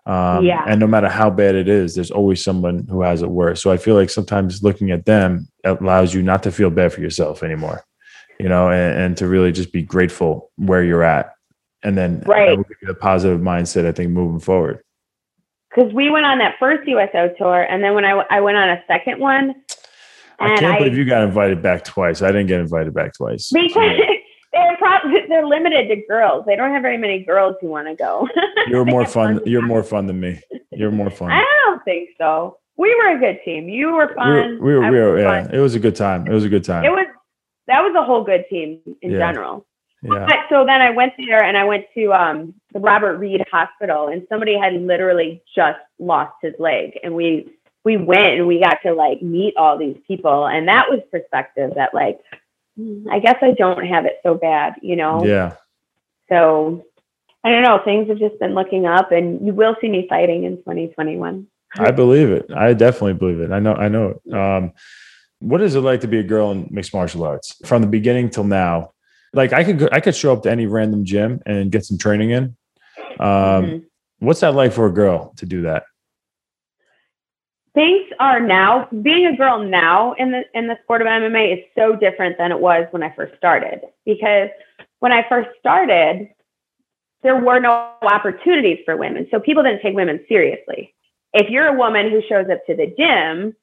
Um, 0.07 0.45
Yeah. 0.45 0.65
And 0.67 0.79
no 0.79 0.87
matter 0.87 1.09
how 1.09 1.31
bad 1.31 1.57
it 1.57 1.69
is, 1.69 1.97
there's 1.97 2.13
always 2.13 2.43
someone 2.43 2.87
who 2.89 3.03
has 3.03 3.23
it 3.23 3.31
worse. 3.31 3.63
So 3.63 3.73
I 3.73 3.79
feel 3.79 3.97
like 3.97 4.11
sometimes 4.11 4.63
looking 4.63 4.93
at 4.93 5.07
them 5.07 5.49
allows 5.65 6.15
you 6.15 6.23
not 6.23 6.45
to 6.45 6.53
feel 6.53 6.71
bad 6.71 6.93
for 6.93 7.01
yourself 7.01 7.43
anymore, 7.43 7.85
you 8.39 8.49
know, 8.49 8.71
and, 8.71 9.01
and 9.01 9.17
to 9.17 9.27
really 9.27 9.51
just 9.51 9.73
be 9.73 9.83
grateful 9.83 10.51
where 10.57 10.85
you're 10.85 11.03
at. 11.03 11.36
And 11.87 11.97
then 11.97 12.23
Right. 12.27 12.49
that 12.51 12.57
will 12.57 12.65
give 12.81 12.89
a 12.89 12.95
positive 12.95 13.41
mindset, 13.41 13.87
I 13.87 13.93
think, 13.93 14.11
moving 14.11 14.41
forward. 14.41 14.81
Cuz 15.75 15.93
we 15.93 16.11
went 16.11 16.27
on 16.27 16.39
that 16.39 16.57
first 16.59 16.87
USO 16.89 17.29
tour 17.39 17.63
and 17.63 17.83
then 17.85 17.95
when 17.95 18.05
I, 18.05 18.11
w- 18.11 18.27
I 18.31 18.41
went 18.41 18.57
on 18.57 18.69
a 18.71 18.83
second 18.89 19.21
one 19.21 19.55
I 20.41 20.49
can't 20.57 20.75
I, 20.75 20.79
believe 20.79 20.97
you 20.99 21.05
got 21.05 21.23
invited 21.23 21.63
back 21.63 21.85
twice. 21.85 22.23
I 22.23 22.27
didn't 22.29 22.49
get 22.49 22.61
invited 22.61 22.93
back 22.93 23.15
twice. 23.15 23.51
because 23.53 23.97
they're 24.53 24.77
probably 24.79 25.21
they're 25.29 25.47
limited 25.47 25.89
to 25.89 25.97
girls. 26.09 26.45
They 26.47 26.57
don't 26.57 26.73
have 26.73 26.83
very 26.83 26.99
many 26.99 27.23
girls 27.25 27.57
who 27.61 27.69
want 27.69 27.87
to 27.89 27.95
go. 27.95 28.29
You're 28.69 28.85
more 28.85 29.07
fun. 29.07 29.41
You're 29.47 29.63
more 29.63 29.83
fun 29.83 30.07
than 30.07 30.19
me. 30.21 30.41
You're 30.73 30.91
more 30.91 31.11
fun. 31.11 31.31
I 31.31 31.45
don't 31.67 31.83
think 31.85 32.11
so. 32.19 32.59
we 32.77 32.95
were 32.97 33.17
a 33.17 33.19
good 33.19 33.39
team. 33.45 33.69
You 33.69 33.93
were 33.93 34.09
We 34.09 34.15
fun. 34.15 34.29
were, 34.33 34.65
we 34.67 34.75
were, 34.79 34.91
we 34.91 34.99
were 35.01 35.19
yeah. 35.21 35.43
fun. 35.45 35.55
It 35.55 35.61
was 35.61 35.75
a 35.75 35.81
good 35.81 35.95
time. 35.97 36.27
It 36.27 36.33
was 36.33 36.45
a 36.45 36.49
good 36.49 36.65
time. 36.65 36.85
It 36.85 36.91
was 36.91 37.07
that 37.69 37.81
was 37.83 37.95
a 37.97 38.03
whole 38.05 38.23
good 38.25 38.45
team 38.51 38.81
in 39.03 39.11
Yeah. 39.13 39.19
general. 39.19 39.67
Yeah. 40.13 40.27
But 40.27 40.39
so 40.49 40.65
then 40.65 40.81
I 40.81 40.91
went 40.91 41.15
there 41.19 41.43
and 41.43 41.57
I 41.57 41.65
went 41.65 41.87
to 41.95 42.13
um, 42.13 42.55
the 42.73 42.81
Robert 42.81 43.19
Reed 43.19 43.45
Hospital, 43.51 44.09
and 44.09 44.27
somebody 44.29 44.59
had 44.59 44.75
literally 44.75 45.43
just 45.55 45.79
lost 45.99 46.35
his 46.43 46.55
leg, 46.59 46.99
and 47.03 47.15
we 47.15 47.53
we 47.85 47.97
went 47.97 48.39
and 48.39 48.47
we 48.47 48.61
got 48.61 48.79
to 48.85 48.95
like 48.95 49.23
meet 49.23 49.57
all 49.57 49.79
these 49.79 49.97
people, 50.07 50.47
and 50.47 50.69
that 50.69 50.87
was 50.89 51.01
perspective 51.11 51.73
that 51.77 51.95
like 51.95 52.21
hmm, 52.77 53.09
I 53.11 53.19
guess 53.19 53.37
I 53.43 53.53
don't 53.53 53.87
have 53.87 54.07
it 54.07 54.21
so 54.23 54.35
bad, 54.35 54.75
you 54.83 54.97
know. 54.97 55.25
Yeah. 55.25 55.55
So 56.29 56.85
I 57.45 57.51
don't 57.51 57.63
know. 57.63 57.81
Things 57.85 58.09
have 58.09 58.19
just 58.19 58.39
been 58.39 58.55
looking 58.55 58.87
up, 58.87 59.13
and 59.13 59.45
you 59.47 59.53
will 59.53 59.77
see 59.81 59.89
me 59.89 60.07
fighting 60.09 60.45
in 60.45 60.57
2021. 60.59 61.47
I 61.79 61.91
believe 61.91 62.31
it. 62.31 62.51
I 62.55 62.73
definitely 62.73 63.15
believe 63.15 63.41
it. 63.41 63.53
I 63.53 63.61
know. 63.61 63.75
I 63.75 63.89
know. 63.89 64.21
it. 64.25 64.35
Um, 64.35 64.73
what 65.41 65.61
is 65.61 65.75
it 65.75 65.81
like 65.81 66.01
to 66.01 66.09
be 66.09 66.19
a 66.19 66.23
girl 66.23 66.51
in 66.51 66.69
mixed 66.71 66.95
martial 66.95 67.25
arts 67.25 67.55
from 67.65 67.83
the 67.83 67.89
beginning 67.89 68.31
till 68.31 68.45
now? 68.45 68.93
Like 69.37 69.53
I 69.53 69.63
could, 69.63 69.93
I 69.93 70.01
could 70.01 70.17
show 70.17 70.33
up 70.33 70.43
to 70.45 70.51
any 70.51 70.67
random 70.67 71.05
gym 71.05 71.41
and 71.47 71.71
get 71.71 71.85
some 71.85 71.99
training 71.99 72.31
in. 72.31 72.57
Um, 73.21 73.65
Mhm. 73.65 73.85
What's 74.19 74.41
that 74.41 74.55
like 74.55 74.73
for 74.73 74.87
a 74.87 74.93
girl 74.93 75.35
to 75.37 75.47
do 75.47 75.63
that? 75.63 75.85
things 77.75 78.07
are 78.19 78.41
now 78.41 78.89
being 79.03 79.27
a 79.27 79.37
girl 79.37 79.59
now 79.63 80.15
in 80.15 80.31
the 80.33 80.43
in 80.55 80.67
the 80.67 80.79
sport 80.83 81.03
of 81.03 81.07
MMA 81.07 81.59
is 81.59 81.65
so 81.77 81.95
different 81.95 82.39
than 82.39 82.51
it 82.51 82.59
was 82.59 82.87
when 82.91 83.03
I 83.03 83.15
first 83.15 83.37
started 83.37 83.81
because 84.07 84.49
when 85.01 85.13
I 85.13 85.29
first 85.29 85.51
started 85.61 86.31
there 87.23 87.37
were 87.37 87.61
no 87.61 87.91
opportunities 88.03 88.79
for 88.87 88.97
women 88.97 89.27
so 89.31 89.39
people 89.39 89.63
didn't 89.63 89.83
take 89.83 89.95
women 89.95 90.25
seriously 90.29 90.95
if 91.35 91.51
you're 91.51 91.67
a 91.67 91.77
woman 91.77 92.11
who 92.11 92.23
shows 92.27 92.47
up 92.51 92.65
to 92.67 92.75
the 92.75 92.87
gym 92.99 93.55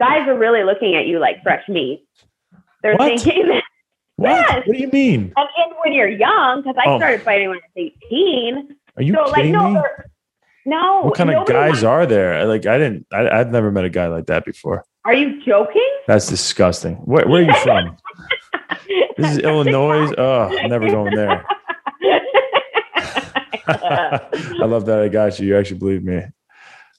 guys 0.00 0.26
are 0.26 0.36
really 0.36 0.64
looking 0.64 0.96
at 0.96 1.06
you 1.06 1.20
like 1.20 1.40
fresh 1.44 1.68
meat 1.68 2.04
they're 2.82 2.96
What? 2.96 3.06
thinking 3.20 3.46
that 3.48 3.63
What? 4.16 4.30
Yes. 4.30 4.62
What 4.66 4.76
do 4.76 4.80
you 4.82 4.88
mean? 4.90 5.32
and, 5.36 5.48
and 5.58 5.72
when 5.82 5.92
you're 5.92 6.08
young 6.08 6.62
because 6.62 6.76
I 6.78 6.88
Oh. 6.88 6.98
started 6.98 7.22
fighting 7.22 7.48
when 7.48 7.58
I 7.58 7.60
was 7.76 7.92
18 8.10 8.76
Are 8.96 9.02
you 9.02 9.14
so 9.14 9.22
like 9.22 9.34
kidding 9.36 9.52
no 9.52 9.72
me? 9.72 9.80
no 10.66 11.02
What 11.02 11.14
kind 11.16 11.30
of 11.30 11.46
guys 11.46 11.68
wants- 11.70 11.82
are 11.84 12.06
there? 12.06 12.44
Like 12.46 12.64
I 12.66 12.78
didn't. 12.78 13.06
I, 13.12 13.28
I've 13.28 13.50
never 13.50 13.70
met 13.72 13.84
a 13.84 13.90
guy 13.90 14.06
like 14.06 14.26
that 14.26 14.44
before. 14.44 14.84
are 15.04 15.14
you 15.14 15.42
joking 15.44 15.88
That's 16.06 16.28
disgusting. 16.28 16.94
Where, 17.04 17.26
where 17.26 17.42
are 17.42 17.46
you 17.46 17.54
from? 17.62 17.96
This 19.16 19.30
is 19.32 19.38
Illinois. 19.38 20.12
Oh, 20.18 20.56
I'm 20.58 20.68
never 20.70 20.88
going 20.90 21.14
there. 21.14 21.44
I 23.66 24.64
love 24.64 24.86
that 24.86 25.00
I 25.00 25.08
got 25.08 25.38
you. 25.38 25.46
You 25.48 25.56
actually 25.58 25.78
believe 25.78 26.02
me. 26.04 26.16
Um, 26.16 26.30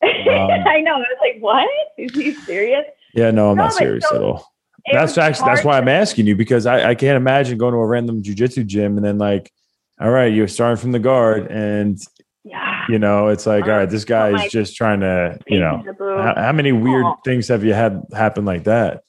I 0.01 0.81
know. 0.81 0.95
I 0.95 0.99
was 0.99 1.17
like, 1.21 1.37
what? 1.39 1.67
Is 1.97 2.13
he 2.13 2.33
serious? 2.33 2.85
Yeah, 3.13 3.31
no, 3.31 3.51
I'm 3.51 3.57
No, 3.57 3.63
not 3.65 3.73
serious 3.73 4.05
so 4.09 4.15
at 4.15 4.21
all. 4.21 4.54
That's 4.91 5.17
actually 5.17 5.45
that's 5.47 5.63
why 5.65 5.77
I'm 5.77 5.87
asking 5.87 6.27
you 6.27 6.35
because 6.35 6.65
I, 6.65 6.89
I 6.91 6.95
can't 6.95 7.17
imagine 7.17 7.57
going 7.57 7.73
to 7.73 7.79
a 7.79 7.85
random 7.87 8.21
jujitsu 8.21 8.65
gym 8.65 8.97
and 8.97 9.05
then 9.05 9.17
like, 9.17 9.51
all 9.99 10.09
right, 10.11 10.31
you're 10.33 10.47
starting 10.47 10.77
from 10.77 10.91
the 10.91 10.99
guard 10.99 11.47
and 11.51 11.97
Yeah. 12.43 12.83
you 12.89 12.99
know 12.99 13.29
it's 13.29 13.45
like, 13.47 13.63
all 13.63 13.71
right, 13.71 13.89
this 13.89 14.05
guy 14.05 14.29
Oh 14.31 14.35
is 14.35 14.51
just 14.51 14.75
trying 14.75 14.99
to, 14.99 15.39
you 15.47 15.59
know, 15.59 15.77
Peeking 15.77 15.85
the 15.87 15.93
boob. 15.93 16.19
how, 16.21 16.35
how 16.35 16.51
many 16.51 16.71
weird 16.71 17.05
Aw. 17.05 17.15
things 17.25 17.47
have 17.47 17.63
you 17.63 17.73
had 17.73 18.03
happen 18.13 18.45
like 18.45 18.65
that? 18.65 19.03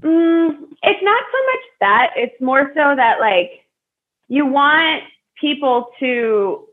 Mm, 0.00 0.56
it's 0.82 1.02
not 1.02 1.24
so 1.32 1.38
much 1.46 1.60
that. 1.80 2.10
It's 2.16 2.40
more 2.40 2.70
so 2.74 2.94
that 2.96 3.18
like 3.20 3.50
you 4.28 4.46
want 4.46 5.02
people 5.40 5.88
to. 6.00 6.66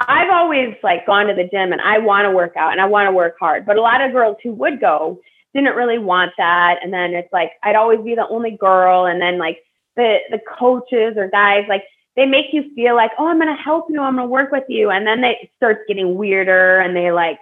I've 0.00 0.30
always 0.30 0.74
like 0.82 1.06
gone 1.06 1.26
to 1.28 1.34
the 1.34 1.44
gym 1.44 1.72
and 1.72 1.80
I 1.80 1.98
want 1.98 2.24
to 2.24 2.30
work 2.32 2.56
out 2.56 2.72
and 2.72 2.80
I 2.80 2.86
want 2.86 3.06
to 3.06 3.12
work 3.12 3.36
hard, 3.38 3.64
but 3.64 3.76
a 3.76 3.80
lot 3.80 4.00
of 4.00 4.10
girls 4.12 4.36
who 4.42 4.52
would 4.52 4.80
go 4.80 5.20
didn't 5.54 5.76
really 5.76 5.98
want 5.98 6.32
that. 6.38 6.80
And 6.82 6.92
then 6.92 7.14
it's 7.14 7.32
like 7.32 7.52
I'd 7.62 7.76
always 7.76 8.00
be 8.00 8.14
the 8.14 8.28
only 8.28 8.52
girl, 8.52 9.06
and 9.06 9.20
then 9.20 9.38
like 9.38 9.62
the 9.96 10.18
the 10.30 10.40
coaches 10.58 11.16
or 11.16 11.28
guys 11.28 11.64
like 11.68 11.84
they 12.16 12.26
make 12.26 12.46
you 12.52 12.72
feel 12.74 12.94
like, 12.94 13.10
oh, 13.18 13.26
I'm 13.26 13.38
gonna 13.38 13.56
help 13.56 13.86
you, 13.88 14.00
I'm 14.00 14.16
gonna 14.16 14.28
work 14.28 14.52
with 14.52 14.64
you, 14.68 14.90
and 14.90 15.06
then 15.06 15.24
it 15.24 15.50
starts 15.56 15.80
getting 15.88 16.16
weirder 16.16 16.80
and 16.80 16.94
they 16.96 17.10
like 17.10 17.38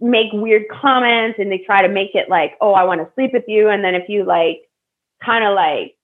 make 0.00 0.32
weird 0.32 0.64
comments 0.68 1.38
and 1.38 1.50
they 1.50 1.58
try 1.58 1.82
to 1.82 1.88
make 1.88 2.14
it 2.14 2.28
like, 2.28 2.56
oh, 2.60 2.72
I 2.72 2.84
want 2.84 3.00
to 3.00 3.12
sleep 3.14 3.32
with 3.32 3.44
you. 3.48 3.68
And 3.68 3.84
then 3.84 3.94
if 3.94 4.08
you 4.08 4.24
like 4.24 4.62
kind 5.22 5.44
of 5.44 5.54
like 5.54 5.94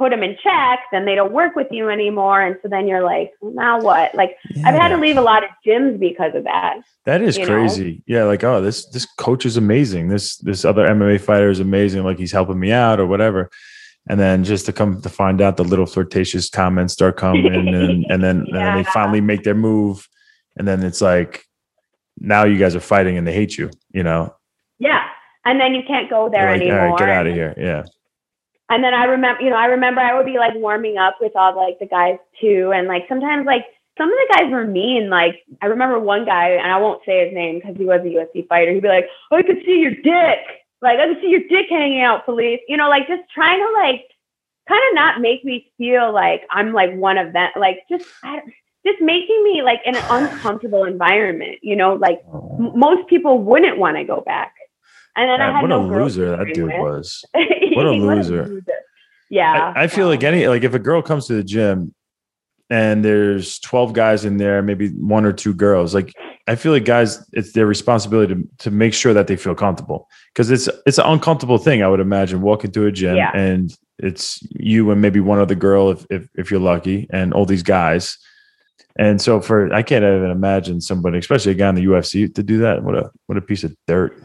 put 0.00 0.10
them 0.10 0.22
in 0.22 0.34
check, 0.42 0.80
then 0.92 1.04
they 1.04 1.14
don't 1.14 1.30
work 1.30 1.54
with 1.54 1.66
you 1.70 1.90
anymore. 1.90 2.40
And 2.40 2.56
so 2.62 2.68
then 2.68 2.88
you're 2.88 3.04
like, 3.04 3.32
well, 3.42 3.52
now 3.52 3.82
what? 3.82 4.14
Like 4.14 4.38
I've 4.64 4.74
had 4.74 4.88
to 4.88 4.96
leave 4.96 5.18
a 5.18 5.20
lot 5.20 5.44
of 5.44 5.50
gyms 5.64 6.00
because 6.00 6.34
of 6.34 6.44
that. 6.44 6.78
That 7.04 7.20
is 7.20 7.36
you 7.36 7.44
know? 7.44 7.52
crazy. 7.52 8.02
Yeah, 8.06 8.24
like 8.24 8.42
oh, 8.42 8.62
this 8.62 8.86
this 8.86 9.04
coach 9.04 9.44
is 9.44 9.58
amazing. 9.58 10.08
This 10.08 10.38
this 10.38 10.64
other 10.64 10.86
MMA 10.86 11.20
fighter 11.20 11.50
is 11.50 11.60
amazing. 11.60 12.02
Like 12.02 12.18
he's 12.18 12.32
helping 12.32 12.58
me 12.58 12.72
out 12.72 12.98
or 12.98 13.06
whatever. 13.06 13.50
And 14.08 14.18
then 14.18 14.42
just 14.42 14.64
to 14.66 14.72
come 14.72 15.02
to 15.02 15.08
find 15.10 15.42
out 15.42 15.58
the 15.58 15.64
little 15.64 15.84
flirtatious 15.84 16.48
comments 16.48 16.94
start 16.94 17.18
coming 17.18 17.54
and 17.54 18.06
and 18.08 18.22
then 18.24 18.46
and 18.46 18.54
then 18.54 18.76
they 18.78 18.84
finally 18.84 19.20
make 19.20 19.44
their 19.44 19.54
move. 19.54 20.08
And 20.56 20.66
then 20.66 20.82
it's 20.82 21.02
like 21.02 21.44
now 22.18 22.44
you 22.44 22.56
guys 22.56 22.74
are 22.74 22.80
fighting 22.80 23.18
and 23.18 23.26
they 23.26 23.34
hate 23.34 23.58
you, 23.58 23.70
you 23.92 24.02
know. 24.02 24.34
Yeah. 24.78 25.04
And 25.44 25.60
then 25.60 25.74
you 25.74 25.82
can't 25.86 26.08
go 26.08 26.30
there 26.30 26.50
like, 26.50 26.62
anymore. 26.62 26.80
all 26.80 26.88
right, 26.88 26.98
get 26.98 27.08
out 27.10 27.26
of 27.26 27.34
here. 27.34 27.54
Yeah. 27.58 27.84
And 28.70 28.84
then 28.84 28.94
I 28.94 29.04
remember, 29.04 29.42
you 29.42 29.50
know, 29.50 29.56
I 29.56 29.66
remember 29.66 30.00
I 30.00 30.16
would 30.16 30.26
be 30.26 30.38
like 30.38 30.54
warming 30.54 30.96
up 30.96 31.16
with 31.20 31.32
all 31.34 31.56
like 31.56 31.78
the 31.80 31.86
guys 31.86 32.18
too. 32.40 32.72
And 32.74 32.86
like 32.86 33.04
sometimes 33.08 33.44
like 33.44 33.66
some 33.98 34.10
of 34.10 34.16
the 34.16 34.34
guys 34.34 34.50
were 34.50 34.66
mean. 34.66 35.10
Like 35.10 35.42
I 35.60 35.66
remember 35.66 35.98
one 35.98 36.24
guy, 36.24 36.50
and 36.50 36.72
I 36.72 36.78
won't 36.78 37.02
say 37.04 37.26
his 37.26 37.34
name 37.34 37.56
because 37.58 37.76
he 37.76 37.84
was 37.84 38.00
a 38.00 38.04
UFC 38.04 38.48
fighter. 38.48 38.72
He'd 38.72 38.82
be 38.82 38.88
like, 38.88 39.08
oh, 39.30 39.36
I 39.36 39.42
could 39.42 39.62
see 39.66 39.78
your 39.80 39.90
dick. 39.90 40.38
Like 40.80 40.98
I 40.98 41.08
could 41.08 41.20
see 41.20 41.28
your 41.28 41.42
dick 41.48 41.66
hanging 41.68 42.00
out, 42.00 42.24
Felice. 42.24 42.60
You 42.68 42.76
know, 42.76 42.88
like 42.88 43.08
just 43.08 43.28
trying 43.34 43.58
to 43.58 43.72
like 43.72 44.06
kind 44.68 44.80
of 44.88 44.94
not 44.94 45.20
make 45.20 45.44
me 45.44 45.70
feel 45.76 46.14
like 46.14 46.42
I'm 46.50 46.72
like 46.72 46.94
one 46.94 47.18
of 47.18 47.32
them. 47.32 47.50
Like 47.56 47.80
just 47.90 48.04
just 48.86 49.00
making 49.00 49.42
me 49.44 49.62
like 49.62 49.80
in 49.84 49.96
an 49.96 50.04
uncomfortable 50.08 50.84
environment. 50.84 51.58
You 51.62 51.76
know, 51.76 51.94
like 51.94 52.22
m- 52.32 52.78
most 52.78 53.08
people 53.08 53.42
wouldn't 53.42 53.78
want 53.78 53.96
to 53.96 54.04
go 54.04 54.20
back. 54.20 54.54
And 55.20 55.28
then 55.30 55.40
I 55.40 55.52
had 55.54 55.62
what 55.62 55.68
no 55.68 55.80
a 55.84 55.86
loser 56.02 56.36
that 56.36 56.54
dude 56.54 56.66
with. 56.66 56.80
was. 56.80 57.24
What 57.74 57.86
a 57.86 57.90
loser. 57.92 58.62
Yeah. 59.28 59.72
I, 59.76 59.84
I 59.84 59.86
feel 59.86 60.08
like 60.08 60.24
any 60.24 60.46
like 60.48 60.64
if 60.64 60.74
a 60.74 60.78
girl 60.78 61.02
comes 61.02 61.26
to 61.26 61.34
the 61.34 61.44
gym 61.44 61.94
and 62.68 63.04
there's 63.04 63.58
12 63.60 63.92
guys 63.92 64.24
in 64.24 64.36
there, 64.38 64.62
maybe 64.62 64.88
one 64.88 65.24
or 65.24 65.32
two 65.32 65.54
girls, 65.54 65.94
like 65.94 66.12
I 66.48 66.56
feel 66.56 66.72
like 66.72 66.84
guys, 66.84 67.24
it's 67.32 67.52
their 67.52 67.66
responsibility 67.66 68.34
to, 68.34 68.48
to 68.58 68.70
make 68.70 68.92
sure 68.94 69.14
that 69.14 69.26
they 69.28 69.36
feel 69.36 69.54
comfortable. 69.54 70.08
Cause 70.34 70.50
it's 70.50 70.68
it's 70.86 70.98
an 70.98 71.06
uncomfortable 71.06 71.58
thing, 71.58 71.82
I 71.82 71.88
would 71.88 72.00
imagine, 72.00 72.40
walking 72.40 72.72
to 72.72 72.86
a 72.86 72.92
gym 72.92 73.16
Yeah. 73.16 73.30
and 73.34 73.70
it's 73.98 74.40
you 74.52 74.90
and 74.90 75.00
maybe 75.02 75.20
one 75.20 75.38
other 75.38 75.54
girl 75.54 75.90
if, 75.90 76.06
if 76.10 76.28
if 76.34 76.50
you're 76.50 76.58
lucky, 76.60 77.06
and 77.12 77.34
all 77.34 77.44
these 77.44 77.62
guys. 77.62 78.16
And 78.98 79.20
so 79.22 79.40
for 79.40 79.72
I 79.72 79.82
can't 79.82 80.02
even 80.04 80.30
imagine 80.30 80.80
somebody, 80.80 81.18
especially 81.18 81.52
a 81.52 81.54
guy 81.54 81.68
in 81.68 81.74
the 81.76 81.84
UFC, 81.84 82.34
to 82.34 82.42
do 82.42 82.58
that. 82.58 82.82
What 82.82 82.96
a 82.96 83.10
what 83.26 83.38
a 83.38 83.42
piece 83.42 83.62
of 83.62 83.76
dirt. 83.86 84.20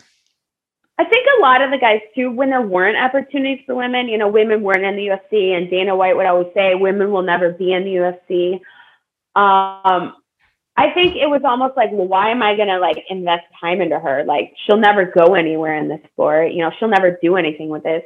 I 0.98 1.04
think 1.04 1.28
a 1.38 1.42
lot 1.42 1.62
of 1.62 1.72
the 1.72 1.78
guys 1.78 2.02
too, 2.16 2.32
when 2.32 2.50
there 2.50 2.62
weren't 2.62 2.98
opportunities 2.98 3.64
for 3.66 3.76
women, 3.76 4.08
you 4.08 4.18
know, 4.18 4.30
women 4.30 4.62
weren't 4.62 4.86
in 4.86 4.96
the 4.96 5.08
UFC, 5.08 5.56
and 5.56 5.70
Dana 5.70 5.96
White 5.96 6.16
would 6.16 6.26
always 6.26 6.54
say 6.54 6.74
women 6.76 7.12
will 7.12 7.22
never 7.22 7.52
be 7.52 7.74
in 7.74 7.84
the 7.84 7.96
UFC. 7.96 8.54
Um, 9.36 10.16
I 10.78 10.92
think 10.92 11.16
it 11.16 11.30
was 11.30 11.42
almost 11.44 11.76
like, 11.76 11.90
well, 11.92 12.08
why 12.08 12.30
am 12.32 12.42
I 12.42 12.56
going 12.56 12.70
to 12.70 12.80
like 12.80 13.04
invest 13.10 13.44
time 13.60 13.82
into 13.82 14.00
her? 14.00 14.24
Like, 14.26 14.54
she'll 14.66 14.78
never 14.78 15.06
go 15.06 15.36
anywhere 15.36 15.78
in 15.78 15.90
this 15.90 16.02
sport. 16.12 16.54
You 16.54 16.60
know, 16.60 16.72
she'll 16.78 16.90
never 16.90 17.18
do 17.22 17.36
anything 17.36 17.70
with 17.70 17.84
this. 17.84 18.04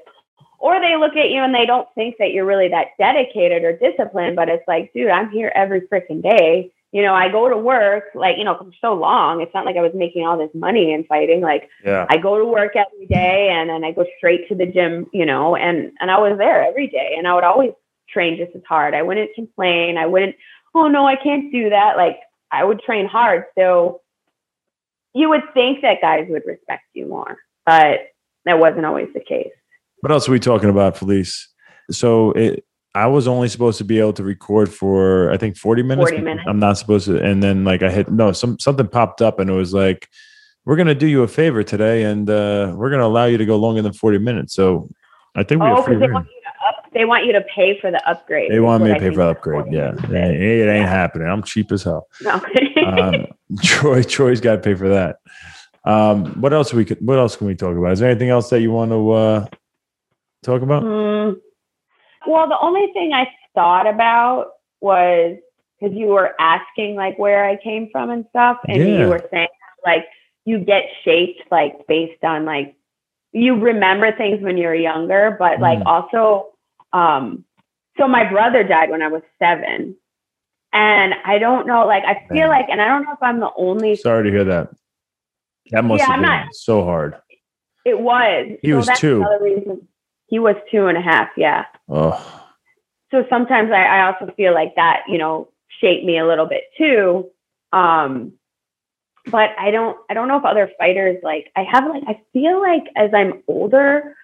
Or 0.60 0.80
they 0.80 0.98
look 0.98 1.16
at 1.16 1.30
you 1.30 1.42
and 1.42 1.56
they 1.56 1.66
don't 1.66 1.88
think 1.96 2.16
that 2.20 2.32
you're 2.32 2.46
really 2.46 2.68
that 2.70 2.88
dedicated 2.98 3.64
or 3.64 3.78
disciplined, 3.78 4.36
but 4.36 4.50
it's 4.50 4.68
like, 4.68 4.92
dude, 4.94 5.10
I'm 5.10 5.30
here 5.30 5.52
every 5.56 5.82
freaking 5.82 6.22
day. 6.22 6.72
You 6.92 7.04
know, 7.04 7.14
I 7.14 7.30
go 7.30 7.48
to 7.48 7.58
work, 7.58 8.06
like, 8.16 8.38
you 8.38 8.44
know, 8.44 8.58
for 8.58 8.72
so 8.82 8.94
long. 8.94 9.42
It's 9.42 9.54
not 9.54 9.64
like 9.66 9.78
I 9.78 9.82
was 9.82 9.92
making 9.94 10.26
all 10.26 10.38
this 10.38 10.50
money 10.56 10.92
and 10.92 11.06
fighting. 11.06 11.42
Like, 11.42 11.70
Yeah. 11.86 12.08
I 12.10 12.18
go 12.18 12.40
to 12.40 12.46
work 12.46 12.76
every 12.76 13.06
day 13.06 13.50
and 13.52 13.70
then 13.70 13.84
I 13.84 13.92
go 13.92 14.06
straight 14.18 14.48
to 14.50 14.56
the 14.56 14.66
gym, 14.66 15.06
you 15.14 15.26
know, 15.26 15.56
and 15.56 15.92
and 16.00 16.10
I 16.10 16.18
was 16.18 16.38
there 16.38 16.64
every 16.64 16.88
day 16.88 17.14
and 17.18 17.28
I 17.28 17.36
would 17.36 17.44
always 17.44 17.72
train 18.10 18.38
just 18.38 18.56
as 18.56 18.64
hard. 18.68 18.96
I 18.96 19.04
wouldn't 19.04 19.36
complain. 19.36 19.98
I 19.98 20.08
wouldn't, 20.08 20.36
oh 20.74 20.88
no, 20.88 21.06
I 21.06 21.16
can't 21.16 21.52
do 21.52 21.70
that. 21.70 21.96
Like 21.96 22.18
I 22.52 22.64
would 22.64 22.82
train 22.82 23.08
hard. 23.08 23.46
So 23.58 24.02
you 25.14 25.30
would 25.30 25.44
think 25.54 25.82
that 25.82 26.02
guys 26.02 26.26
would 26.30 26.44
respect 26.46 26.84
you 26.94 27.08
more, 27.08 27.38
but 27.66 28.00
that 28.46 28.60
wasn't 28.60 28.86
always 28.86 29.10
the 29.14 29.20
case. 29.20 29.52
What 30.02 30.12
else 30.12 30.28
are 30.28 30.32
we 30.32 30.40
talking 30.40 30.70
about, 30.70 30.98
Felice? 30.98 31.48
So 31.92 32.32
it, 32.32 32.66
I 33.00 33.08
was 33.08 33.30
only 33.30 33.48
supposed 33.48 33.78
to 33.78 33.86
be 33.86 33.98
able 33.98 34.12
to 34.14 34.24
record 34.24 34.74
for 34.74 35.32
I 35.32 35.38
think 35.38 35.56
40 35.56 35.84
minutes. 35.84 36.10
40 36.10 36.22
minutes. 36.22 36.46
I'm 36.50 36.60
not 36.60 36.78
supposed 36.78 37.06
to. 37.06 37.24
And 37.24 37.42
then 37.42 37.64
like 37.64 37.82
I 37.82 37.90
hit 37.90 38.12
no, 38.12 38.34
some 38.34 38.60
something 38.60 38.88
popped 38.88 39.22
up 39.22 39.40
and 39.40 39.50
it 39.50 39.54
was 39.54 39.74
like, 39.74 40.10
we're 40.66 40.76
gonna 40.76 40.96
do 40.96 41.08
you 41.08 41.24
a 41.24 41.28
favor 41.28 41.64
today 41.64 42.04
and 42.04 42.30
uh, 42.30 42.74
we're 42.76 42.90
gonna 42.90 43.06
allow 43.06 43.24
you 43.26 43.38
to 43.38 43.46
go 43.46 43.56
longer 43.56 43.82
than 43.82 43.94
40 43.94 44.18
minutes. 44.18 44.54
So 44.54 44.90
I 45.34 45.44
think 45.44 45.62
we 45.62 45.70
Oh, 45.70 45.76
have 45.78 45.86
free 45.86 45.96
they 45.96 46.10
want 46.10 46.28
you 46.28 46.42
to 46.42 46.68
up, 46.68 46.86
they 46.94 47.06
want 47.06 47.26
you 47.26 47.32
to 47.32 47.42
pay 47.56 47.80
for 47.80 47.90
the 47.90 48.06
upgrade. 48.10 48.52
They 48.52 48.60
want 48.60 48.84
me 48.84 48.90
to 48.90 48.96
I 48.96 49.00
pay 49.00 49.12
for 49.12 49.24
the 49.24 49.30
upgrade. 49.30 49.72
Yeah. 49.72 49.94
It, 50.10 50.42
it 50.42 50.70
ain't 50.70 50.90
happening. 50.90 51.30
I'm 51.30 51.44
cheap 51.44 51.72
as 51.72 51.84
hell. 51.84 52.08
No. 52.22 52.42
Um, 52.80 53.28
Troy, 53.62 54.02
Troy's 54.02 54.42
got 54.42 54.56
to 54.56 54.62
pay 54.62 54.74
for 54.74 54.90
that. 54.90 55.18
Um, 55.84 56.42
what 56.42 56.54
else 56.54 56.74
we 56.74 56.86
could? 56.86 57.06
What 57.06 57.20
else 57.20 57.36
can 57.36 57.46
we 57.46 57.54
talk 57.54 57.78
about? 57.78 57.92
Is 57.92 58.00
there 58.00 58.10
anything 58.10 58.30
else 58.30 58.50
that 58.50 58.62
you 58.62 58.72
want 58.72 58.90
to 58.92 59.12
uh, 59.12 59.46
talk 60.42 60.64
about? 60.64 60.82
Mm. 60.82 61.36
Well, 62.30 62.48
the 62.48 62.60
only 62.62 62.94
thing 62.94 63.12
I 63.12 63.28
thought 63.56 63.88
about 63.88 64.52
was 64.82 65.38
because 65.80 65.98
you 65.98 66.08
were 66.08 66.36
asking 66.40 66.96
like 66.96 67.18
where 67.18 67.44
I 67.44 67.56
came 67.58 67.90
from 67.92 68.12
and 68.12 68.26
stuff, 68.30 68.58
and 68.68 68.78
Yeah. 68.78 69.00
you 69.00 69.08
were 69.10 69.28
saying 69.32 69.48
like 69.84 70.06
you 70.46 70.60
get 70.60 70.84
shaped 71.04 71.42
like 71.52 71.88
based 71.88 72.24
on 72.24 72.46
like 72.46 72.76
you 73.32 73.56
remember 73.60 74.12
things 74.12 74.42
when 74.42 74.58
you're 74.58 74.76
younger, 74.76 75.36
but 75.40 75.60
like 75.60 75.80
Mm. 75.80 75.86
also, 75.88 76.50
um, 76.94 77.46
so 77.98 78.08
my 78.08 78.24
brother 78.30 78.64
died 78.64 78.90
when 78.92 79.02
I 79.02 79.08
was 79.08 79.24
seven, 79.40 79.96
and 80.72 81.16
I 81.26 81.40
don't 81.40 81.66
know, 81.66 81.86
like 81.88 82.04
I 82.06 82.26
feel 82.30 82.48
Damn. 82.48 82.50
like, 82.50 82.66
and 82.70 82.80
I 82.82 82.88
don't 82.88 83.04
know 83.06 83.14
if 83.14 83.24
I'm 83.24 83.40
the 83.40 83.52
only. 83.56 83.96
Sorry 83.96 84.24
to 84.26 84.30
hear 84.30 84.44
that. 84.46 84.70
That 85.72 85.84
must 85.84 86.00
Yeah, 86.00 86.06
have 86.08 86.16
I'm 86.16 86.22
been 86.22 86.30
not- 86.46 86.54
so 86.54 86.84
hard. 86.84 87.16
It 87.86 88.00
was. 88.00 88.58
He 88.62 88.74
was 88.74 88.88
two. 89.00 89.26
He 90.28 90.38
was 90.38 90.56
two 90.70 90.86
and 90.88 90.98
a 90.98 91.02
half. 91.02 91.30
Yeah. 91.38 91.66
Oh, 91.90 92.46
so 93.12 93.26
sometimes 93.30 93.72
I, 93.72 93.84
I 93.84 94.06
also 94.14 94.32
feel 94.38 94.54
like 94.54 94.76
that, 94.76 95.02
you 95.08 95.18
know, 95.18 95.50
shaped 95.82 96.06
me 96.06 96.18
a 96.20 96.28
little 96.28 96.46
bit 96.46 96.64
too. 96.78 97.30
Um, 97.74 98.34
but 99.32 99.50
I 99.60 99.72
don't, 99.72 99.98
I 100.10 100.14
don't 100.14 100.28
know 100.28 100.38
if 100.38 100.46
other 100.46 100.70
fighters 100.78 101.18
like 101.24 101.52
I 101.56 101.64
have 101.64 101.88
like 101.88 102.04
I 102.08 102.22
feel 102.34 102.60
like 102.62 102.84
as 102.96 103.12
I'm 103.14 103.44
older, 103.48 104.16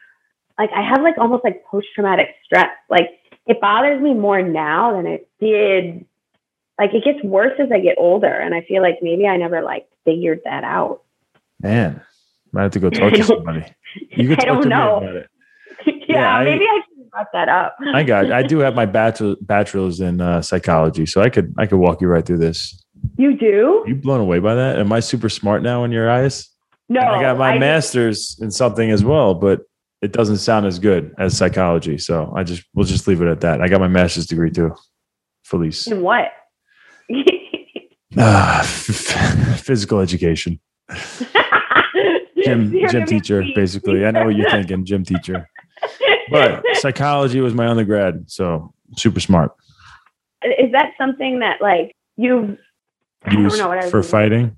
like 0.57 0.70
I 0.76 0.82
have 0.88 1.01
like 1.01 1.18
almost 1.18 1.43
like 1.43 1.63
post 1.66 1.88
traumatic 1.95 2.30
stress. 2.43 2.70
Like 2.89 3.09
it 3.47 3.59
bothers 3.61 4.01
me 4.01 4.13
more 4.13 4.41
now 4.41 4.93
than 4.95 5.05
it 5.07 5.28
did. 5.39 6.05
Like 6.80 6.93
it 6.93 7.03
gets 7.03 7.24
worse 7.24 7.53
as 7.59 7.72
I 7.72 7.80
get 7.80 7.95
older, 7.97 8.28
and 8.32 8.53
I 8.53 8.61
feel 8.61 8.82
like 8.82 8.99
maybe 9.01 9.28
I 9.28 9.38
never 9.38 9.61
like 9.61 9.88
figured 10.05 10.41
that 10.45 10.63
out. 10.63 11.01
man. 11.59 12.01
Might 12.51 12.63
have 12.63 12.72
to 12.72 12.80
go 12.80 12.89
talk 12.89 13.11
to 13.13 13.24
somebody. 13.26 13.66
You 14.11 14.30
can 14.30 14.39
I 14.39 14.45
don't 14.45 14.61
to 14.63 14.70
know. 14.70 14.99
me 15.01 15.05
about 15.07 15.16
it. 15.18 15.30
yeah, 15.88 15.93
Yeah, 16.07 16.38
I- 16.38 16.43
maybe 16.45 16.66
I 16.66 16.82
brought 17.16 17.32
that 17.34 17.49
up. 17.49 17.76
I 17.93 18.03
got. 18.03 18.32
I 18.32 18.43
do 18.43 18.59
have 18.59 18.76
my 18.76 18.86
bachelor, 18.86 19.36
bachelor's 19.41 20.01
in 20.01 20.20
uh, 20.22 20.41
psychology, 20.41 21.05
so 21.05 21.22
I 21.22 21.30
could 21.30 21.53
I 21.57 21.66
could 21.66 21.78
walk 21.78 22.01
you 22.01 22.07
right 22.07 22.26
through 22.26 22.39
this. 22.39 22.84
You 23.18 23.38
do? 23.38 23.84
you 23.88 23.95
blown 23.95 24.20
away 24.20 24.39
by 24.39 24.55
that? 24.55 24.80
Am 24.80 24.91
I 24.91 24.99
super 24.99 25.30
smart 25.30 25.61
now 25.61 25.84
in 25.84 25.91
your 25.91 26.09
eyes? 26.09 26.49
No, 26.89 26.99
And 26.99 27.09
I 27.09 27.22
got 27.22 27.38
my 27.38 27.51
I- 27.53 27.59
master's 27.59 28.38
in 28.41 28.51
something 28.51 28.91
as 28.91 29.03
well, 29.03 29.34
but 29.34 29.61
it 30.01 30.11
doesn't 30.11 30.38
sound 30.38 30.66
as 30.66 30.78
good 30.80 31.13
as 31.18 31.38
psychology. 31.38 31.97
So 31.97 32.34
I 32.36 32.43
just 32.43 32.63
we'll 32.74 32.86
just 32.86 33.07
leave 33.07 33.22
it 33.22 33.28
at 33.28 33.41
that. 33.41 33.61
I 33.61 33.68
got 33.70 33.80
my 33.80 33.88
master's 33.88 34.26
degree 34.26 34.51
too. 34.51 34.76
Felice. 35.43 35.88
In 35.88 36.01
what? 36.01 36.26
Ah, 38.18 38.61
physical 38.66 39.99
education. 39.99 40.57
Gym 42.43 42.72
gym 42.89 43.05
teacher, 43.05 43.43
basically. 43.53 44.05
I 44.05 44.11
know 44.11 44.26
what 44.26 44.36
you're 44.36 44.49
thinking, 44.49 44.86
gym 44.86 45.03
teacher. 45.03 45.49
But 46.30 46.63
psychology 46.76 47.41
was 47.41 47.53
my 47.53 47.67
undergrad, 47.67 48.30
so 48.30 48.73
super 48.95 49.19
smart. 49.19 49.53
Is 50.43 50.71
that 50.71 50.93
something 50.97 51.39
that 51.39 51.61
like 51.61 51.95
you? 52.17 52.57
I 53.23 53.34
don't 53.34 53.43
Use 53.43 53.57
know 53.57 53.67
what 53.67 53.80
I 53.80 53.82
was 53.82 53.91
for 53.91 54.03
fighting. 54.03 54.55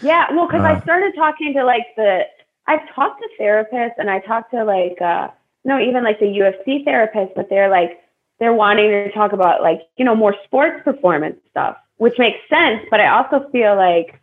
Yeah, 0.00 0.32
well, 0.32 0.46
because 0.46 0.62
Uh. 0.62 0.76
I 0.76 0.80
started 0.80 1.14
talking 1.14 1.54
to 1.54 1.64
like 1.64 1.86
the. 1.96 2.22
I've 2.66 2.88
talked 2.94 3.20
to 3.20 3.42
therapists 3.42 3.94
and 3.98 4.08
I 4.08 4.20
talked 4.20 4.52
to 4.52 4.64
like 4.64 5.00
uh 5.00 5.28
no 5.64 5.80
even 5.80 6.04
like 6.04 6.20
the 6.20 6.26
UFC 6.26 6.84
therapists, 6.84 7.34
but 7.34 7.48
they're 7.50 7.68
like 7.68 8.00
they're 8.38 8.52
wanting 8.52 8.90
to 8.90 9.12
talk 9.12 9.32
about 9.32 9.62
like 9.62 9.82
you 9.96 10.04
know 10.04 10.14
more 10.14 10.34
sports 10.44 10.82
performance 10.84 11.36
stuff, 11.50 11.76
which 11.96 12.18
makes 12.18 12.38
sense. 12.48 12.82
But 12.90 13.00
I 13.00 13.08
also 13.08 13.48
feel 13.50 13.76
like 13.76 14.18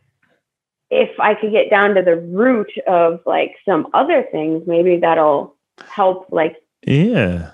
if 0.90 1.18
I 1.20 1.36
could 1.36 1.52
get 1.52 1.70
down 1.70 1.96
to 1.96 2.02
the 2.02 2.16
root 2.16 2.72
of 2.88 3.22
like 3.26 3.56
some 3.66 3.88
other 3.94 4.26
things, 4.32 4.64
maybe 4.66 4.98
that'll 4.98 5.56
help 5.90 6.28
like 6.32 6.56
Yeah. 6.86 7.52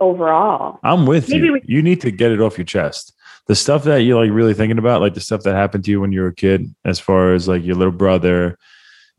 overall. 0.00 0.78
I'm 0.82 1.06
with 1.06 1.28
Maybe 1.28 1.46
you. 1.46 1.52
we- 1.54 1.62
you 1.64 1.82
need 1.82 2.00
to 2.02 2.10
get 2.10 2.32
it 2.32 2.40
off 2.40 2.56
your 2.58 2.64
chest. 2.64 3.12
The 3.46 3.54
stuff 3.54 3.84
that 3.84 3.98
you're 3.98 4.22
like 4.22 4.32
really 4.32 4.54
thinking 4.54 4.78
about, 4.78 5.00
like 5.00 5.14
the 5.14 5.20
stuff 5.20 5.42
that 5.42 5.54
happened 5.54 5.84
to 5.84 5.90
you 5.90 6.00
when 6.00 6.12
you 6.12 6.20
were 6.20 6.28
a 6.28 6.34
kid, 6.34 6.66
as 6.84 6.98
far 7.00 7.34
as 7.34 7.48
like 7.48 7.64
your 7.64 7.74
little 7.76 7.92
brother 7.92 8.56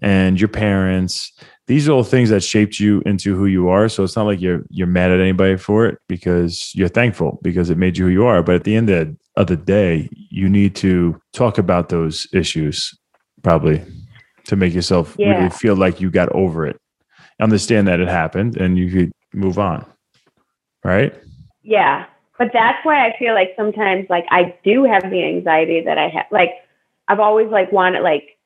and 0.01 0.39
your 0.39 0.47
parents, 0.47 1.31
these 1.67 1.87
are 1.87 1.91
all 1.91 2.03
things 2.03 2.29
that 2.29 2.43
shaped 2.43 2.79
you 2.79 3.01
into 3.05 3.35
who 3.35 3.45
you 3.45 3.69
are. 3.69 3.89
So 3.89 4.03
it's 4.03 4.15
not 4.15 4.25
like 4.25 4.41
you're 4.41 4.63
you're 4.69 4.87
mad 4.87 5.11
at 5.11 5.19
anybody 5.19 5.57
for 5.57 5.85
it 5.85 5.97
because 6.07 6.71
you're 6.73 6.87
thankful 6.87 7.39
because 7.43 7.69
it 7.69 7.77
made 7.77 7.97
you 7.97 8.05
who 8.05 8.11
you 8.11 8.25
are. 8.25 8.41
But 8.41 8.55
at 8.55 8.63
the 8.63 8.75
end 8.75 8.89
of 8.89 9.15
of 9.37 9.47
the 9.47 9.57
day, 9.57 10.09
you 10.29 10.49
need 10.49 10.75
to 10.77 11.19
talk 11.33 11.57
about 11.57 11.89
those 11.89 12.27
issues 12.33 12.93
probably 13.43 13.81
to 14.45 14.55
make 14.55 14.73
yourself 14.73 15.15
Yeah. 15.19 15.37
really 15.37 15.49
feel 15.49 15.75
like 15.75 16.01
you 16.01 16.09
got 16.09 16.29
over 16.29 16.65
it. 16.65 16.77
Understand 17.41 17.87
that 17.87 17.99
it 17.99 18.07
happened 18.07 18.57
and 18.57 18.77
you 18.77 18.89
could 18.89 19.11
move 19.33 19.59
on. 19.59 19.85
Right? 20.83 21.13
Yeah. 21.63 22.05
But 22.37 22.51
that's 22.53 22.83
why 22.85 23.05
I 23.05 23.15
feel 23.19 23.33
like 23.33 23.53
sometimes 23.55 24.07
like 24.09 24.25
I 24.29 24.55
do 24.63 24.83
have 24.83 25.03
the 25.09 25.23
anxiety 25.23 25.81
that 25.81 25.97
I 25.97 26.07
have 26.09 26.25
like 26.31 26.51
I've 27.07 27.19
always 27.19 27.49
like 27.49 27.71
wanted 27.71 28.01
like 28.01 28.37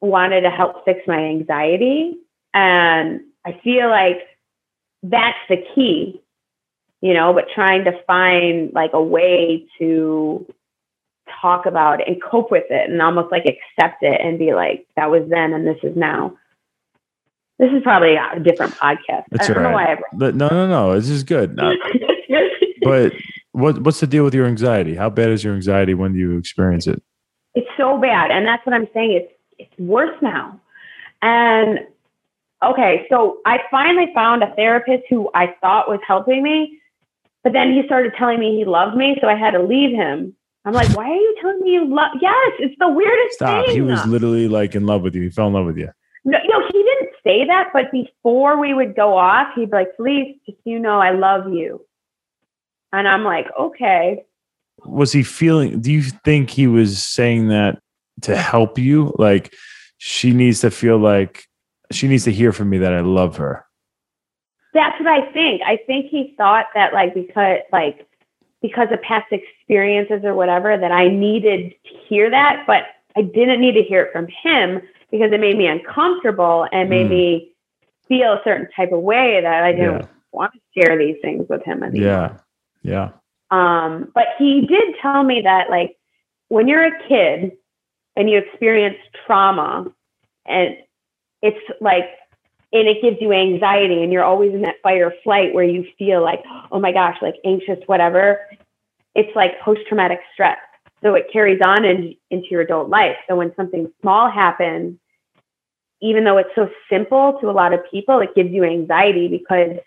wanted 0.00 0.42
to 0.42 0.50
help 0.50 0.84
fix 0.84 1.00
my 1.06 1.18
anxiety 1.18 2.16
and 2.54 3.20
I 3.44 3.58
feel 3.64 3.88
like 3.88 4.18
that's 5.02 5.38
the 5.48 5.64
key 5.74 6.20
you 7.00 7.14
know 7.14 7.32
but 7.32 7.46
trying 7.54 7.84
to 7.84 8.00
find 8.04 8.72
like 8.72 8.92
a 8.92 9.02
way 9.02 9.66
to 9.78 10.46
talk 11.40 11.66
about 11.66 12.00
it 12.00 12.08
and 12.08 12.22
cope 12.22 12.50
with 12.50 12.66
it 12.70 12.90
and 12.90 13.02
almost 13.02 13.32
like 13.32 13.44
accept 13.44 14.02
it 14.02 14.20
and 14.20 14.38
be 14.38 14.54
like 14.54 14.86
that 14.96 15.10
was 15.10 15.28
then 15.28 15.52
and 15.52 15.66
this 15.66 15.78
is 15.82 15.96
now 15.96 16.36
this 17.58 17.70
is 17.72 17.82
probably 17.82 18.16
a 18.16 18.40
different 18.40 18.72
podcast 18.74 19.24
That's 19.30 19.48
I 19.48 19.54
don't 19.54 19.64
all 19.64 19.70
know 19.70 19.76
right. 19.76 19.98
why 19.98 20.04
But 20.14 20.34
no, 20.34 20.48
no, 20.48 20.66
no. 20.66 20.94
This 20.98 21.08
is 21.08 21.22
good. 21.22 21.56
No, 21.56 21.70
I 21.70 22.48
but 22.82 23.12
what 23.52 23.82
what's 23.82 24.00
the 24.00 24.06
deal 24.06 24.24
with 24.24 24.34
your 24.34 24.46
anxiety? 24.46 24.94
How 24.94 25.10
bad 25.10 25.30
is 25.30 25.44
your 25.44 25.54
anxiety 25.54 25.94
when 25.94 26.12
do 26.12 26.18
you 26.18 26.38
experience 26.38 26.86
it? 26.86 27.02
It's 27.54 27.68
so 27.76 27.98
bad. 27.98 28.30
And 28.30 28.46
that's 28.46 28.64
what 28.66 28.74
I'm 28.74 28.88
saying. 28.94 29.12
It's 29.12 29.32
it's 29.58 29.78
worse 29.78 30.16
now. 30.22 30.60
And 31.20 31.80
okay, 32.64 33.06
so 33.10 33.38
I 33.46 33.60
finally 33.70 34.10
found 34.14 34.42
a 34.42 34.52
therapist 34.54 35.04
who 35.08 35.30
I 35.34 35.54
thought 35.60 35.88
was 35.88 36.00
helping 36.06 36.42
me, 36.42 36.80
but 37.44 37.52
then 37.52 37.72
he 37.72 37.82
started 37.86 38.12
telling 38.18 38.40
me 38.40 38.56
he 38.56 38.64
loved 38.64 38.96
me, 38.96 39.16
so 39.20 39.28
I 39.28 39.36
had 39.36 39.52
to 39.52 39.62
leave 39.62 39.94
him. 39.94 40.34
I'm 40.64 40.72
like, 40.72 40.96
why 40.96 41.10
are 41.10 41.14
you 41.14 41.36
telling 41.40 41.60
me 41.60 41.72
you 41.72 41.92
love? 41.92 42.12
Yes, 42.20 42.52
it's 42.60 42.74
the 42.78 42.88
weirdest 42.88 43.34
Stop. 43.34 43.66
thing. 43.66 43.74
He 43.74 43.80
was 43.80 44.04
literally 44.06 44.48
like 44.48 44.74
in 44.74 44.86
love 44.86 45.02
with 45.02 45.14
you. 45.14 45.22
He 45.22 45.30
fell 45.30 45.48
in 45.48 45.52
love 45.52 45.66
with 45.66 45.76
you. 45.76 45.90
No, 46.24 46.38
no, 46.46 46.66
he 46.72 46.82
didn't 46.82 47.10
say 47.24 47.44
that, 47.46 47.70
but 47.72 47.90
before 47.90 48.58
we 48.58 48.74
would 48.74 48.94
go 48.94 49.16
off, 49.16 49.48
he'd 49.56 49.70
be 49.70 49.76
like, 49.76 49.96
please, 49.96 50.38
just 50.46 50.58
so 50.58 50.70
you 50.70 50.78
know, 50.78 51.00
I 51.00 51.10
love 51.10 51.52
you. 51.52 51.84
And 52.92 53.08
I'm 53.08 53.24
like, 53.24 53.46
okay. 53.58 54.24
Was 54.84 55.12
he 55.12 55.22
feeling? 55.22 55.80
Do 55.80 55.90
you 55.90 56.02
think 56.24 56.50
he 56.50 56.66
was 56.66 57.02
saying 57.02 57.48
that 57.48 57.80
to 58.22 58.36
help 58.36 58.78
you? 58.78 59.14
Like 59.18 59.52
she 59.98 60.32
needs 60.32 60.60
to 60.60 60.70
feel 60.70 60.98
like 60.98 61.44
she 61.90 62.08
needs 62.08 62.24
to 62.24 62.32
hear 62.32 62.52
from 62.52 62.70
me 62.70 62.78
that 62.78 62.92
I 62.92 63.00
love 63.00 63.36
her. 63.38 63.64
That's 64.74 64.98
what 65.00 65.08
I 65.08 65.30
think. 65.32 65.62
I 65.66 65.78
think 65.86 66.06
he 66.06 66.34
thought 66.36 66.66
that 66.74 66.92
like 66.92 67.14
because 67.14 67.58
like 67.72 68.06
because 68.62 68.88
of 68.90 69.02
past 69.02 69.32
experiences 69.32 70.24
or 70.24 70.34
whatever 70.34 70.78
that 70.78 70.92
I 70.92 71.08
needed 71.08 71.74
to 71.84 71.98
hear 72.08 72.30
that, 72.30 72.64
but 72.66 72.84
I 73.16 73.22
didn't 73.22 73.60
need 73.60 73.72
to 73.72 73.82
hear 73.82 74.02
it 74.04 74.12
from 74.12 74.28
him 74.28 74.80
because 75.12 75.30
it 75.30 75.38
made 75.38 75.56
me 75.56 75.68
uncomfortable 75.68 76.66
and 76.72 76.90
made 76.90 77.06
Mm. 77.06 77.10
me 77.10 77.52
feel 78.08 78.32
a 78.32 78.42
certain 78.42 78.68
type 78.74 78.90
of 78.90 79.00
way 79.00 79.40
that 79.40 79.62
I 79.62 79.72
didn't 79.72 80.00
Yeah. 80.00 80.06
want 80.32 80.52
to 80.54 80.60
share 80.74 80.96
these 80.98 81.20
things 81.22 81.48
with 81.48 81.62
him 81.62 81.84
anymore. 81.84 82.08
Yeah. 82.10 82.38
Yeah. 82.82 83.08
Um, 83.50 84.10
but 84.14 84.28
he 84.38 84.62
did 84.62 84.96
tell 85.00 85.22
me 85.22 85.42
that 85.42 85.70
like 85.70 85.96
when 86.48 86.66
you're 86.66 86.84
a 86.86 87.02
kid 87.06 87.52
and 88.16 88.28
you 88.28 88.38
experience 88.38 88.96
trauma 89.26 89.92
and 90.46 90.76
it's 91.42 91.60
like 91.80 92.08
and 92.72 92.88
it 92.88 93.02
gives 93.02 93.20
you 93.20 93.32
anxiety 93.32 94.02
and 94.02 94.10
you're 94.10 94.24
always 94.24 94.54
in 94.54 94.62
that 94.62 94.80
fight 94.82 95.02
or 95.02 95.12
flight 95.22 95.52
where 95.52 95.64
you 95.64 95.86
feel 95.98 96.22
like, 96.22 96.42
oh 96.70 96.80
my 96.80 96.90
gosh, 96.90 97.18
like 97.20 97.36
anxious, 97.44 97.78
whatever. 97.86 98.40
It's 99.14 99.34
like 99.36 99.60
post-traumatic 99.60 100.20
stress. 100.32 100.56
So 101.02 101.14
it 101.14 101.26
carries 101.32 101.60
on 101.64 101.84
in, 101.84 102.14
into 102.30 102.48
your 102.50 102.62
adult 102.62 102.88
life. 102.88 103.16
So 103.28 103.36
when 103.36 103.54
something 103.56 103.90
small 104.00 104.30
happens, 104.30 104.98
even 106.00 106.24
though 106.24 106.38
it's 106.38 106.54
so 106.54 106.68
simple 106.90 107.38
to 107.40 107.50
a 107.50 107.52
lot 107.52 107.72
of 107.72 107.80
people, 107.90 108.20
it 108.20 108.34
gives 108.34 108.50
you 108.50 108.64
anxiety 108.64 109.28
because 109.28 109.78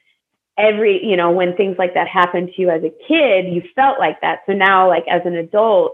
every 0.57 1.05
you 1.05 1.18
know 1.18 1.32
when 1.32 1.55
things 1.55 1.78
like 1.78 1.93
that 1.93 2.07
happen 2.07 2.47
to 2.47 2.61
you 2.61 2.70
as 2.70 2.84
a 2.84 2.93
kid 3.07 3.53
you 3.53 3.61
felt 3.76 3.99
like 3.99 4.20
that 4.22 4.39
so 4.45 4.53
now 4.53 4.88
like 4.88 5.05
as 5.07 5.22
an 5.26 5.36
adult 5.36 5.93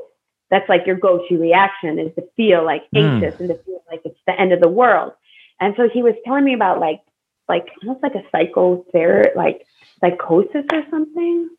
that's 0.49 0.67
like 0.69 0.86
your 0.86 0.97
go-to 0.97 1.38
reaction 1.39 1.97
is 1.97 2.13
to 2.15 2.24
feel 2.36 2.63
like 2.63 2.84
Mm. 2.93 3.15
anxious 3.15 3.39
and 3.39 3.49
to 3.49 3.55
feel 3.65 3.84
like 3.89 4.01
it's 4.05 4.19
the 4.28 4.39
end 4.39 4.53
of 4.53 4.61
the 4.61 4.69
world 4.69 5.13
and 5.59 5.74
so 5.78 5.89
he 5.89 6.03
was 6.03 6.13
telling 6.26 6.43
me 6.43 6.53
about 6.53 6.80
like 6.80 7.01
like 7.49 7.67
almost 7.82 8.03
like 8.03 8.15
a 8.15 8.24
psychotherapy 8.32 9.32
like 9.36 9.65
psychosis 9.99 10.65
or 10.72 10.84
something 10.91 11.49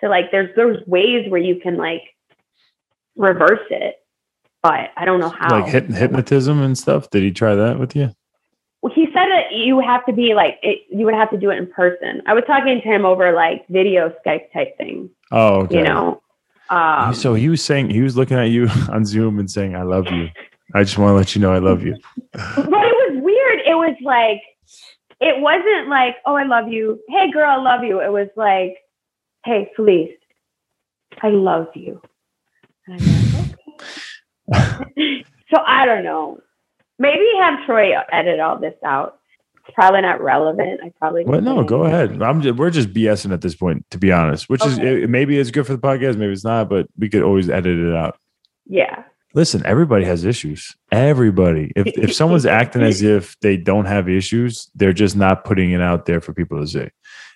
so 0.00 0.06
like 0.06 0.30
there's 0.30 0.54
there's 0.54 0.86
ways 0.86 1.28
where 1.30 1.40
you 1.40 1.56
can 1.56 1.76
like 1.76 2.02
reverse 3.16 3.66
it 3.70 3.96
but 4.64 4.92
I 4.96 5.04
don't 5.04 5.20
know 5.20 5.28
how. 5.28 5.60
Like 5.60 5.70
hyp- 5.70 5.94
hypnotism 5.94 6.60
and 6.62 6.76
stuff. 6.76 7.10
Did 7.10 7.22
he 7.22 7.30
try 7.30 7.54
that 7.54 7.78
with 7.78 7.94
you? 7.94 8.10
Well, 8.80 8.92
he 8.94 9.04
said 9.12 9.26
that 9.26 9.52
you 9.52 9.78
have 9.78 10.04
to 10.06 10.12
be 10.12 10.32
like 10.32 10.58
it, 10.62 10.80
you 10.90 11.04
would 11.04 11.14
have 11.14 11.30
to 11.30 11.36
do 11.36 11.50
it 11.50 11.58
in 11.58 11.70
person. 11.70 12.22
I 12.26 12.32
was 12.32 12.44
talking 12.46 12.80
to 12.80 12.88
him 12.88 13.04
over 13.04 13.32
like 13.32 13.68
video 13.68 14.08
Skype 14.24 14.50
type 14.54 14.76
thing. 14.78 15.10
Oh, 15.30 15.60
okay. 15.62 15.76
You 15.76 15.84
know. 15.84 16.22
Um, 16.70 17.14
so 17.14 17.34
he 17.34 17.50
was 17.50 17.62
saying 17.62 17.90
he 17.90 18.00
was 18.00 18.16
looking 18.16 18.38
at 18.38 18.44
you 18.44 18.68
on 18.88 19.04
Zoom 19.04 19.38
and 19.38 19.50
saying, 19.50 19.76
"I 19.76 19.82
love 19.82 20.06
you." 20.10 20.28
I 20.74 20.82
just 20.82 20.96
want 20.96 21.10
to 21.10 21.14
let 21.14 21.34
you 21.34 21.42
know 21.42 21.52
I 21.52 21.58
love 21.58 21.82
you. 21.82 21.96
but 22.32 22.56
it 22.56 22.66
was 22.66 23.22
weird. 23.22 23.60
It 23.66 23.74
was 23.74 23.96
like 24.02 24.40
it 25.20 25.42
wasn't 25.42 25.90
like, 25.90 26.16
"Oh, 26.24 26.36
I 26.36 26.44
love 26.44 26.68
you." 26.68 26.98
Hey, 27.08 27.30
girl, 27.30 27.50
I 27.50 27.56
love 27.56 27.84
you. 27.84 28.00
It 28.00 28.10
was 28.10 28.28
like, 28.34 28.78
"Hey, 29.44 29.70
Felice, 29.76 30.16
I 31.22 31.28
love 31.28 31.66
you." 31.74 32.00
And 32.86 33.00
I'm 33.00 33.32
like, 33.34 34.78
okay. 34.90 35.24
so 35.54 35.60
I 35.66 35.86
don't 35.86 36.04
know. 36.04 36.38
Maybe 36.98 37.24
have 37.40 37.64
Troy 37.66 37.92
edit 38.12 38.40
all 38.40 38.58
this 38.58 38.74
out. 38.84 39.18
It's 39.66 39.74
probably 39.74 40.02
not 40.02 40.20
relevant. 40.22 40.80
I 40.84 40.92
probably. 40.98 41.24
Well, 41.24 41.40
no, 41.40 41.64
go 41.64 41.84
ahead. 41.84 42.22
I'm 42.22 42.42
just, 42.42 42.56
we're 42.56 42.70
just 42.70 42.92
BSing 42.92 43.32
at 43.32 43.40
this 43.40 43.54
point, 43.54 43.84
to 43.90 43.98
be 43.98 44.12
honest. 44.12 44.48
Which 44.48 44.64
is 44.64 44.78
it, 44.78 45.08
maybe 45.08 45.38
it's 45.38 45.50
good 45.50 45.66
for 45.66 45.72
the 45.72 45.78
podcast, 45.78 46.16
maybe 46.16 46.32
it's 46.32 46.44
not, 46.44 46.68
but 46.68 46.86
we 46.98 47.08
could 47.08 47.22
always 47.22 47.48
edit 47.48 47.78
it 47.78 47.94
out. 47.94 48.18
Yeah. 48.66 49.04
Listen, 49.32 49.64
everybody 49.66 50.04
has 50.04 50.24
issues. 50.24 50.76
Everybody. 50.92 51.72
If 51.74 51.86
if 51.98 52.14
someone's 52.14 52.46
acting 52.60 52.82
as 52.82 53.02
if 53.02 53.38
they 53.40 53.56
don't 53.56 53.86
have 53.86 54.08
issues, 54.08 54.70
they're 54.74 54.92
just 54.92 55.16
not 55.16 55.44
putting 55.44 55.72
it 55.72 55.80
out 55.80 56.06
there 56.06 56.20
for 56.20 56.32
people 56.32 56.60
to 56.60 56.66
see. 56.66 56.88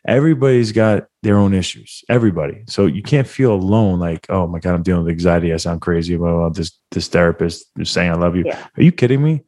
Everybody's 0.09 0.73
got 0.73 1.07
their 1.23 1.37
own 1.37 1.53
issues. 1.53 2.03
Everybody. 2.09 2.63
So 2.67 2.87
you 2.87 3.03
can't 3.03 3.29
feel 3.29 3.53
alone. 3.53 4.01
Like, 4.01 4.27
oh 4.31 4.47
my 4.47 4.59
god, 4.59 4.75
I'm 4.75 4.83
dealing 4.83 5.05
with 5.05 5.13
anxiety. 5.13 5.53
I 5.53 5.59
sound 5.59 5.83
crazy. 5.83 6.17
Well, 6.17 6.49
this 6.51 6.73
this 6.93 7.09
therapist 7.09 7.67
is 7.79 7.91
saying 7.91 8.11
I 8.11 8.15
love 8.15 8.35
you. 8.35 8.45
Yeah. 8.47 8.67
Are 8.77 8.83
you 8.83 8.91
kidding 8.91 9.23
me? 9.23 9.43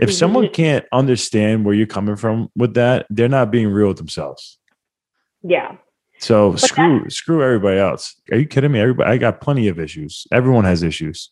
If 0.00 0.08
Mhm. 0.08 0.12
someone 0.14 0.48
can't 0.48 0.84
understand 0.92 1.64
where 1.64 1.74
you're 1.74 1.86
coming 1.86 2.16
from 2.16 2.50
with 2.56 2.74
that, 2.74 3.06
they're 3.10 3.28
not 3.28 3.52
being 3.52 3.68
real 3.68 3.88
with 3.88 3.98
themselves. 3.98 4.58
Yeah. 5.42 5.76
So 6.18 6.50
But 6.50 6.60
screw 6.60 7.08
screw 7.08 7.42
everybody 7.44 7.78
else. 7.78 8.20
Are 8.32 8.38
you 8.38 8.46
kidding 8.46 8.72
me? 8.72 8.80
Everybody, 8.80 9.08
I 9.08 9.18
got 9.18 9.40
plenty 9.40 9.68
of 9.68 9.78
issues. 9.78 10.26
Everyone 10.32 10.64
has 10.64 10.82
issues. 10.82 11.30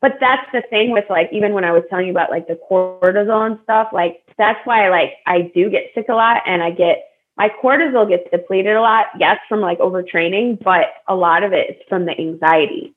But 0.00 0.18
that's 0.20 0.46
the 0.52 0.62
thing 0.70 0.92
with 0.92 1.04
like 1.10 1.28
even 1.32 1.54
when 1.54 1.64
I 1.64 1.72
was 1.72 1.82
telling 1.90 2.06
you 2.06 2.12
about 2.12 2.30
like 2.30 2.46
the 2.46 2.58
cortisol 2.70 3.46
and 3.46 3.58
stuff, 3.64 3.88
like 3.92 4.22
that's 4.38 4.60
why 4.64 4.88
like 4.90 5.14
I 5.26 5.50
do 5.54 5.68
get 5.70 5.90
sick 5.94 6.06
a 6.08 6.14
lot 6.14 6.42
and 6.46 6.62
I 6.62 6.70
get 6.70 7.04
my 7.40 7.48
cortisol 7.48 8.06
gets 8.06 8.28
depleted 8.30 8.76
a 8.76 8.82
lot. 8.82 9.06
Yes, 9.18 9.38
from 9.48 9.60
like 9.60 9.78
overtraining, 9.78 10.62
but 10.62 10.88
a 11.08 11.14
lot 11.14 11.42
of 11.42 11.54
it 11.54 11.70
is 11.70 11.76
from 11.88 12.04
the 12.04 12.12
anxiety. 12.20 12.94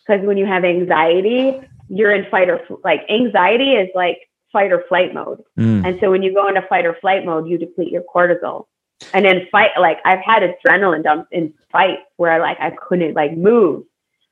Because 0.00 0.24
when 0.26 0.38
you 0.38 0.46
have 0.46 0.64
anxiety, 0.64 1.60
you're 1.90 2.14
in 2.14 2.24
fight 2.30 2.48
or 2.48 2.58
like 2.82 3.02
anxiety 3.10 3.72
is 3.72 3.90
like 3.94 4.30
fight 4.50 4.72
or 4.72 4.82
flight 4.88 5.12
mode. 5.12 5.44
Mm. 5.58 5.86
And 5.86 6.00
so 6.00 6.10
when 6.10 6.22
you 6.22 6.32
go 6.32 6.48
into 6.48 6.62
fight 6.62 6.86
or 6.86 6.94
flight 7.02 7.26
mode, 7.26 7.46
you 7.46 7.58
deplete 7.58 7.92
your 7.92 8.02
cortisol. 8.02 8.64
And 9.12 9.26
in 9.26 9.46
fight, 9.52 9.72
like 9.78 9.98
I've 10.06 10.20
had 10.20 10.42
adrenaline 10.42 11.02
dumps 11.02 11.28
in 11.30 11.52
fight 11.70 11.98
where 12.16 12.40
like 12.40 12.58
I 12.60 12.70
couldn't 12.70 13.12
like 13.12 13.36
move. 13.36 13.84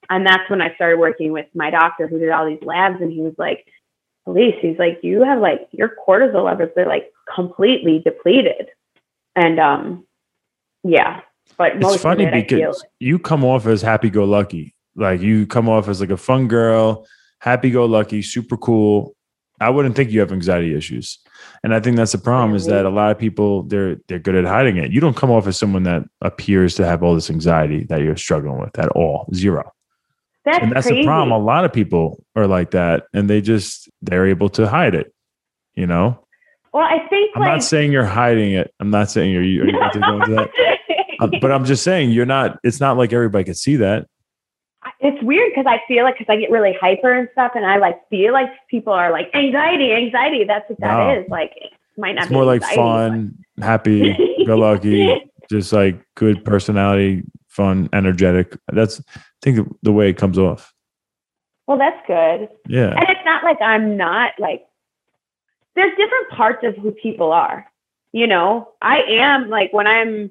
And 0.09 0.25
that's 0.25 0.49
when 0.49 0.63
I 0.63 0.75
started 0.75 0.99
working 0.99 1.33
with 1.33 1.49
my 1.55 1.69
doctor 1.69 2.09
who 2.09 2.19
did 2.19 2.31
all 2.31 2.47
these 2.47 2.63
labs. 2.63 3.03
And 3.03 3.13
he 3.13 3.21
was 3.21 3.35
like, 3.37 3.67
Felice, 4.25 4.57
he's 4.63 4.79
like, 4.79 5.01
you 5.03 5.23
have 5.23 5.41
like 5.41 5.69
your 5.73 5.95
cortisol 6.09 6.47
levels, 6.47 6.71
they're 6.75 6.87
like 6.87 7.13
completely 7.35 7.99
depleted. 7.99 8.71
And 9.41 9.59
um, 9.59 10.07
yeah. 10.84 11.20
But 11.57 11.80
most 11.80 11.95
It's 11.95 12.03
funny 12.03 12.24
it, 12.24 12.32
because 12.49 12.84
you 12.99 13.18
come 13.18 13.45
off 13.45 13.66
as 13.66 13.80
happy 13.80 14.11
go 14.11 14.24
lucky. 14.24 14.74
Like 14.97 15.20
you 15.20 15.47
come 15.47 15.68
off 15.68 15.88
as 15.88 16.01
like 16.01 16.11
a 16.11 16.16
fun 16.16 16.47
girl, 16.47 17.07
happy 17.38 17.70
go 17.70 17.86
lucky, 17.86 18.20
super 18.22 18.57
cool. 18.57 19.16
I 19.61 19.70
wouldn't 19.70 19.95
think 19.95 20.11
you 20.11 20.20
have 20.20 20.32
anxiety 20.32 20.74
issues. 20.74 21.18
And 21.62 21.74
I 21.74 21.80
think 21.80 21.97
that's 21.97 22.12
the 22.12 22.18
problem 22.18 22.55
is 22.55 22.66
that 22.66 22.86
a 22.86 22.91
lot 22.91 23.11
of 23.11 23.18
people 23.18 23.62
they're 23.64 23.97
they're 24.09 24.18
good 24.18 24.34
at 24.34 24.45
hiding 24.45 24.76
it. 24.76 24.91
You 24.91 25.01
don't 25.01 25.16
come 25.16 25.30
off 25.30 25.47
as 25.47 25.57
someone 25.57 25.84
that 25.84 26.03
appears 26.20 26.74
to 26.76 26.86
have 26.86 27.03
all 27.03 27.14
this 27.14 27.30
anxiety 27.30 27.84
that 27.84 28.01
you're 28.01 28.16
struggling 28.16 28.59
with 28.59 28.78
at 28.78 28.88
all. 28.91 29.28
Zero. 29.34 29.70
that's, 30.45 30.59
and 30.59 30.72
that's 30.72 30.86
crazy. 30.86 31.03
the 31.03 31.07
problem. 31.07 31.32
A 31.32 31.45
lot 31.45 31.64
of 31.64 31.72
people 31.72 32.22
are 32.36 32.47
like 32.47 32.72
that 32.72 33.05
and 33.14 33.28
they 33.28 33.41
just 33.41 33.88
they're 34.03 34.26
able 34.26 34.51
to 34.51 34.68
hide 34.68 34.95
it. 34.95 35.14
You 35.74 35.86
know? 35.86 36.26
Well, 36.73 36.85
I 36.85 37.07
think 37.09 37.33
I'm 37.35 37.41
like 37.41 37.49
not 37.51 37.64
saying 37.64 37.91
you're 37.91 38.05
hiding 38.05 38.53
it. 38.53 38.73
I'm 38.79 38.91
not 38.91 39.11
saying 39.11 39.33
you're, 39.33 39.43
are 39.43 39.45
you 39.45 39.77
about 39.77 39.93
to 39.95 40.01
go 40.01 40.21
into 40.21 40.35
that. 40.35 40.51
Uh, 41.21 41.29
but 41.41 41.51
I'm 41.51 41.64
just 41.64 41.83
saying 41.83 42.11
you're 42.11 42.27
not. 42.27 42.59
It's 42.62 42.81
not 42.81 42.97
like 42.97 43.12
everybody 43.12 43.45
could 43.45 43.57
see 43.57 43.77
that. 43.77 44.07
it's 45.01 45.23
weird 45.23 45.51
because 45.53 45.66
I 45.66 45.81
feel 45.89 46.05
like 46.05 46.16
because 46.18 46.33
I 46.33 46.37
get 46.37 46.51
really 46.51 46.77
hyper 46.81 47.12
and 47.12 47.29
stuff, 47.33 47.53
and 47.55 47.66
I 47.66 47.79
like 47.79 47.97
feel 48.09 48.33
like 48.33 48.49
people 48.68 48.93
are 48.93 49.11
like 49.11 49.31
anxiety, 49.35 49.93
anxiety. 49.93 50.45
That's 50.45 50.68
what 50.71 50.79
that 50.81 51.18
is. 51.18 51.29
No. 51.29 51.35
Like 51.35 51.53
it 51.57 51.73
might 51.97 52.12
not. 52.12 52.23
It's 52.23 52.29
be 52.29 52.35
more 52.35 52.45
like 52.45 52.62
fun, 52.62 53.37
happy, 53.61 54.16
go 54.47 54.57
lucky, 54.57 55.29
just 55.51 55.73
like 55.73 56.01
good 56.14 56.45
personality, 56.45 57.25
fun, 57.49 57.89
energetic. 57.93 58.57
That's 58.73 59.01
I 59.16 59.23
think 59.43 59.68
the 59.83 59.93
way 59.93 60.09
it 60.09 60.16
comes 60.16 60.39
off. 60.39 60.73
Well, 61.66 61.79
that's 61.79 62.05
good, 62.07 62.49
Yeah, 62.68 62.91
and 62.91 63.09
it's 63.09 63.25
not 63.25 63.43
like 63.43 63.61
I'm 63.61 63.97
not 63.97 64.33
like. 64.39 64.62
There's 65.77 65.97
different 65.97 66.31
parts 66.31 66.64
of 66.64 66.77
who 66.77 66.93
people 66.93 67.33
are. 67.33 67.71
You 68.12 68.27
know, 68.27 68.73
I 68.83 69.03
am 69.03 69.49
like 69.49 69.73
when 69.73 69.87
I'm 69.87 70.31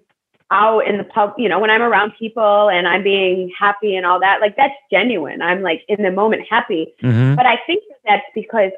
out 0.51 0.87
in 0.87 0.97
the 0.97 1.03
pub, 1.03 1.33
you 1.37 1.47
know, 1.47 1.59
when 1.59 1.69
I'm 1.69 1.81
around 1.81 2.13
people 2.17 2.69
and 2.69 2.87
I'm 2.87 3.03
being 3.03 3.51
happy 3.57 3.95
and 3.95 4.05
all 4.05 4.19
that, 4.19 4.41
like 4.41 4.55
that's 4.57 4.73
genuine. 4.91 5.41
I'm 5.41 5.61
like 5.61 5.83
in 5.87 6.03
the 6.03 6.11
moment 6.11 6.47
happy. 6.49 6.93
Mhm. 7.01 7.35
But 7.35 7.45
I 7.45 7.57
think 7.67 7.83
that's 8.05 8.25
because 8.33 8.71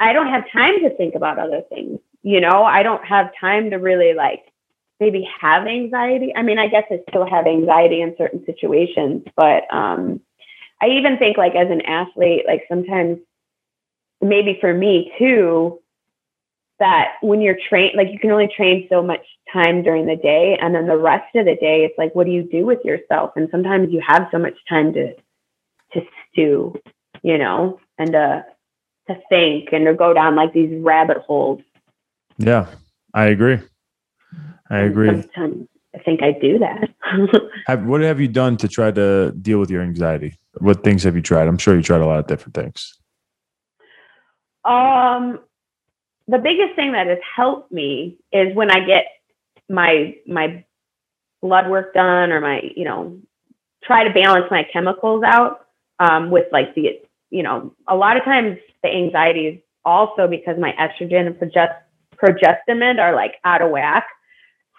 I 0.00 0.12
don't 0.12 0.28
have 0.28 0.50
time 0.50 0.80
to 0.80 0.90
think 0.90 1.14
about 1.14 1.38
other 1.38 1.62
things. 1.68 2.00
You 2.22 2.40
know, 2.40 2.64
I 2.64 2.82
don't 2.82 3.04
have 3.04 3.30
time 3.40 3.70
to 3.70 3.76
really 3.76 4.14
like 4.14 4.42
maybe 5.00 5.28
have 5.40 5.66
anxiety. 5.66 6.34
I 6.34 6.42
mean, 6.42 6.58
I 6.58 6.68
guess 6.68 6.84
I 6.90 7.00
still 7.08 7.26
have 7.26 7.46
anxiety 7.46 8.00
in 8.00 8.14
certain 8.18 8.44
situations, 8.44 9.24
but 9.36 9.62
um, 9.72 10.20
I 10.80 10.88
even 10.88 11.18
think 11.18 11.36
like 11.36 11.54
as 11.54 11.70
an 11.70 11.82
athlete, 11.82 12.44
like 12.46 12.64
sometimes 12.68 13.18
maybe 14.20 14.58
for 14.60 14.74
me 14.74 15.12
too, 15.18 15.80
that 16.78 17.14
when 17.22 17.40
you're 17.40 17.58
trained, 17.68 17.94
like 17.96 18.08
you 18.10 18.18
can 18.18 18.30
only 18.30 18.48
train 18.54 18.86
so 18.90 19.02
much 19.02 19.24
time 19.52 19.82
during 19.82 20.06
the 20.06 20.16
day, 20.16 20.58
and 20.60 20.74
then 20.74 20.86
the 20.86 20.96
rest 20.96 21.34
of 21.34 21.46
the 21.46 21.56
day, 21.56 21.84
it's 21.84 21.96
like, 21.98 22.14
what 22.14 22.26
do 22.26 22.32
you 22.32 22.42
do 22.42 22.66
with 22.66 22.84
yourself? 22.84 23.32
And 23.36 23.48
sometimes 23.50 23.90
you 23.90 24.02
have 24.06 24.28
so 24.30 24.38
much 24.38 24.54
time 24.68 24.92
to 24.94 25.14
to 25.92 26.00
stew, 26.32 26.74
you 27.22 27.38
know, 27.38 27.80
and 27.98 28.12
to 28.12 28.44
to 29.08 29.16
think 29.28 29.68
and 29.72 29.86
to 29.86 29.94
go 29.94 30.12
down 30.12 30.34
like 30.34 30.52
these 30.52 30.82
rabbit 30.82 31.18
holes. 31.18 31.60
yeah, 32.38 32.66
I 33.14 33.26
agree. 33.26 33.60
I 34.68 34.78
agree. 34.80 35.08
Sometimes 35.08 35.68
I 35.94 35.98
think 36.00 36.22
I 36.22 36.32
do 36.32 36.58
that. 36.58 36.90
Have, 37.66 37.84
what 37.86 38.00
have 38.02 38.20
you 38.20 38.28
done 38.28 38.56
to 38.58 38.68
try 38.68 38.90
to 38.90 39.32
deal 39.32 39.58
with 39.58 39.70
your 39.70 39.82
anxiety? 39.82 40.34
What 40.58 40.84
things 40.84 41.02
have 41.04 41.16
you 41.16 41.22
tried? 41.22 41.48
I'm 41.48 41.58
sure 41.58 41.74
you 41.74 41.82
tried 41.82 42.00
a 42.00 42.06
lot 42.06 42.18
of 42.18 42.26
different 42.26 42.54
things. 42.54 42.94
Um, 44.64 45.40
the 46.28 46.38
biggest 46.38 46.74
thing 46.74 46.92
that 46.92 47.06
has 47.06 47.18
helped 47.34 47.70
me 47.70 48.18
is 48.32 48.54
when 48.54 48.70
I 48.70 48.84
get 48.84 49.06
my 49.68 50.16
my 50.26 50.64
blood 51.42 51.68
work 51.70 51.94
done 51.94 52.32
or 52.32 52.40
my 52.40 52.62
you 52.74 52.84
know 52.84 53.18
try 53.84 54.04
to 54.04 54.12
balance 54.12 54.46
my 54.50 54.66
chemicals 54.72 55.22
out 55.24 55.66
um, 56.00 56.30
with 56.30 56.46
like 56.52 56.74
the 56.74 57.00
you 57.30 57.42
know 57.42 57.72
a 57.88 57.94
lot 57.96 58.16
of 58.16 58.24
times 58.24 58.58
the 58.82 58.88
anxiety 58.88 59.46
is 59.46 59.60
also 59.84 60.26
because 60.26 60.58
my 60.58 60.72
estrogen 60.72 61.26
and 61.26 61.36
progest- 61.38 61.82
progestin 62.16 62.98
are 63.00 63.14
like 63.14 63.34
out 63.44 63.62
of 63.62 63.70
whack. 63.70 64.06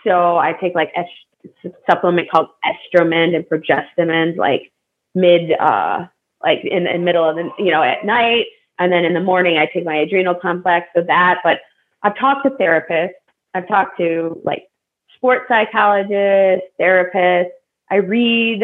So 0.06 0.38
I 0.38 0.54
take 0.54 0.76
like 0.76 0.92
est- 0.96 1.74
supplement 1.90 2.30
called 2.30 2.48
Estromend 2.66 3.36
and 3.36 3.46
Progestamend 3.46 4.38
like 4.38 4.72
mid 5.16 5.52
uh 5.60 6.06
like 6.44 6.60
in 6.64 6.84
the 6.84 6.98
middle 6.98 7.28
of 7.28 7.36
the 7.38 7.50
you 7.58 7.72
know 7.72 7.82
at 7.82 8.06
night 8.06 8.46
and 8.80 8.92
then 8.92 9.06
in 9.06 9.14
the 9.14 9.22
morning, 9.22 9.58
I 9.58 9.66
take 9.66 9.86
my 9.86 9.96
adrenal 9.96 10.36
complex 10.36 10.88
for 10.94 11.02
that. 11.04 11.40
But 11.44 11.62
I've 12.04 12.18
talked 12.18 12.46
to 12.46 12.52
therapists. 12.52 13.14
I've 13.54 13.68
talked 13.68 13.98
to 13.98 14.40
like 14.44 14.68
sports 15.16 15.46
psychologists, 15.48 16.68
therapists. 16.80 17.50
I 17.90 17.96
read. 17.96 18.64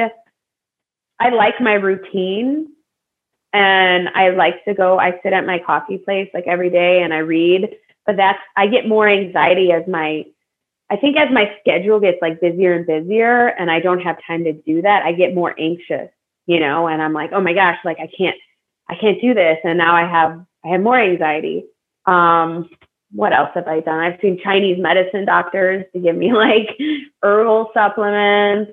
I 1.19 1.29
like 1.29 1.59
my 1.59 1.73
routine. 1.73 2.69
And 3.53 4.09
I 4.15 4.29
like 4.29 4.65
to 4.65 4.73
go, 4.73 4.99
I 4.99 5.19
sit 5.21 5.31
at 5.31 5.45
my 5.45 5.59
coffee 5.59 5.99
place 5.99 6.29
like 6.33 6.47
every 6.47 6.71
day 6.71 7.03
and 7.03 7.13
I 7.13 7.19
read. 7.19 7.75
But 8.05 8.17
that's, 8.17 8.39
I 8.57 8.67
get 8.67 8.87
more 8.87 9.07
anxiety 9.07 9.71
as 9.71 9.87
my, 9.87 10.25
I 10.89 10.97
think 10.97 11.17
as 11.17 11.29
my 11.31 11.55
schedule 11.59 11.99
gets 11.99 12.17
like 12.21 12.41
busier 12.41 12.73
and 12.73 12.85
busier 12.85 13.47
and 13.47 13.69
I 13.69 13.79
don't 13.79 14.01
have 14.01 14.17
time 14.25 14.43
to 14.45 14.53
do 14.53 14.81
that, 14.81 15.03
I 15.03 15.11
get 15.13 15.35
more 15.35 15.55
anxious, 15.59 16.09
you 16.47 16.59
know, 16.59 16.87
and 16.87 17.01
I'm 17.01 17.13
like, 17.13 17.31
oh 17.31 17.41
my 17.41 17.53
gosh, 17.53 17.77
like 17.85 17.99
I 17.99 18.09
can't, 18.17 18.35
I 18.93 18.99
can't 18.99 19.21
do 19.21 19.33
this. 19.33 19.57
And 19.63 19.77
now 19.77 19.95
I 19.95 20.07
have, 20.07 20.45
I 20.63 20.69
have 20.69 20.81
more 20.81 20.99
anxiety. 20.99 21.65
Um, 22.05 22.69
what 23.11 23.33
else 23.33 23.51
have 23.55 23.67
I 23.67 23.79
done? 23.79 23.99
I've 23.99 24.19
seen 24.21 24.39
Chinese 24.43 24.79
medicine 24.79 25.25
doctors 25.25 25.85
to 25.93 25.99
give 25.99 26.15
me 26.15 26.33
like 26.45 26.77
herbal 27.21 27.71
supplements. 27.73 28.71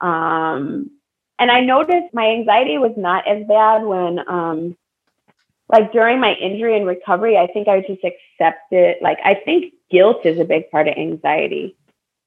Um, 0.00 0.90
And 1.38 1.50
I 1.50 1.60
noticed 1.60 2.14
my 2.14 2.26
anxiety 2.28 2.78
was 2.78 2.92
not 2.96 3.26
as 3.26 3.46
bad 3.46 3.82
when, 3.84 4.20
um, 4.28 4.76
like 5.68 5.92
during 5.92 6.20
my 6.20 6.34
injury 6.34 6.76
and 6.76 6.86
recovery, 6.86 7.36
I 7.36 7.46
think 7.48 7.68
I 7.68 7.80
just 7.80 8.02
accepted, 8.04 8.96
like, 9.02 9.18
I 9.24 9.34
think 9.34 9.74
guilt 9.90 10.24
is 10.24 10.38
a 10.38 10.44
big 10.44 10.70
part 10.70 10.88
of 10.88 10.94
anxiety. 10.96 11.76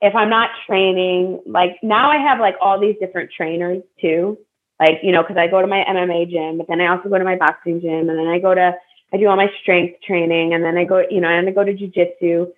If 0.01 0.13
I'm 0.15 0.29
not 0.29 0.49
training, 0.67 1.41
like 1.45 1.77
now 1.81 2.11
I 2.11 2.17
have 2.17 2.39
like 2.39 2.55
all 2.61 2.79
these 2.79 2.97
different 2.99 3.31
trainers 3.31 3.81
too. 4.01 4.37
Like, 4.79 4.99
you 5.01 5.11
know, 5.11 5.23
because 5.23 5.37
I 5.37 5.47
go 5.47 5.61
to 5.61 5.67
my 5.67 5.83
MMA 5.87 6.29
gym, 6.29 6.57
but 6.57 6.67
then 6.67 6.81
I 6.81 6.87
also 6.87 7.09
go 7.09 7.17
to 7.17 7.23
my 7.23 7.35
boxing 7.35 7.81
gym, 7.81 8.09
and 8.09 8.17
then 8.19 8.27
I 8.27 8.39
go 8.39 8.53
to, 8.53 8.75
I 9.13 9.17
do 9.17 9.27
all 9.27 9.35
my 9.35 9.51
strength 9.61 10.01
training, 10.05 10.53
and 10.53 10.63
then 10.63 10.77
I 10.77 10.85
go, 10.85 11.03
you 11.09 11.21
know, 11.21 11.29
and 11.29 11.47
I 11.47 11.51
go 11.51 11.63
to 11.63 11.73
jujitsu. 11.73 12.51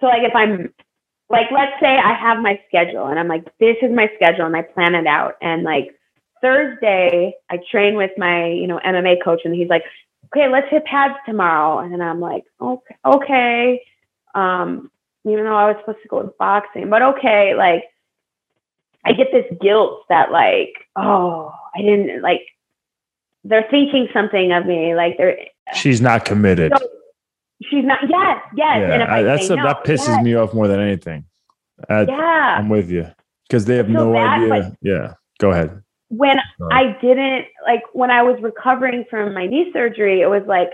So, 0.00 0.06
like, 0.06 0.22
if 0.22 0.34
I'm 0.34 0.72
like 1.32 1.50
let's 1.50 1.72
say 1.80 1.96
I 1.96 2.14
have 2.14 2.38
my 2.38 2.60
schedule 2.68 3.06
and 3.06 3.18
I'm 3.18 3.26
like, 3.26 3.44
this 3.58 3.76
is 3.82 3.90
my 3.90 4.08
schedule 4.14 4.44
and 4.44 4.54
I 4.54 4.62
plan 4.62 4.94
it 4.94 5.06
out. 5.06 5.36
And 5.40 5.62
like 5.62 5.98
Thursday, 6.42 7.34
I 7.50 7.58
train 7.70 7.96
with 7.96 8.10
my, 8.18 8.48
you 8.48 8.66
know, 8.66 8.78
MMA 8.84 9.24
coach 9.24 9.40
and 9.44 9.54
he's 9.54 9.68
like, 9.68 9.82
okay, 10.26 10.48
let's 10.48 10.68
hit 10.70 10.84
pads 10.84 11.14
tomorrow. 11.24 11.78
And 11.78 12.02
I'm 12.02 12.20
like, 12.20 12.44
okay, 12.60 12.96
okay. 13.04 13.82
Um, 14.34 14.90
even 15.24 15.44
though 15.44 15.56
I 15.56 15.68
was 15.68 15.76
supposed 15.80 16.02
to 16.02 16.08
go 16.08 16.22
to 16.22 16.34
boxing, 16.38 16.90
but 16.90 17.00
okay, 17.00 17.54
like 17.54 17.84
I 19.04 19.12
get 19.12 19.28
this 19.32 19.46
guilt 19.60 20.04
that 20.08 20.30
like, 20.30 20.74
oh, 20.96 21.52
I 21.74 21.82
didn't 21.82 22.22
like 22.22 22.42
they're 23.44 23.66
thinking 23.70 24.08
something 24.12 24.52
of 24.52 24.66
me. 24.66 24.94
Like 24.94 25.16
they're 25.18 25.36
she's 25.74 26.00
not 26.00 26.24
committed. 26.24 26.72
So, 26.76 26.86
she's 27.62 27.84
not. 27.84 27.98
Yes, 28.08 28.42
yes. 28.56 28.78
Yeah, 28.80 29.12
I, 29.12 29.22
that's 29.22 29.50
a, 29.50 29.56
no, 29.56 29.64
that 29.64 29.84
pisses 29.84 30.08
yes. 30.08 30.24
me 30.24 30.34
off 30.34 30.54
more 30.54 30.68
than 30.68 30.80
anything. 30.80 31.24
I, 31.88 32.02
yeah, 32.02 32.56
I'm 32.58 32.68
with 32.68 32.90
you 32.90 33.10
because 33.48 33.64
they 33.64 33.76
have 33.76 33.88
no 33.88 34.12
bad, 34.12 34.50
idea. 34.50 34.76
Yeah, 34.82 35.14
go 35.38 35.50
ahead. 35.50 35.82
When 36.08 36.36
Sorry. 36.58 36.72
I 36.72 37.00
didn't 37.00 37.46
like 37.66 37.82
when 37.92 38.10
I 38.10 38.22
was 38.22 38.40
recovering 38.40 39.04
from 39.10 39.34
my 39.34 39.46
knee 39.46 39.70
surgery, 39.72 40.20
it 40.20 40.28
was 40.28 40.42
like 40.46 40.70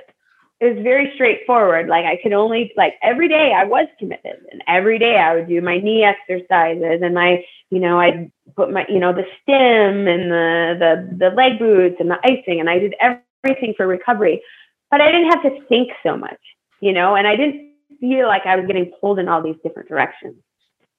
it 0.61 0.75
was 0.75 0.83
very 0.83 1.13
straightforward. 1.15 1.89
Like 1.89 2.05
I 2.05 2.19
could 2.23 2.33
only 2.33 2.73
like 2.77 2.95
every 3.03 3.29
day 3.29 3.53
I 3.55 3.65
was 3.65 3.87
committed, 3.99 4.41
and 4.51 4.63
every 4.67 4.99
day 4.99 5.17
I 5.17 5.35
would 5.35 5.49
do 5.49 5.61
my 5.61 5.79
knee 5.79 6.05
exercises 6.05 7.01
and 7.03 7.15
my 7.15 7.45
you 7.71 7.81
know 7.81 8.01
I 8.01 8.31
put 8.57 8.73
my 8.73 8.85
you 8.89 8.99
know 8.99 9.13
the 9.13 9.27
stim 9.43 10.09
and 10.09 10.31
the 10.31 10.77
the 10.79 11.17
the 11.17 11.31
leg 11.35 11.59
boots 11.59 11.97
and 12.01 12.11
the 12.11 12.19
icing, 12.25 12.61
and 12.61 12.69
I 12.69 12.79
did 12.79 12.95
everything 13.01 13.75
for 13.77 13.87
recovery. 13.87 14.43
But 14.91 15.03
I 15.03 15.13
didn't 15.13 15.31
have 15.31 15.43
to 15.43 15.67
think 15.69 15.91
so 16.03 16.17
much 16.17 16.41
you 16.81 16.93
know, 16.93 17.17
and 17.17 17.27
I 17.27 17.37
didn't 17.37 17.73
feel 18.01 18.27
like 18.27 18.47
I 18.47 18.57
was 18.57 18.67
getting 18.67 18.93
pulled 19.01 19.19
in 19.19 19.29
all 19.29 19.43
these 19.43 19.57
different 19.63 19.89
directions. 19.89 20.37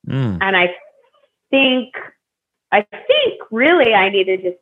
Mm. 0.08 0.38
And 0.42 0.58
I 0.58 0.76
think, 1.50 1.94
I 2.72 2.82
think 2.82 3.42
really 3.52 3.94
I 3.94 4.10
need 4.10 4.26
to 4.26 4.38
just 4.38 4.58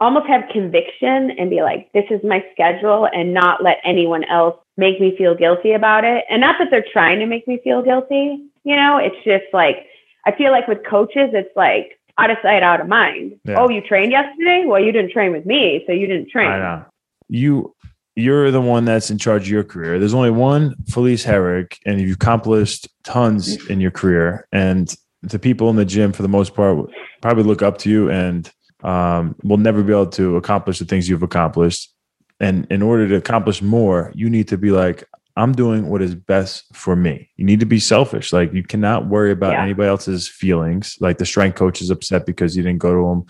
almost 0.00 0.26
have 0.26 0.42
conviction 0.50 1.30
and 1.38 1.50
be 1.50 1.62
like, 1.62 1.90
this 1.92 2.04
is 2.10 2.20
my 2.24 2.44
schedule 2.52 3.06
and 3.12 3.34
not 3.34 3.62
let 3.62 3.78
anyone 3.84 4.24
else 4.24 4.56
make 4.76 5.00
me 5.00 5.14
feel 5.16 5.34
guilty 5.34 5.72
about 5.72 6.04
it. 6.04 6.24
And 6.30 6.40
not 6.40 6.56
that 6.58 6.68
they're 6.70 6.84
trying 6.92 7.18
to 7.18 7.26
make 7.26 7.46
me 7.46 7.60
feel 7.62 7.82
guilty, 7.82 8.42
you 8.64 8.76
know, 8.76 8.96
it's 8.98 9.22
just 9.24 9.44
like, 9.52 9.86
I 10.26 10.32
feel 10.32 10.50
like 10.50 10.66
with 10.66 10.78
coaches, 10.88 11.30
it's 11.32 11.54
like 11.54 11.98
out 12.18 12.30
of 12.30 12.38
sight, 12.42 12.62
out 12.62 12.80
of 12.80 12.88
mind. 12.88 13.38
Yeah. 13.44 13.56
Oh, 13.58 13.68
you 13.68 13.80
trained 13.80 14.12
yesterday? 14.12 14.64
Well, 14.66 14.82
you 14.82 14.92
didn't 14.92 15.12
train 15.12 15.32
with 15.32 15.46
me, 15.46 15.84
so 15.86 15.92
you 15.92 16.06
didn't 16.06 16.30
train. 16.30 16.50
I 16.50 16.58
know. 16.58 16.84
You 17.28 17.74
you're 18.16 18.50
the 18.50 18.60
one 18.60 18.84
that's 18.84 19.10
in 19.10 19.18
charge 19.18 19.42
of 19.42 19.48
your 19.48 19.64
career. 19.64 19.98
There's 19.98 20.14
only 20.14 20.30
one 20.30 20.74
Felice 20.88 21.24
Herrig, 21.24 21.78
and 21.86 22.00
you've 22.00 22.16
accomplished 22.16 22.88
tons 23.04 23.64
in 23.66 23.80
your 23.80 23.92
career. 23.92 24.46
And 24.52 24.94
the 25.22 25.38
people 25.38 25.70
in 25.70 25.76
the 25.76 25.84
gym, 25.84 26.12
for 26.12 26.22
the 26.22 26.28
most 26.28 26.54
part, 26.54 26.90
probably 27.22 27.44
look 27.44 27.62
up 27.62 27.78
to 27.78 27.90
you 27.90 28.10
and 28.10 28.50
um, 28.82 29.36
will 29.42 29.56
never 29.56 29.82
be 29.82 29.92
able 29.92 30.06
to 30.06 30.36
accomplish 30.36 30.78
the 30.78 30.84
things 30.84 31.08
you've 31.08 31.22
accomplished. 31.22 31.92
And 32.40 32.66
in 32.70 32.82
order 32.82 33.08
to 33.08 33.16
accomplish 33.16 33.60
more, 33.60 34.12
you 34.14 34.30
need 34.30 34.48
to 34.48 34.58
be 34.58 34.70
like, 34.70 35.04
I'm 35.36 35.52
doing 35.52 35.88
what 35.88 36.02
is 36.02 36.14
best 36.14 36.64
for 36.74 36.96
me. 36.96 37.30
You 37.36 37.44
need 37.44 37.60
to 37.60 37.66
be 37.66 37.78
selfish. 37.78 38.32
Like 38.32 38.52
you 38.52 38.62
cannot 38.62 39.06
worry 39.06 39.30
about 39.30 39.52
yeah. 39.52 39.62
anybody 39.62 39.88
else's 39.88 40.28
feelings. 40.28 40.96
Like 41.00 41.18
the 41.18 41.26
strength 41.26 41.56
coach 41.56 41.80
is 41.80 41.90
upset 41.90 42.26
because 42.26 42.56
you 42.56 42.62
didn't 42.62 42.80
go 42.80 42.92
to 42.92 43.08
him 43.10 43.26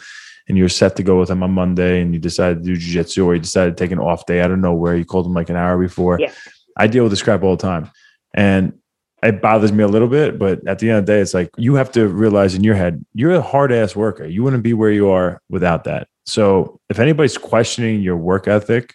and 0.48 0.56
you're 0.56 0.68
set 0.68 0.96
to 0.96 1.02
go 1.02 1.18
with 1.20 1.30
him 1.30 1.42
on 1.42 1.52
Monday 1.52 2.00
and 2.00 2.14
you 2.14 2.18
decided 2.18 2.58
to 2.58 2.64
do 2.64 2.76
jiu-jitsu 2.76 3.24
or 3.24 3.34
you 3.34 3.40
decided 3.40 3.76
to 3.76 3.84
take 3.84 3.92
an 3.92 3.98
off 3.98 4.26
day 4.26 4.40
out 4.40 4.50
of 4.50 4.58
nowhere. 4.58 4.96
You 4.96 5.04
called 5.04 5.26
him 5.26 5.34
like 5.34 5.50
an 5.50 5.56
hour 5.56 5.78
before. 5.78 6.18
Yeah. 6.18 6.32
I 6.76 6.86
deal 6.86 7.04
with 7.04 7.12
this 7.12 7.22
crap 7.22 7.42
all 7.42 7.56
the 7.56 7.62
time. 7.62 7.90
And 8.34 8.78
it 9.22 9.42
bothers 9.42 9.72
me 9.72 9.84
a 9.84 9.88
little 9.88 10.08
bit, 10.08 10.38
but 10.38 10.66
at 10.66 10.78
the 10.78 10.88
end 10.88 10.98
of 11.00 11.06
the 11.06 11.12
day, 11.12 11.20
it's 11.20 11.34
like 11.34 11.50
you 11.56 11.74
have 11.74 11.92
to 11.92 12.08
realize 12.08 12.54
in 12.54 12.64
your 12.64 12.74
head, 12.74 13.04
you're 13.14 13.34
a 13.34 13.42
hard 13.42 13.72
ass 13.72 13.94
worker. 13.94 14.24
You 14.24 14.42
wouldn't 14.42 14.62
be 14.62 14.72
where 14.72 14.90
you 14.90 15.10
are 15.10 15.42
without 15.48 15.84
that. 15.84 16.08
So 16.24 16.80
if 16.88 16.98
anybody's 16.98 17.36
questioning 17.36 18.00
your 18.00 18.16
work 18.16 18.48
ethic, 18.48 18.94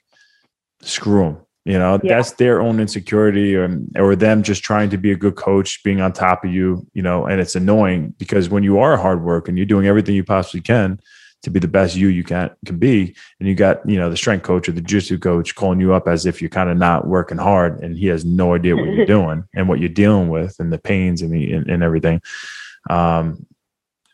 screw 0.81 1.23
them. 1.23 1.37
You 1.65 1.79
know, 1.79 1.99
yeah. 2.03 2.15
that's 2.15 2.33
their 2.33 2.61
own 2.61 2.79
insecurity 2.79 3.55
or, 3.55 3.79
or 3.95 4.15
them 4.15 4.43
just 4.43 4.63
trying 4.63 4.91
to 4.91 4.97
be 4.97 5.11
a 5.11 5.15
good 5.15 5.35
coach, 5.35 5.83
being 5.83 5.99
on 5.99 6.13
top 6.13 6.45
of 6.45 6.51
you, 6.51 6.85
you 6.93 7.01
know, 7.01 7.25
and 7.25 7.41
it's 7.41 7.55
annoying 7.55 8.13
because 8.19 8.49
when 8.49 8.61
you 8.61 8.77
are 8.77 8.97
hard 8.97 9.23
work 9.23 9.47
and 9.47 9.57
you're 9.57 9.65
doing 9.65 9.87
everything 9.87 10.13
you 10.13 10.23
possibly 10.23 10.61
can, 10.61 10.99
to 11.45 11.51
be 11.51 11.59
the 11.59 11.67
best 11.67 11.95
you 11.95 12.09
you 12.09 12.23
can 12.23 12.49
can 12.65 12.77
be. 12.77 13.15
And 13.39 13.47
you 13.47 13.55
got 13.55 13.87
you 13.87 13.97
know 13.97 14.09
the 14.09 14.17
strength 14.17 14.43
coach 14.43 14.67
or 14.67 14.73
the 14.73 14.81
jiu-jitsu 14.81 15.19
coach 15.19 15.55
calling 15.55 15.79
you 15.79 15.93
up 15.93 16.07
as 16.07 16.25
if 16.25 16.41
you're 16.41 16.49
kind 16.49 16.69
of 16.69 16.77
not 16.77 17.07
working 17.07 17.37
hard 17.37 17.81
and 17.81 17.97
he 17.97 18.07
has 18.07 18.25
no 18.25 18.53
idea 18.55 18.75
what 18.75 18.89
you're 18.89 19.05
doing 19.17 19.45
and 19.55 19.69
what 19.69 19.79
you're 19.79 19.89
dealing 19.89 20.29
with 20.29 20.59
and 20.59 20.73
the 20.73 20.77
pains 20.77 21.21
and 21.21 21.31
the 21.31 21.53
and, 21.53 21.69
and 21.69 21.83
everything. 21.83 22.21
Um 22.89 23.45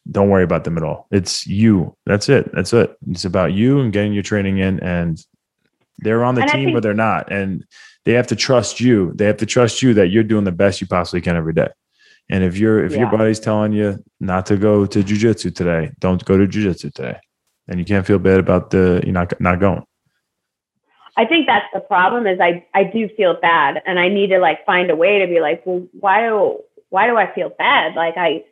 don't 0.09 0.29
worry 0.29 0.43
about 0.43 0.63
them 0.63 0.77
at 0.77 0.83
all. 0.83 1.07
It's 1.11 1.45
you. 1.47 1.95
That's 2.05 2.27
it. 2.27 2.51
That's 2.53 2.73
it. 2.73 2.97
It's 3.09 3.25
about 3.25 3.53
you 3.53 3.79
and 3.79 3.93
getting 3.93 4.13
your 4.13 4.23
training 4.23 4.57
in 4.57 4.79
and 4.81 5.23
they're 5.99 6.23
on 6.23 6.35
the 6.35 6.41
and 6.41 6.51
team 6.51 6.65
think- 6.65 6.77
or 6.77 6.81
they're 6.81 6.93
not 6.93 7.31
and 7.31 7.65
they 8.03 8.13
have 8.13 8.27
to 8.27 8.35
trust 8.35 8.79
you. 8.79 9.13
They 9.15 9.25
have 9.25 9.37
to 9.37 9.45
trust 9.45 9.81
you 9.81 9.93
that 9.93 10.07
you're 10.07 10.23
doing 10.23 10.43
the 10.43 10.51
best 10.51 10.81
you 10.81 10.87
possibly 10.87 11.21
can 11.21 11.35
every 11.35 11.53
day 11.53 11.69
and 12.31 12.45
if 12.45 12.57
you're 12.57 12.83
if 12.83 12.93
yeah. 12.93 12.99
your 12.99 13.11
body's 13.11 13.39
telling 13.39 13.73
you 13.73 14.01
not 14.21 14.45
to 14.47 14.57
go 14.57 14.85
to 14.85 15.03
jujitsu 15.03 15.53
today, 15.53 15.91
don't 15.99 16.23
go 16.23 16.37
to 16.37 16.47
jujitsu 16.47 16.93
today. 16.93 17.17
And 17.67 17.77
you 17.77 17.85
can't 17.85 18.07
feel 18.07 18.19
bad 18.19 18.39
about 18.39 18.71
the 18.71 19.03
you 19.05 19.11
not 19.11 19.39
not 19.41 19.59
going. 19.59 19.83
I 21.17 21.25
think 21.25 21.45
that's 21.45 21.65
the 21.73 21.81
problem 21.81 22.25
is 22.25 22.39
I 22.39 22.65
I 22.73 22.85
do 22.85 23.09
feel 23.17 23.35
bad 23.39 23.81
and 23.85 23.99
I 23.99 24.07
need 24.07 24.27
to 24.27 24.39
like 24.39 24.65
find 24.65 24.89
a 24.89 24.95
way 24.95 25.19
to 25.19 25.27
be 25.27 25.41
like, 25.41 25.61
well, 25.65 25.85
why 25.99 26.21
do 26.21 26.61
why 26.89 27.07
do 27.07 27.17
I 27.17 27.31
feel 27.35 27.49
bad? 27.49 27.95
Like 27.95 28.15
I 28.17 28.45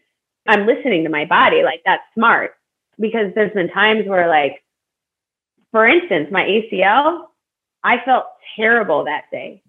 I'm 0.46 0.66
listening 0.68 1.06
to 1.06 1.10
my 1.10 1.24
body, 1.24 1.64
like 1.64 1.82
that's 1.86 2.04
smart. 2.14 2.56
Because 3.00 3.34
there's 3.34 3.54
been 3.54 3.70
times 3.70 4.06
where 4.08 4.28
like 4.28 4.62
for 5.72 5.88
instance, 5.88 6.28
my 6.32 6.44
ACL, 6.44 7.28
I 7.82 8.04
felt 8.04 8.26
terrible 8.58 9.06
that 9.06 9.26
day. 9.32 9.64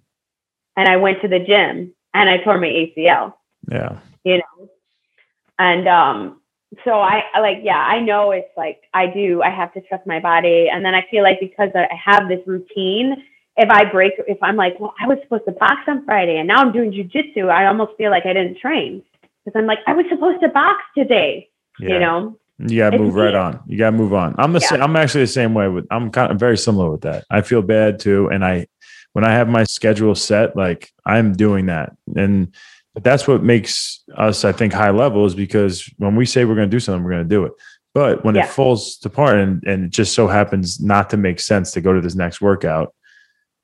And 0.77 0.89
I 0.89 0.97
went 0.97 1.21
to 1.23 1.29
the 1.29 1.39
gym 1.39 1.95
and 2.13 2.29
I 2.29 2.39
tore 2.39 2.59
my 2.59 2.67
ACL. 2.67 3.35
Yeah. 3.69 3.99
You 4.25 4.39
know, 4.39 4.71
and 5.59 5.89
um, 5.89 6.41
so 6.85 6.93
I, 6.93 7.23
like, 7.41 7.59
yeah, 7.63 7.79
I 7.79 8.01
know 8.01 8.31
it's 8.31 8.49
like 8.57 8.83
I 8.95 9.07
do. 9.07 9.43
I 9.43 9.51
have 9.51 9.73
to 9.75 9.81
trust 9.83 10.07
my 10.07 10.21
body, 10.21 10.69
and 10.73 10.85
then 10.85 10.95
I 10.95 11.07
feel 11.11 11.23
like 11.23 11.41
because 11.41 11.71
I 11.75 11.89
have 11.95 12.29
this 12.29 12.41
routine, 12.47 13.17
if 13.57 13.69
I 13.69 13.85
break, 13.91 14.13
if 14.29 14.39
I'm 14.43 14.57
like, 14.57 14.79
well, 14.79 14.95
I 15.01 15.07
was 15.07 15.19
supposed 15.23 15.45
to 15.47 15.53
box 15.53 15.83
on 15.89 16.05
Friday, 16.05 16.39
and 16.39 16.49
now 16.49 16.57
I'm 16.57 16.73
doing 16.73 16.93
jujitsu, 16.93 17.51
I 17.51 17.67
almost 17.67 17.97
feel 17.99 18.11
like 18.11 18.25
I 18.25 18.33
didn't 18.33 18.59
train 18.59 19.03
because 19.45 19.59
I'm 19.59 19.67
like, 19.67 19.81
I 19.87 19.95
was 19.95 20.07
supposed 20.09 20.41
to 20.43 20.49
box 20.49 20.79
today. 20.97 21.49
Yeah. 21.79 21.89
You 21.89 21.99
know. 21.99 22.37
You 22.59 22.77
gotta 22.77 22.99
move 22.99 23.15
right 23.15 23.35
on. 23.35 23.61
You 23.67 23.79
gotta 23.79 23.97
move 23.97 24.13
on. 24.13 24.35
I'm 24.39 24.53
the 24.53 24.61
yeah. 24.61 24.69
same. 24.69 24.83
I'm 24.83 24.95
actually 24.95 25.23
the 25.23 25.29
same 25.29 25.55
way. 25.55 25.69
With 25.69 25.87
I'm 25.91 26.11
kind 26.11 26.31
of 26.31 26.39
very 26.39 26.59
similar 26.59 26.91
with 26.91 27.01
that. 27.03 27.25
I 27.31 27.41
feel 27.41 27.63
bad 27.63 27.99
too, 27.99 28.29
and 28.29 28.45
I 28.45 28.67
when 29.13 29.25
I 29.25 29.33
have 29.33 29.49
my 29.49 29.65
schedule 29.65 30.15
set, 30.15 30.57
like 30.57 30.93
I'm 31.07 31.33
doing 31.33 31.67
that, 31.67 31.97
and 32.15 32.55
but 32.95 33.05
that's 33.05 33.28
what 33.28 33.43
makes 33.43 34.03
us, 34.16 34.45
I 34.45 34.53
think, 34.53 34.72
high 34.72 34.91
level 34.91 35.24
is 35.24 35.34
because 35.34 35.88
when 35.99 36.16
we 36.16 36.26
say 36.26 36.45
we're 36.45 36.57
going 36.57 36.70
to 36.70 36.76
do 36.76 36.80
something, 36.80 37.05
we're 37.05 37.12
going 37.12 37.22
to 37.22 37.28
do 37.28 37.45
it. 37.45 37.53
But 37.95 38.24
when 38.24 38.34
yeah. 38.34 38.45
it 38.45 38.51
falls 38.51 38.99
apart 39.05 39.38
and, 39.38 39.62
and 39.64 39.84
it 39.84 39.91
just 39.91 40.14
so 40.14 40.28
happens 40.28 40.80
not 40.80 41.11
to 41.11 41.16
make 41.16 41.41
sense 41.41 41.70
to 41.72 41.80
go 41.80 41.93
to 41.93 42.01
this 42.01 42.14
next 42.14 42.41
workout, 42.41 42.95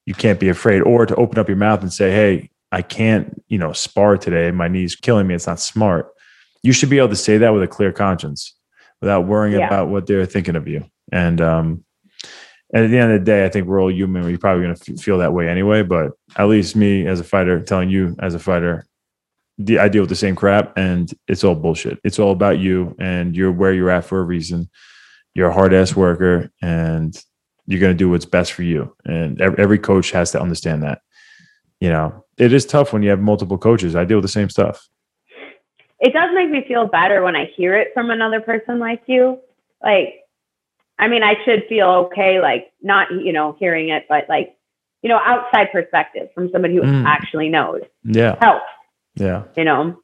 you 0.04 0.14
can't 0.14 0.40
be 0.40 0.48
afraid 0.48 0.82
or 0.82 1.06
to 1.06 1.14
open 1.16 1.38
up 1.38 1.48
your 1.48 1.56
mouth 1.56 1.82
and 1.82 1.92
say, 1.92 2.10
Hey, 2.10 2.50
I 2.72 2.82
can't, 2.82 3.42
you 3.48 3.58
know, 3.58 3.72
spar 3.72 4.16
today. 4.16 4.50
My 4.50 4.68
knee's 4.68 4.96
killing 4.96 5.26
me. 5.26 5.34
It's 5.34 5.46
not 5.46 5.60
smart. 5.60 6.08
You 6.62 6.72
should 6.72 6.90
be 6.90 6.98
able 6.98 7.08
to 7.08 7.16
say 7.16 7.38
that 7.38 7.50
with 7.50 7.62
a 7.62 7.68
clear 7.68 7.92
conscience 7.92 8.54
without 9.00 9.26
worrying 9.26 9.58
yeah. 9.58 9.66
about 9.66 9.88
what 9.88 10.06
they're 10.06 10.26
thinking 10.26 10.56
of 10.56 10.66
you. 10.66 10.84
And, 11.12 11.40
um, 11.40 11.84
and 12.72 12.84
at 12.84 12.90
the 12.90 12.98
end 12.98 13.12
of 13.12 13.20
the 13.20 13.24
day, 13.24 13.44
I 13.44 13.48
think 13.48 13.66
we're 13.66 13.80
all 13.80 13.92
human. 13.92 14.24
We're 14.24 14.38
probably 14.38 14.64
going 14.64 14.74
to 14.74 14.92
f- 14.92 15.00
feel 15.00 15.18
that 15.18 15.32
way 15.32 15.48
anyway. 15.48 15.82
But 15.82 16.12
at 16.36 16.48
least 16.48 16.74
me 16.74 17.06
as 17.06 17.20
a 17.20 17.24
fighter, 17.24 17.60
telling 17.60 17.90
you 17.90 18.16
as 18.18 18.34
a 18.34 18.40
fighter, 18.40 18.86
the, 19.58 19.78
I 19.78 19.88
deal 19.88 20.02
with 20.02 20.10
the 20.10 20.16
same 20.16 20.36
crap 20.36 20.76
and 20.76 21.12
it's 21.28 21.44
all 21.44 21.54
bullshit. 21.54 21.98
It's 22.04 22.18
all 22.18 22.32
about 22.32 22.58
you 22.58 22.94
and 22.98 23.36
you're 23.36 23.52
where 23.52 23.72
you're 23.72 23.90
at 23.90 24.04
for 24.04 24.20
a 24.20 24.24
reason. 24.24 24.68
You're 25.34 25.48
a 25.48 25.54
hard 25.54 25.72
ass 25.74 25.94
worker 25.96 26.50
and 26.62 27.16
you're 27.66 27.80
going 27.80 27.92
to 27.92 27.98
do 27.98 28.10
what's 28.10 28.24
best 28.24 28.52
for 28.52 28.62
you. 28.62 28.94
And 29.04 29.40
every, 29.40 29.78
coach 29.78 30.10
has 30.12 30.30
to 30.32 30.40
understand 30.40 30.82
that. 30.82 31.00
You 31.80 31.90
know, 31.90 32.24
it 32.38 32.52
is 32.52 32.64
tough 32.64 32.92
when 32.92 33.02
you 33.02 33.10
have 33.10 33.20
multiple 33.20 33.58
coaches. 33.58 33.96
I 33.96 34.04
deal 34.04 34.18
with 34.18 34.24
the 34.24 34.28
same 34.28 34.48
stuff. 34.48 34.86
It 36.00 36.12
does 36.12 36.30
make 36.34 36.50
me 36.50 36.64
feel 36.68 36.86
better 36.86 37.22
when 37.22 37.36
I 37.36 37.46
hear 37.56 37.76
it 37.76 37.88
from 37.94 38.10
another 38.10 38.40
person 38.40 38.78
like 38.78 39.02
you. 39.06 39.40
Like, 39.82 40.20
I 40.98 41.08
mean, 41.08 41.22
I 41.22 41.34
should 41.44 41.64
feel 41.68 41.88
okay, 42.06 42.40
like 42.40 42.72
not, 42.82 43.10
you 43.10 43.32
know, 43.32 43.56
hearing 43.58 43.88
it, 43.90 44.06
but 44.08 44.26
like, 44.28 44.56
you 45.02 45.08
know, 45.08 45.20
outside 45.24 45.70
perspective 45.72 46.28
from 46.34 46.50
somebody 46.50 46.74
who 46.74 46.82
Mm. 46.82 47.04
actually 47.06 47.48
knows 47.48 47.82
Yeah. 48.04 48.36
helps, 48.40 48.64
Yeah. 49.16 49.44
you 49.56 49.64
know. 49.64 49.98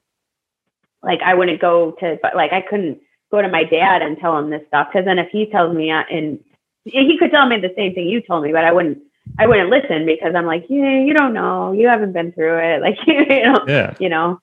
Like 1.03 1.21
I 1.23 1.35
wouldn't 1.35 1.61
go 1.61 1.93
to, 2.01 2.19
but 2.23 2.37
like 2.37 2.53
I 2.53 2.61
couldn't 2.61 3.01
go 3.31 3.43
to 3.43 3.49
my 3.49 3.65
dad 3.65 4.03
and 4.03 4.17
tell 4.19 4.39
him 4.39 4.51
this 4.51 4.63
stuff 4.69 4.89
because 4.93 5.05
then 5.05 5.19
if 5.19 5.29
he 5.31 5.47
tells 5.47 5.75
me, 5.75 5.91
uh, 5.91 6.03
and 6.11 6.39
he 6.85 7.17
could 7.19 7.31
tell 7.31 7.47
me 7.49 7.59
the 7.59 7.73
same 7.77 7.95
thing 7.95 8.07
you 8.09 8.21
told 8.21 8.45
me, 8.45 8.53
but 8.53 8.65
I 8.65 8.73
wouldn't, 8.73 8.99
I 9.39 9.47
wouldn't 9.47 9.71
listen 9.71 10.05
because 10.07 10.35
I'm 10.37 10.47
like, 10.47 10.67
yeah, 10.69 11.01
you 11.01 11.13
don't 11.15 11.33
know, 11.33 11.73
you 11.73 11.89
haven't 11.89 12.13
been 12.13 12.33
through 12.33 12.59
it, 12.59 12.81
like 12.87 12.99
you 13.07 13.25
know, 13.27 13.65
Yeah. 13.67 13.95
you 13.99 14.09
know. 14.09 14.39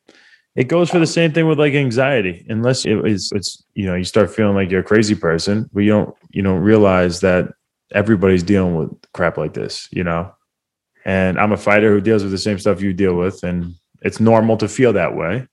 It 0.56 0.68
goes 0.68 0.90
for 0.90 1.00
the 1.00 1.08
same 1.08 1.32
thing 1.32 1.48
with 1.48 1.60
like 1.60 1.74
anxiety. 1.74 2.46
Unless 2.50 2.86
it 2.86 3.06
is, 3.06 3.32
it's 3.34 3.64
you 3.76 3.86
know, 3.86 3.96
you 3.96 4.04
start 4.04 4.30
feeling 4.34 4.56
like 4.56 4.70
you're 4.70 4.82
a 4.82 4.84
crazy 4.84 5.16
person, 5.16 5.70
but 5.72 5.82
you 5.82 5.92
don't 5.92 6.16
you 6.32 6.42
don't 6.42 6.60
realize 6.60 7.22
that 7.22 7.54
everybody's 7.94 8.44
dealing 8.44 8.76
with 8.76 8.92
crap 9.14 9.38
like 9.38 9.54
this, 9.54 9.88
you 9.92 10.04
know. 10.04 10.34
And 11.06 11.40
I'm 11.40 11.54
a 11.54 11.58
fighter 11.58 11.92
who 11.94 12.02
deals 12.02 12.24
with 12.24 12.32
the 12.34 12.38
same 12.38 12.60
stuff 12.60 12.82
you 12.82 12.92
deal 12.92 13.14
with, 13.16 13.44
and 13.44 13.76
it's 14.02 14.20
normal 14.20 14.58
to 14.58 14.68
feel 14.68 14.94
that 14.94 15.16
way, 15.16 15.48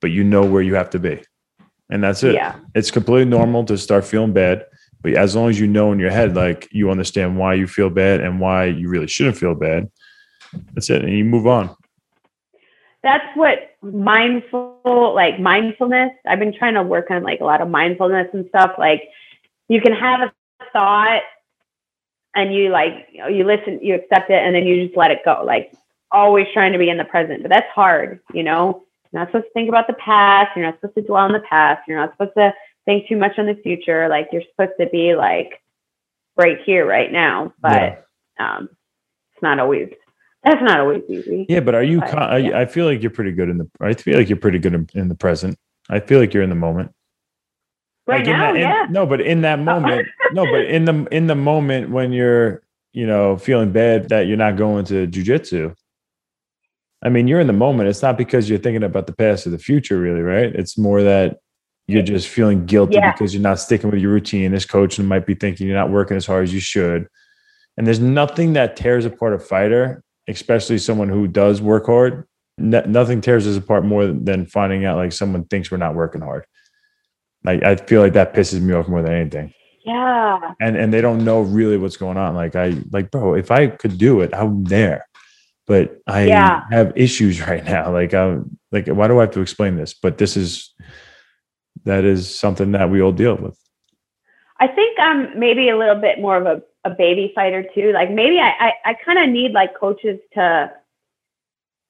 but 0.00 0.10
you 0.10 0.24
know 0.24 0.44
where 0.44 0.62
you 0.62 0.74
have 0.74 0.90
to 0.90 0.98
be, 0.98 1.22
and 1.90 2.02
that's 2.02 2.22
it. 2.22 2.34
Yeah. 2.34 2.56
It's 2.74 2.90
completely 2.90 3.30
normal 3.30 3.64
to 3.64 3.78
start 3.78 4.04
feeling 4.04 4.32
bad, 4.32 4.64
but 5.02 5.14
as 5.14 5.36
long 5.36 5.50
as 5.50 5.60
you 5.60 5.66
know 5.66 5.92
in 5.92 5.98
your 5.98 6.10
head, 6.10 6.34
like 6.34 6.68
you 6.72 6.90
understand 6.90 7.38
why 7.38 7.54
you 7.54 7.66
feel 7.66 7.90
bad 7.90 8.20
and 8.20 8.40
why 8.40 8.64
you 8.64 8.88
really 8.88 9.06
shouldn't 9.06 9.36
feel 9.36 9.54
bad, 9.54 9.90
that's 10.74 10.90
it, 10.90 11.02
and 11.02 11.12
you 11.12 11.24
move 11.24 11.46
on. 11.46 11.74
that's 13.02 13.36
what 13.36 13.76
mindful 13.82 15.12
like 15.14 15.38
mindfulness 15.38 16.10
i've 16.26 16.40
been 16.40 16.52
trying 16.52 16.74
to 16.74 16.82
work 16.82 17.08
on 17.10 17.22
like 17.22 17.40
a 17.40 17.44
lot 17.44 17.60
of 17.60 17.68
mindfulness 17.68 18.26
and 18.32 18.46
stuff 18.48 18.72
like 18.78 19.02
you 19.68 19.80
can 19.80 19.92
have 19.92 20.20
a 20.20 20.32
thought 20.72 21.22
and 22.34 22.52
you 22.54 22.70
like 22.70 23.08
you, 23.12 23.20
know, 23.20 23.28
you 23.28 23.44
listen 23.44 23.78
you 23.82 23.94
accept 23.94 24.30
it 24.30 24.42
and 24.42 24.54
then 24.54 24.66
you 24.66 24.86
just 24.86 24.96
let 24.96 25.10
it 25.10 25.20
go 25.24 25.42
like 25.44 25.72
always 26.12 26.46
trying 26.52 26.72
to 26.72 26.78
be 26.78 26.88
in 26.90 26.96
the 26.96 27.04
present 27.04 27.42
but 27.42 27.50
that's 27.50 27.68
hard 27.74 28.20
you 28.32 28.42
know 28.42 28.82
you're 29.12 29.20
not 29.22 29.28
supposed 29.28 29.44
to 29.46 29.50
think 29.52 29.68
about 29.68 29.86
the 29.86 29.92
past 29.94 30.50
you're 30.56 30.64
not 30.64 30.74
supposed 30.80 30.94
to 30.94 31.02
dwell 31.02 31.22
on 31.24 31.32
the 31.32 31.40
past 31.40 31.82
you're 31.88 31.98
not 31.98 32.12
supposed 32.12 32.34
to 32.36 32.52
think 32.84 33.08
too 33.08 33.16
much 33.16 33.32
on 33.38 33.46
the 33.46 33.54
future 33.62 34.08
like 34.08 34.28
you're 34.32 34.42
supposed 34.52 34.72
to 34.78 34.86
be 34.90 35.14
like 35.16 35.62
right 36.36 36.58
here 36.64 36.86
right 36.86 37.10
now 37.12 37.52
but 37.60 38.06
um 38.38 38.68
it's 39.32 39.42
not 39.42 39.58
always 39.58 39.88
that's 40.44 40.62
not 40.62 40.78
always 40.78 41.02
easy 41.08 41.44
Yeah, 41.48 41.58
but 41.60 41.74
are 41.74 41.82
you? 41.82 41.98
But, 41.98 42.10
Con- 42.10 42.22
I, 42.22 42.36
yeah. 42.38 42.58
I 42.60 42.66
feel 42.66 42.86
like 42.86 43.02
you're 43.02 43.10
pretty 43.10 43.32
good 43.32 43.48
in 43.48 43.58
the. 43.58 43.68
I 43.80 43.94
feel 43.94 44.16
like 44.16 44.28
you're 44.28 44.38
pretty 44.38 44.60
good 44.60 44.74
in, 44.74 44.88
in 44.94 45.08
the 45.08 45.16
present. 45.16 45.58
I 45.90 45.98
feel 45.98 46.20
like 46.20 46.32
you're 46.32 46.44
in 46.44 46.50
the 46.50 46.54
moment. 46.54 46.92
right 48.06 48.18
Like, 48.20 48.28
in 48.28 48.32
now 48.32 48.52
that- 48.52 48.54
in- 48.54 48.60
yeah 48.62 48.86
no, 48.88 49.06
but 49.06 49.20
in 49.20 49.40
that 49.40 49.58
moment, 49.58 50.06
no, 50.32 50.44
but 50.46 50.66
in 50.66 50.84
the 50.84 51.04
in 51.10 51.26
the 51.26 51.34
moment 51.34 51.90
when 51.90 52.12
you're, 52.12 52.62
you 52.92 53.08
know, 53.08 53.36
feeling 53.36 53.72
bad 53.72 54.08
that 54.10 54.28
you're 54.28 54.36
not 54.36 54.56
going 54.56 54.84
to 54.84 55.08
jujitsu. 55.08 55.74
I 57.06 57.08
mean, 57.08 57.28
you're 57.28 57.40
in 57.40 57.46
the 57.46 57.52
moment. 57.52 57.88
It's 57.88 58.02
not 58.02 58.18
because 58.18 58.50
you're 58.50 58.58
thinking 58.58 58.82
about 58.82 59.06
the 59.06 59.12
past 59.14 59.46
or 59.46 59.50
the 59.50 59.58
future, 59.58 59.98
really, 59.98 60.20
right? 60.22 60.52
It's 60.54 60.76
more 60.76 61.02
that 61.04 61.38
you're 61.86 62.02
just 62.02 62.26
feeling 62.26 62.66
guilty 62.66 62.96
Yeah. 62.96 63.12
because 63.12 63.32
you're 63.32 63.42
not 63.42 63.60
sticking 63.60 63.90
with 63.90 64.00
your 64.00 64.10
routine. 64.10 64.50
This 64.50 64.64
coach 64.64 64.98
might 64.98 65.24
be 65.24 65.34
thinking 65.34 65.68
you're 65.68 65.76
not 65.76 65.90
working 65.90 66.16
as 66.16 66.26
hard 66.26 66.42
as 66.42 66.52
you 66.52 66.58
should. 66.58 67.06
And 67.76 67.86
there's 67.86 68.00
nothing 68.00 68.54
that 68.54 68.74
tears 68.76 69.04
apart 69.04 69.34
a 69.34 69.38
fighter, 69.38 70.02
especially 70.26 70.78
someone 70.78 71.08
who 71.08 71.28
does 71.28 71.62
work 71.62 71.86
hard. 71.86 72.26
No, 72.58 72.80
nothing 72.88 73.20
tears 73.20 73.46
us 73.46 73.56
apart 73.56 73.84
more 73.84 74.06
than 74.06 74.46
finding 74.46 74.84
out 74.84 74.96
like 74.96 75.12
someone 75.12 75.44
thinks 75.44 75.70
we're 75.70 75.76
not 75.76 75.94
working 75.94 76.22
hard. 76.22 76.44
Like 77.44 77.62
I 77.62 77.76
feel 77.76 78.00
like 78.00 78.14
that 78.14 78.34
pisses 78.34 78.60
me 78.60 78.74
off 78.74 78.88
more 78.88 79.02
than 79.02 79.12
anything. 79.12 79.52
yeah 79.84 80.40
And 80.60 80.76
and 80.76 80.92
they 80.92 81.00
don't 81.00 81.24
know 81.24 81.42
really 81.42 81.76
what's 81.76 81.96
going 81.96 82.16
on. 82.16 82.34
Like 82.34 82.56
I 82.56 82.74
like, 82.90 83.12
bro, 83.12 83.34
if 83.34 83.52
I 83.52 83.68
could 83.68 83.96
do 83.98 84.22
it, 84.22 84.30
I'm 84.34 84.64
there. 84.64 85.05
But 85.66 86.00
I 86.06 86.24
Yeah. 86.26 86.62
have 86.70 86.92
issues 86.96 87.40
right 87.46 87.64
now. 87.64 87.92
Like 87.92 88.14
I'm 88.14 88.58
like, 88.72 88.86
why 88.88 89.08
do 89.08 89.18
I 89.18 89.22
have 89.22 89.32
to 89.32 89.40
explain 89.40 89.76
this? 89.76 89.94
But 89.94 90.18
this 90.18 90.36
is 90.36 90.72
that 91.84 92.04
is 92.04 92.32
something 92.34 92.72
that 92.72 92.90
we 92.90 93.00
all 93.02 93.12
deal 93.12 93.36
with. 93.36 93.58
I 94.58 94.66
think 94.68 94.98
I'm 94.98 95.38
maybe 95.38 95.68
a 95.68 95.76
little 95.76 96.00
bit 96.00 96.18
more 96.20 96.36
of 96.36 96.46
a, 96.46 96.62
a 96.84 96.90
baby 96.90 97.30
fighter 97.34 97.62
too. 97.74 97.92
Like 97.92 98.10
maybe 98.10 98.38
I, 98.40 98.48
I, 98.58 98.72
I 98.86 98.94
kind 98.94 99.18
of 99.18 99.28
need 99.28 99.52
like 99.52 99.78
coaches 99.78 100.18
to 100.34 100.72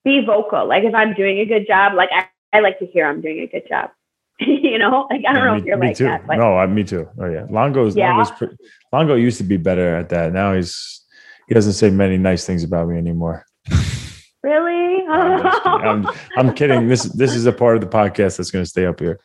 be 0.03 0.23
vocal. 0.25 0.67
Like 0.67 0.83
if 0.83 0.93
I'm 0.93 1.13
doing 1.13 1.39
a 1.39 1.45
good 1.45 1.65
job, 1.67 1.93
like 1.93 2.09
I, 2.11 2.25
I 2.51 2.59
like 2.59 2.79
to 2.79 2.85
hear 2.85 3.07
I'm 3.07 3.21
doing 3.21 3.39
a 3.39 3.47
good 3.47 3.67
job. 3.69 3.91
you 4.39 4.77
know, 4.77 5.07
like 5.09 5.23
I 5.27 5.33
don't 5.33 5.45
know 5.45 5.53
me, 5.53 5.59
if 5.61 5.65
you're 5.65 5.77
me 5.77 5.87
like 5.87 5.95
too. 5.97 6.03
that, 6.05 6.27
no, 6.27 6.57
I, 6.57 6.67
me 6.67 6.83
too. 6.83 7.09
Oh 7.19 7.25
yeah, 7.25 7.45
Longo's 7.49 7.95
Yeah. 7.95 8.09
Longo's 8.11 8.31
pre- 8.31 8.57
Longo 8.93 9.15
used 9.15 9.37
to 9.39 9.43
be 9.43 9.57
better 9.57 9.95
at 9.95 10.09
that. 10.09 10.31
Now 10.33 10.53
he's 10.53 11.03
he 11.47 11.55
doesn't 11.55 11.73
say 11.73 11.89
many 11.89 12.17
nice 12.17 12.45
things 12.45 12.63
about 12.63 12.87
me 12.89 12.97
anymore. 12.97 13.45
really, 14.43 15.05
I'm, 15.09 15.43
just. 15.43 15.65
I'm, 15.65 16.07
I'm 16.37 16.53
kidding. 16.55 16.87
This 16.87 17.03
this 17.03 17.35
is 17.35 17.45
a 17.45 17.53
part 17.53 17.75
of 17.75 17.81
the 17.81 17.87
podcast 17.87 18.37
that's 18.37 18.51
going 18.51 18.63
to 18.63 18.69
stay 18.69 18.85
up 18.85 18.99
here, 18.99 19.19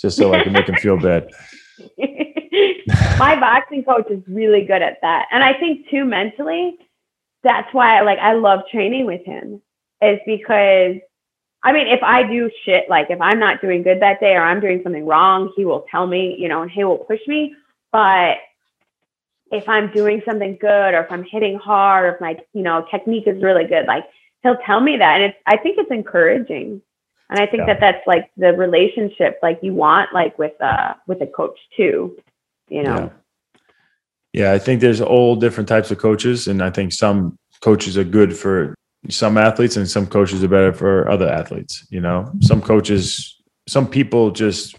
just 0.00 0.16
so 0.16 0.34
I 0.34 0.42
can 0.42 0.52
make 0.52 0.68
him 0.68 0.76
feel 0.76 0.98
bad. 0.98 1.30
my 3.18 3.38
boxing 3.38 3.84
coach 3.84 4.06
is 4.10 4.22
really 4.26 4.64
good 4.64 4.82
at 4.82 4.98
that, 5.02 5.26
and 5.30 5.42
I 5.42 5.58
think 5.58 5.88
too 5.90 6.04
mentally, 6.04 6.76
that's 7.42 7.72
why 7.72 8.00
like 8.02 8.18
I 8.18 8.34
love 8.34 8.60
training 8.70 9.06
with 9.06 9.24
him 9.24 9.62
is 10.02 10.18
because 10.26 10.96
I 11.62 11.72
mean, 11.72 11.88
if 11.88 12.02
I 12.02 12.22
do 12.22 12.50
shit, 12.64 12.88
like 12.88 13.08
if 13.10 13.20
I'm 13.20 13.40
not 13.40 13.60
doing 13.60 13.82
good 13.82 14.00
that 14.00 14.20
day 14.20 14.34
or 14.34 14.42
I'm 14.42 14.60
doing 14.60 14.80
something 14.82 15.06
wrong, 15.06 15.52
he 15.56 15.64
will 15.64 15.84
tell 15.90 16.06
me, 16.06 16.36
you 16.38 16.48
know, 16.48 16.62
and 16.62 16.70
he 16.70 16.84
will 16.84 16.98
push 16.98 17.20
me. 17.26 17.54
But 17.90 18.36
if 19.50 19.68
I'm 19.68 19.90
doing 19.92 20.22
something 20.24 20.56
good 20.60 20.94
or 20.94 21.00
if 21.00 21.10
I'm 21.10 21.24
hitting 21.24 21.58
hard 21.58 22.04
or 22.04 22.14
if 22.14 22.20
my, 22.20 22.36
you 22.52 22.62
know, 22.62 22.86
technique 22.90 23.26
is 23.26 23.42
really 23.42 23.64
good, 23.64 23.86
like 23.86 24.04
he'll 24.42 24.58
tell 24.66 24.80
me 24.80 24.96
that. 24.98 25.20
And 25.20 25.24
it's, 25.24 25.38
I 25.46 25.56
think 25.56 25.78
it's 25.78 25.90
encouraging. 25.90 26.82
And 27.30 27.38
I 27.38 27.46
think 27.46 27.60
Yeah. 27.60 27.74
that 27.74 27.80
that's 27.80 28.06
like 28.06 28.30
the 28.36 28.52
relationship 28.52 29.38
like 29.42 29.58
you 29.62 29.74
want 29.74 30.12
like 30.12 30.38
with, 30.38 30.60
uh, 30.60 30.94
with 31.06 31.20
a 31.20 31.26
coach 31.26 31.58
too, 31.76 32.16
you 32.68 32.82
know? 32.82 33.10
Yeah. 34.32 34.50
yeah, 34.50 34.52
I 34.52 34.58
think 34.58 34.80
there's 34.80 35.00
all 35.00 35.36
different 35.36 35.68
types 35.68 35.90
of 35.90 35.98
coaches, 35.98 36.48
and 36.48 36.62
I 36.62 36.70
think 36.70 36.92
some 36.92 37.38
coaches 37.60 37.96
are 37.96 38.04
good 38.04 38.36
for 38.36 38.74
some 39.08 39.38
athletes, 39.38 39.76
and 39.76 39.88
some 39.88 40.06
coaches 40.06 40.42
are 40.44 40.48
better 40.48 40.72
for 40.72 41.08
other 41.10 41.28
athletes. 41.28 41.86
You 41.90 42.00
know, 42.00 42.30
some 42.40 42.60
coaches, 42.60 43.36
some 43.66 43.86
people 43.86 44.30
just 44.30 44.76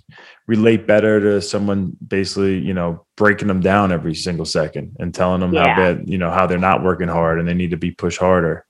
relate 0.49 0.87
better 0.87 1.19
to 1.19 1.39
someone 1.43 1.95
basically, 2.05 2.57
you 2.57 2.73
know, 2.73 3.05
breaking 3.15 3.47
them 3.47 3.59
down 3.59 3.91
every 3.91 4.15
single 4.15 4.45
second 4.45 4.95
and 4.99 5.13
telling 5.13 5.41
them 5.41 5.53
how 5.53 5.63
bad, 5.63 6.09
you 6.09 6.17
know, 6.17 6.31
how 6.31 6.47
they're 6.47 6.57
not 6.57 6.83
working 6.83 7.07
hard 7.07 7.37
and 7.37 7.47
they 7.47 7.53
need 7.53 7.69
to 7.69 7.77
be 7.77 7.91
pushed 7.91 8.17
harder. 8.17 8.65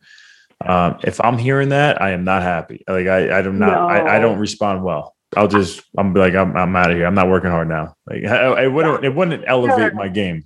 Um, 0.66 1.00
if 1.06 1.22
I'm 1.22 1.38
hearing 1.38 1.70
that, 1.70 2.02
I 2.02 2.12
am 2.12 2.26
not 2.26 2.42
happy. 2.44 2.84
Like 2.86 3.08
I, 3.08 3.40
I 3.40 3.42
do 3.42 3.54
not, 3.54 3.78
I, 3.78 4.18
I 4.18 4.20
don't 4.20 4.40
respond 4.40 4.84
well. 4.84 5.16
I'll 5.38 5.48
just, 5.48 5.82
I'm 5.98 6.14
like, 6.14 6.36
I'm, 6.36 6.54
I'm 6.58 6.76
out 6.76 6.92
of 6.92 6.98
here. 6.98 7.06
I'm 7.06 7.16
not 7.16 7.30
working 7.30 7.50
hard 7.50 7.70
now. 7.70 7.96
Like 8.06 8.26
I, 8.26 8.64
it 8.66 8.74
wouldn't, 8.74 9.06
it 9.06 9.16
wouldn't 9.16 9.46
elevate 9.48 9.94
my 9.94 10.10
game. 10.10 10.44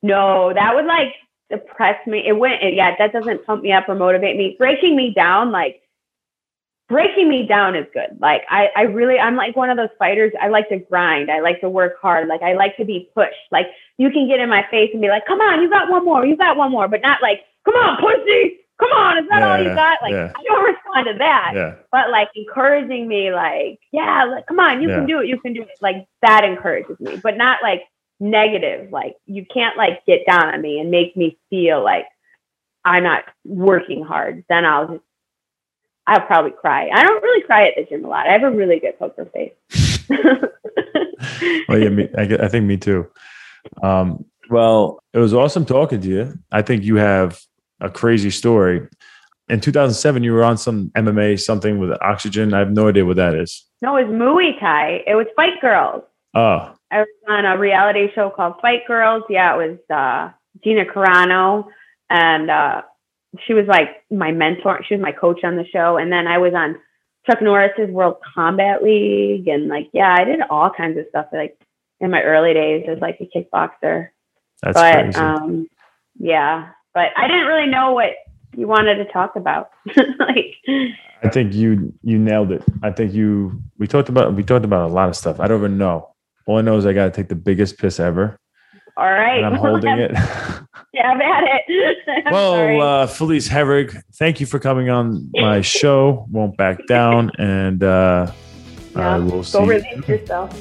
No, 0.00 0.54
that 0.54 0.74
would 0.74 0.86
like 0.86 1.12
depress 1.50 2.06
me. 2.06 2.26
It 2.26 2.38
went, 2.38 2.62
it, 2.62 2.72
yeah, 2.72 2.94
that 2.98 3.12
doesn't 3.12 3.44
pump 3.44 3.62
me 3.62 3.72
up 3.72 3.86
or 3.86 3.96
motivate 3.96 4.38
me. 4.38 4.56
Breaking 4.58 4.96
me 4.96 5.12
down, 5.12 5.52
like 5.52 5.81
breaking 6.92 7.26
me 7.26 7.46
down 7.46 7.74
is 7.74 7.86
good. 7.94 8.18
Like 8.20 8.42
I, 8.50 8.68
I 8.76 8.82
really, 8.82 9.18
I'm 9.18 9.34
like 9.34 9.56
one 9.56 9.70
of 9.70 9.78
those 9.78 9.88
fighters. 9.98 10.30
I 10.40 10.48
like 10.48 10.68
to 10.68 10.78
grind. 10.78 11.30
I 11.30 11.40
like 11.40 11.60
to 11.62 11.70
work 11.70 11.94
hard. 12.02 12.28
Like 12.28 12.42
I 12.42 12.52
like 12.52 12.76
to 12.76 12.84
be 12.84 13.08
pushed. 13.14 13.48
Like 13.50 13.68
you 13.96 14.10
can 14.10 14.28
get 14.28 14.40
in 14.40 14.50
my 14.50 14.66
face 14.70 14.90
and 14.92 15.00
be 15.00 15.08
like, 15.08 15.24
come 15.26 15.40
on, 15.40 15.62
you 15.62 15.70
got 15.70 15.90
one 15.90 16.04
more, 16.04 16.26
you 16.26 16.36
got 16.36 16.58
one 16.58 16.70
more, 16.70 16.88
but 16.88 17.00
not 17.00 17.22
like, 17.22 17.40
come 17.64 17.74
on, 17.76 17.96
pussy, 17.96 18.58
come 18.78 18.90
on, 18.90 19.16
is 19.16 19.24
that 19.30 19.42
all 19.42 19.58
you 19.58 19.74
got? 19.74 20.02
Like 20.02 20.12
yeah. 20.12 20.32
I 20.36 20.42
don't 20.42 20.64
respond 20.64 21.06
to 21.06 21.18
that. 21.18 21.52
Yeah. 21.54 21.74
But 21.90 22.10
like 22.10 22.28
encouraging 22.36 23.08
me, 23.08 23.32
like, 23.32 23.80
yeah, 23.90 24.24
like, 24.24 24.46
come 24.46 24.60
on, 24.60 24.82
you 24.82 24.90
Yeah. 24.90 24.96
can 24.96 25.06
do 25.06 25.20
it, 25.20 25.28
you 25.28 25.40
can 25.40 25.54
do 25.54 25.62
it. 25.62 25.70
Like 25.80 26.06
that 26.20 26.44
encourages 26.44 27.00
me, 27.00 27.16
but 27.22 27.38
not 27.38 27.60
like 27.62 27.84
negative. 28.20 28.92
Like 28.92 29.16
you 29.24 29.46
can't 29.46 29.78
like 29.78 30.04
get 30.04 30.26
down 30.26 30.52
on 30.52 30.60
me 30.60 30.78
and 30.78 30.90
make 30.90 31.16
me 31.16 31.38
feel 31.48 31.82
like 31.82 32.04
I'm 32.84 33.04
not 33.04 33.24
working 33.46 34.04
hard. 34.04 34.44
Then 34.50 34.66
I'll 34.66 34.88
just, 34.88 35.04
I'll 36.06 36.20
probably 36.20 36.50
cry. 36.52 36.88
I 36.92 37.02
don't 37.04 37.22
really 37.22 37.42
cry 37.44 37.68
at 37.68 37.74
the 37.76 37.84
gym 37.84 38.04
a 38.04 38.08
lot. 38.08 38.26
I 38.26 38.32
have 38.32 38.42
a 38.42 38.50
really 38.50 38.80
good 38.80 38.98
poker 38.98 39.26
face. 39.26 39.52
Well, 41.68 41.78
yeah, 41.78 41.88
me, 41.88 42.08
I, 42.18 42.22
I 42.22 42.48
think 42.48 42.66
me 42.66 42.76
too. 42.76 43.08
Um, 43.82 44.24
well, 44.50 44.98
it 45.12 45.18
was 45.18 45.32
awesome 45.32 45.64
talking 45.64 46.00
to 46.00 46.08
you. 46.08 46.38
I 46.50 46.62
think 46.62 46.82
you 46.82 46.96
have 46.96 47.40
a 47.80 47.88
crazy 47.88 48.30
story. 48.30 48.88
In 49.48 49.60
2007, 49.60 50.24
you 50.24 50.32
were 50.32 50.42
on 50.44 50.58
some 50.58 50.90
MMA, 50.96 51.40
something 51.40 51.78
with 51.78 51.92
oxygen. 52.02 52.54
I 52.54 52.58
have 52.58 52.72
no 52.72 52.88
idea 52.88 53.04
what 53.04 53.16
that 53.16 53.34
is. 53.34 53.64
no, 53.80 53.96
it 53.96 54.08
was 54.08 54.14
Muay 54.14 54.58
Thai. 54.58 55.02
It 55.06 55.14
was 55.14 55.26
Fight 55.36 55.60
Girls. 55.60 56.02
Oh, 56.34 56.74
I 56.90 56.98
was 56.98 57.08
on 57.28 57.44
a 57.44 57.56
reality 57.58 58.08
show 58.14 58.30
called 58.30 58.54
Fight 58.60 58.86
Girls. 58.86 59.22
Yeah, 59.30 59.54
it 59.54 59.58
was 59.68 59.78
uh, 59.96 60.32
Gina 60.64 60.84
Carano, 60.84 61.66
and 62.10 62.50
uh, 62.50 62.82
she 63.46 63.54
was 63.54 63.66
like 63.66 63.88
my 64.10 64.32
mentor. 64.32 64.80
She 64.86 64.94
was 64.94 65.02
my 65.02 65.12
coach 65.12 65.40
on 65.44 65.56
the 65.56 65.66
show. 65.66 65.96
And 65.96 66.12
then 66.12 66.26
I 66.26 66.38
was 66.38 66.52
on 66.54 66.76
Chuck 67.26 67.40
Norris's 67.40 67.90
World 67.90 68.16
Combat 68.34 68.82
League, 68.82 69.46
and 69.48 69.68
like, 69.68 69.88
yeah, 69.92 70.14
I 70.18 70.24
did 70.24 70.40
all 70.50 70.70
kinds 70.70 70.98
of 70.98 71.06
stuff. 71.08 71.26
Like, 71.32 71.56
in 72.02 72.10
my 72.10 72.20
early 72.22 72.52
days 72.52 72.84
as 72.88 72.98
like 73.00 73.18
a 73.20 73.38
kickboxer. 73.38 74.08
That's 74.60 74.74
but 74.74 75.02
crazy. 75.04 75.18
um, 75.18 75.68
yeah, 76.18 76.70
but 76.92 77.08
I 77.16 77.28
didn't 77.28 77.46
really 77.46 77.68
know 77.68 77.92
what 77.92 78.10
you 78.54 78.66
wanted 78.66 78.96
to 78.96 79.04
talk 79.06 79.36
about. 79.36 79.70
like, 80.18 80.56
I 81.22 81.28
think 81.30 81.54
you 81.54 81.94
you 82.02 82.18
nailed 82.18 82.52
it. 82.52 82.62
I 82.82 82.90
think 82.90 83.14
you 83.14 83.62
we 83.78 83.86
talked 83.86 84.08
about 84.08 84.34
we 84.34 84.42
talked 84.42 84.64
about 84.64 84.90
a 84.90 84.92
lot 84.92 85.08
of 85.08 85.16
stuff. 85.16 85.40
I 85.40 85.48
don't 85.48 85.58
even 85.58 85.78
know. 85.78 86.10
All 86.46 86.58
I 86.58 86.62
know 86.62 86.76
is 86.76 86.84
I 86.84 86.92
got 86.92 87.04
to 87.04 87.10
take 87.10 87.28
the 87.28 87.36
biggest 87.36 87.78
piss 87.78 88.00
ever, 88.00 88.36
all 89.02 89.10
right, 89.10 89.38
and 89.42 89.46
I'm 89.46 89.56
holding 89.56 89.98
it. 89.98 90.12
Yeah, 90.94 91.10
I've 91.10 91.20
had 91.22 91.44
it. 91.44 91.96
I'm 92.26 92.32
well, 92.34 92.82
uh, 92.82 93.06
Felice 93.06 93.48
Herrig, 93.48 93.98
thank 94.16 94.40
you 94.40 94.46
for 94.46 94.58
coming 94.58 94.90
on 94.90 95.30
my 95.32 95.60
show. 95.62 96.26
Won't 96.30 96.58
back 96.58 96.86
down, 96.86 97.30
and 97.38 97.82
uh, 97.82 98.30
Yeah, 98.94 99.14
I 99.14 99.18
will 99.18 99.42
see. 99.42 99.56
go 99.56 99.64
release 99.64 100.06
yourself. 100.06 100.52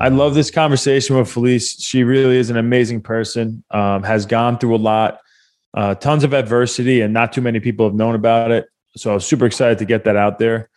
I 0.00 0.08
love 0.08 0.34
this 0.34 0.50
conversation 0.50 1.16
with 1.16 1.30
Felice. 1.30 1.80
She 1.80 2.02
really 2.02 2.36
is 2.36 2.50
an 2.50 2.56
amazing 2.56 3.02
person. 3.02 3.62
Um, 3.70 4.02
has 4.02 4.26
gone 4.26 4.58
through 4.58 4.74
a 4.74 4.78
lot, 4.78 5.20
uh, 5.74 5.94
tons 5.94 6.24
of 6.24 6.34
adversity, 6.34 7.00
and 7.00 7.14
not 7.14 7.32
too 7.32 7.42
many 7.42 7.60
people 7.60 7.86
have 7.86 7.94
known 7.94 8.16
about 8.16 8.50
it. 8.50 8.66
So 8.96 9.12
I 9.12 9.14
was 9.14 9.24
super 9.24 9.46
excited 9.46 9.78
to 9.78 9.84
get 9.84 10.02
that 10.02 10.16
out 10.16 10.40
there. 10.40 10.68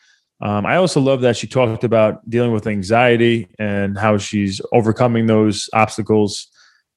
Um, 0.41 0.65
I 0.65 0.75
also 0.75 0.99
love 0.99 1.21
that 1.21 1.37
she 1.37 1.47
talked 1.47 1.83
about 1.83 2.27
dealing 2.29 2.51
with 2.51 2.67
anxiety 2.67 3.47
and 3.59 3.97
how 3.97 4.17
she's 4.17 4.59
overcoming 4.73 5.25
those 5.25 5.69
obstacles. 5.73 6.47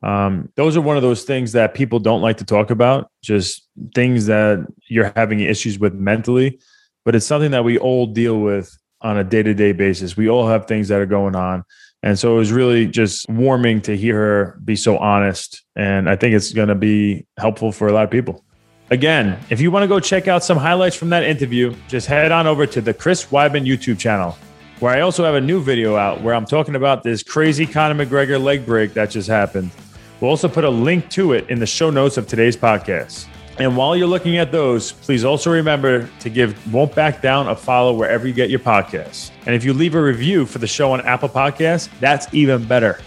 Um, 0.03 0.51
those 0.57 0.77
are 0.77 0.81
one 0.81 0.97
of 0.97 1.03
those 1.03 1.25
things 1.25 1.53
that 1.53 1.75
people 1.75 1.99
don't 1.99 2.23
like 2.23 2.39
to 2.39 2.45
talk 2.45 2.71
about, 2.71 3.11
just 3.23 3.67
things 3.95 4.27
that 4.27 4.67
you're 4.89 5.13
having 5.17 5.41
issues 5.41 5.79
with 5.79 5.95
mentally, 5.95 6.59
but 7.05 7.15
it's 7.15 7.27
something 7.27 7.53
that 7.53 7.65
we 7.65 7.79
all 7.79 8.07
deal 8.07 8.41
with 8.41 8.77
on 9.01 9.19
a 9.19 9.25
day 9.25 9.43
to 9.43 9.55
day 9.55 9.73
basis. 9.73 10.17
We 10.17 10.29
all 10.29 10.49
have 10.49 10.67
things 10.67 10.89
that 10.89 11.01
are 11.01 11.07
going 11.07 11.37
on. 11.37 11.65
And 12.03 12.19
so 12.19 12.35
it 12.35 12.39
was 12.39 12.53
really 12.53 12.87
just 12.87 13.29
warming 13.29 13.81
to 13.83 13.97
hear 13.97 14.15
her 14.15 14.61
be 14.65 14.77
so 14.77 14.97
honest. 14.99 15.65
And 15.75 16.09
I 16.09 16.17
think 16.17 16.35
it's 16.35 16.53
going 16.53 16.69
to 16.69 16.75
be 16.75 17.27
helpful 17.39 17.73
for 17.73 17.89
a 17.89 17.93
lot 17.93 18.05
of 18.05 18.11
people. 18.11 18.45
Again, 18.91 19.37
if 19.51 19.61
you 19.61 19.73
want 19.73 19.83
to 19.83 19.89
go 19.89 19.99
check 19.99 20.29
out 20.29 20.45
some 20.45 20.57
highlights 20.57 20.95
from 20.95 21.11
that 21.11 21.25
interview, 21.25 21.75
just 21.89 22.07
head 22.07 22.31
on 22.31 22.47
over 22.47 22.67
to 22.67 22.81
the 22.81 22.95
Chris 22.95 23.27
Weidman 23.27 23.67
YouTube 23.67 23.99
channel, 23.99 24.39
where 24.79 24.95
I 24.95 25.01
also 25.01 25.25
have 25.25 25.35
a 25.35 25.41
new 25.41 25.61
video 25.61 25.97
out 25.97 26.21
where 26.23 26.37
I'm 26.37 26.47
talking 26.47 26.77
about 26.77 27.03
this 27.03 27.25
crazy 27.25 27.67
Conor 27.67 28.07
McGregor 28.07 28.41
leg 28.41 28.65
break 28.65 28.95
that 28.95 29.11
just 29.11 29.29
happened. 29.29 29.73
We'll 30.21 30.31
also 30.31 30.49
put 30.49 30.63
a 30.63 30.71
link 30.71 31.11
to 31.11 31.33
it 31.33 31.51
in 31.51 31.59
the 31.59 31.67
show 31.67 31.91
notes 31.91 32.17
of 32.17 32.29
today's 32.29 32.57
podcast. 32.57 33.27
And 33.59 33.77
while 33.77 33.97
you're 33.97 34.07
looking 34.07 34.37
at 34.37 34.53
those, 34.53 34.93
please 34.93 35.25
also 35.25 35.51
remember 35.51 36.09
to 36.21 36.31
give 36.31 36.73
Won't 36.73 36.95
Back 36.95 37.21
Down 37.21 37.49
a 37.49 37.57
follow 37.57 37.93
wherever 37.93 38.29
you 38.29 38.35
get 38.35 38.51
your 38.51 38.61
podcasts. 38.61 39.33
And 39.47 39.55
if 39.55 39.65
you 39.65 39.73
leave 39.73 39.97
a 39.97 40.01
review 40.01 40.47
for 40.47 40.59
the 40.59 40.67
show 40.69 40.93
on 40.93 41.01
Apple 41.01 41.29
Podcasts, 41.29 41.89
that's 41.99 42.33
even 42.33 42.65
better. 42.65 43.01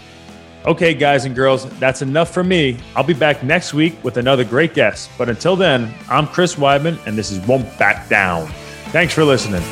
Okay, 0.66 0.92
guys 0.92 1.24
and 1.24 1.34
girls, 1.34 1.64
that's 1.78 2.02
enough 2.02 2.34
for 2.34 2.44
me. 2.44 2.76
I'll 2.94 3.02
be 3.02 3.14
back 3.14 3.42
next 3.42 3.72
week 3.72 4.02
with 4.04 4.18
another 4.18 4.44
great 4.44 4.74
guest. 4.74 5.10
But 5.16 5.30
until 5.30 5.56
then, 5.56 5.94
I'm 6.10 6.26
Chris 6.26 6.56
Weidman, 6.56 6.98
and 7.06 7.16
this 7.16 7.30
is 7.30 7.38
Won't 7.46 7.78
Back 7.78 8.08
Down. 8.10 8.46
Thanks 8.92 9.14
for 9.14 9.24
listening. 9.24 9.62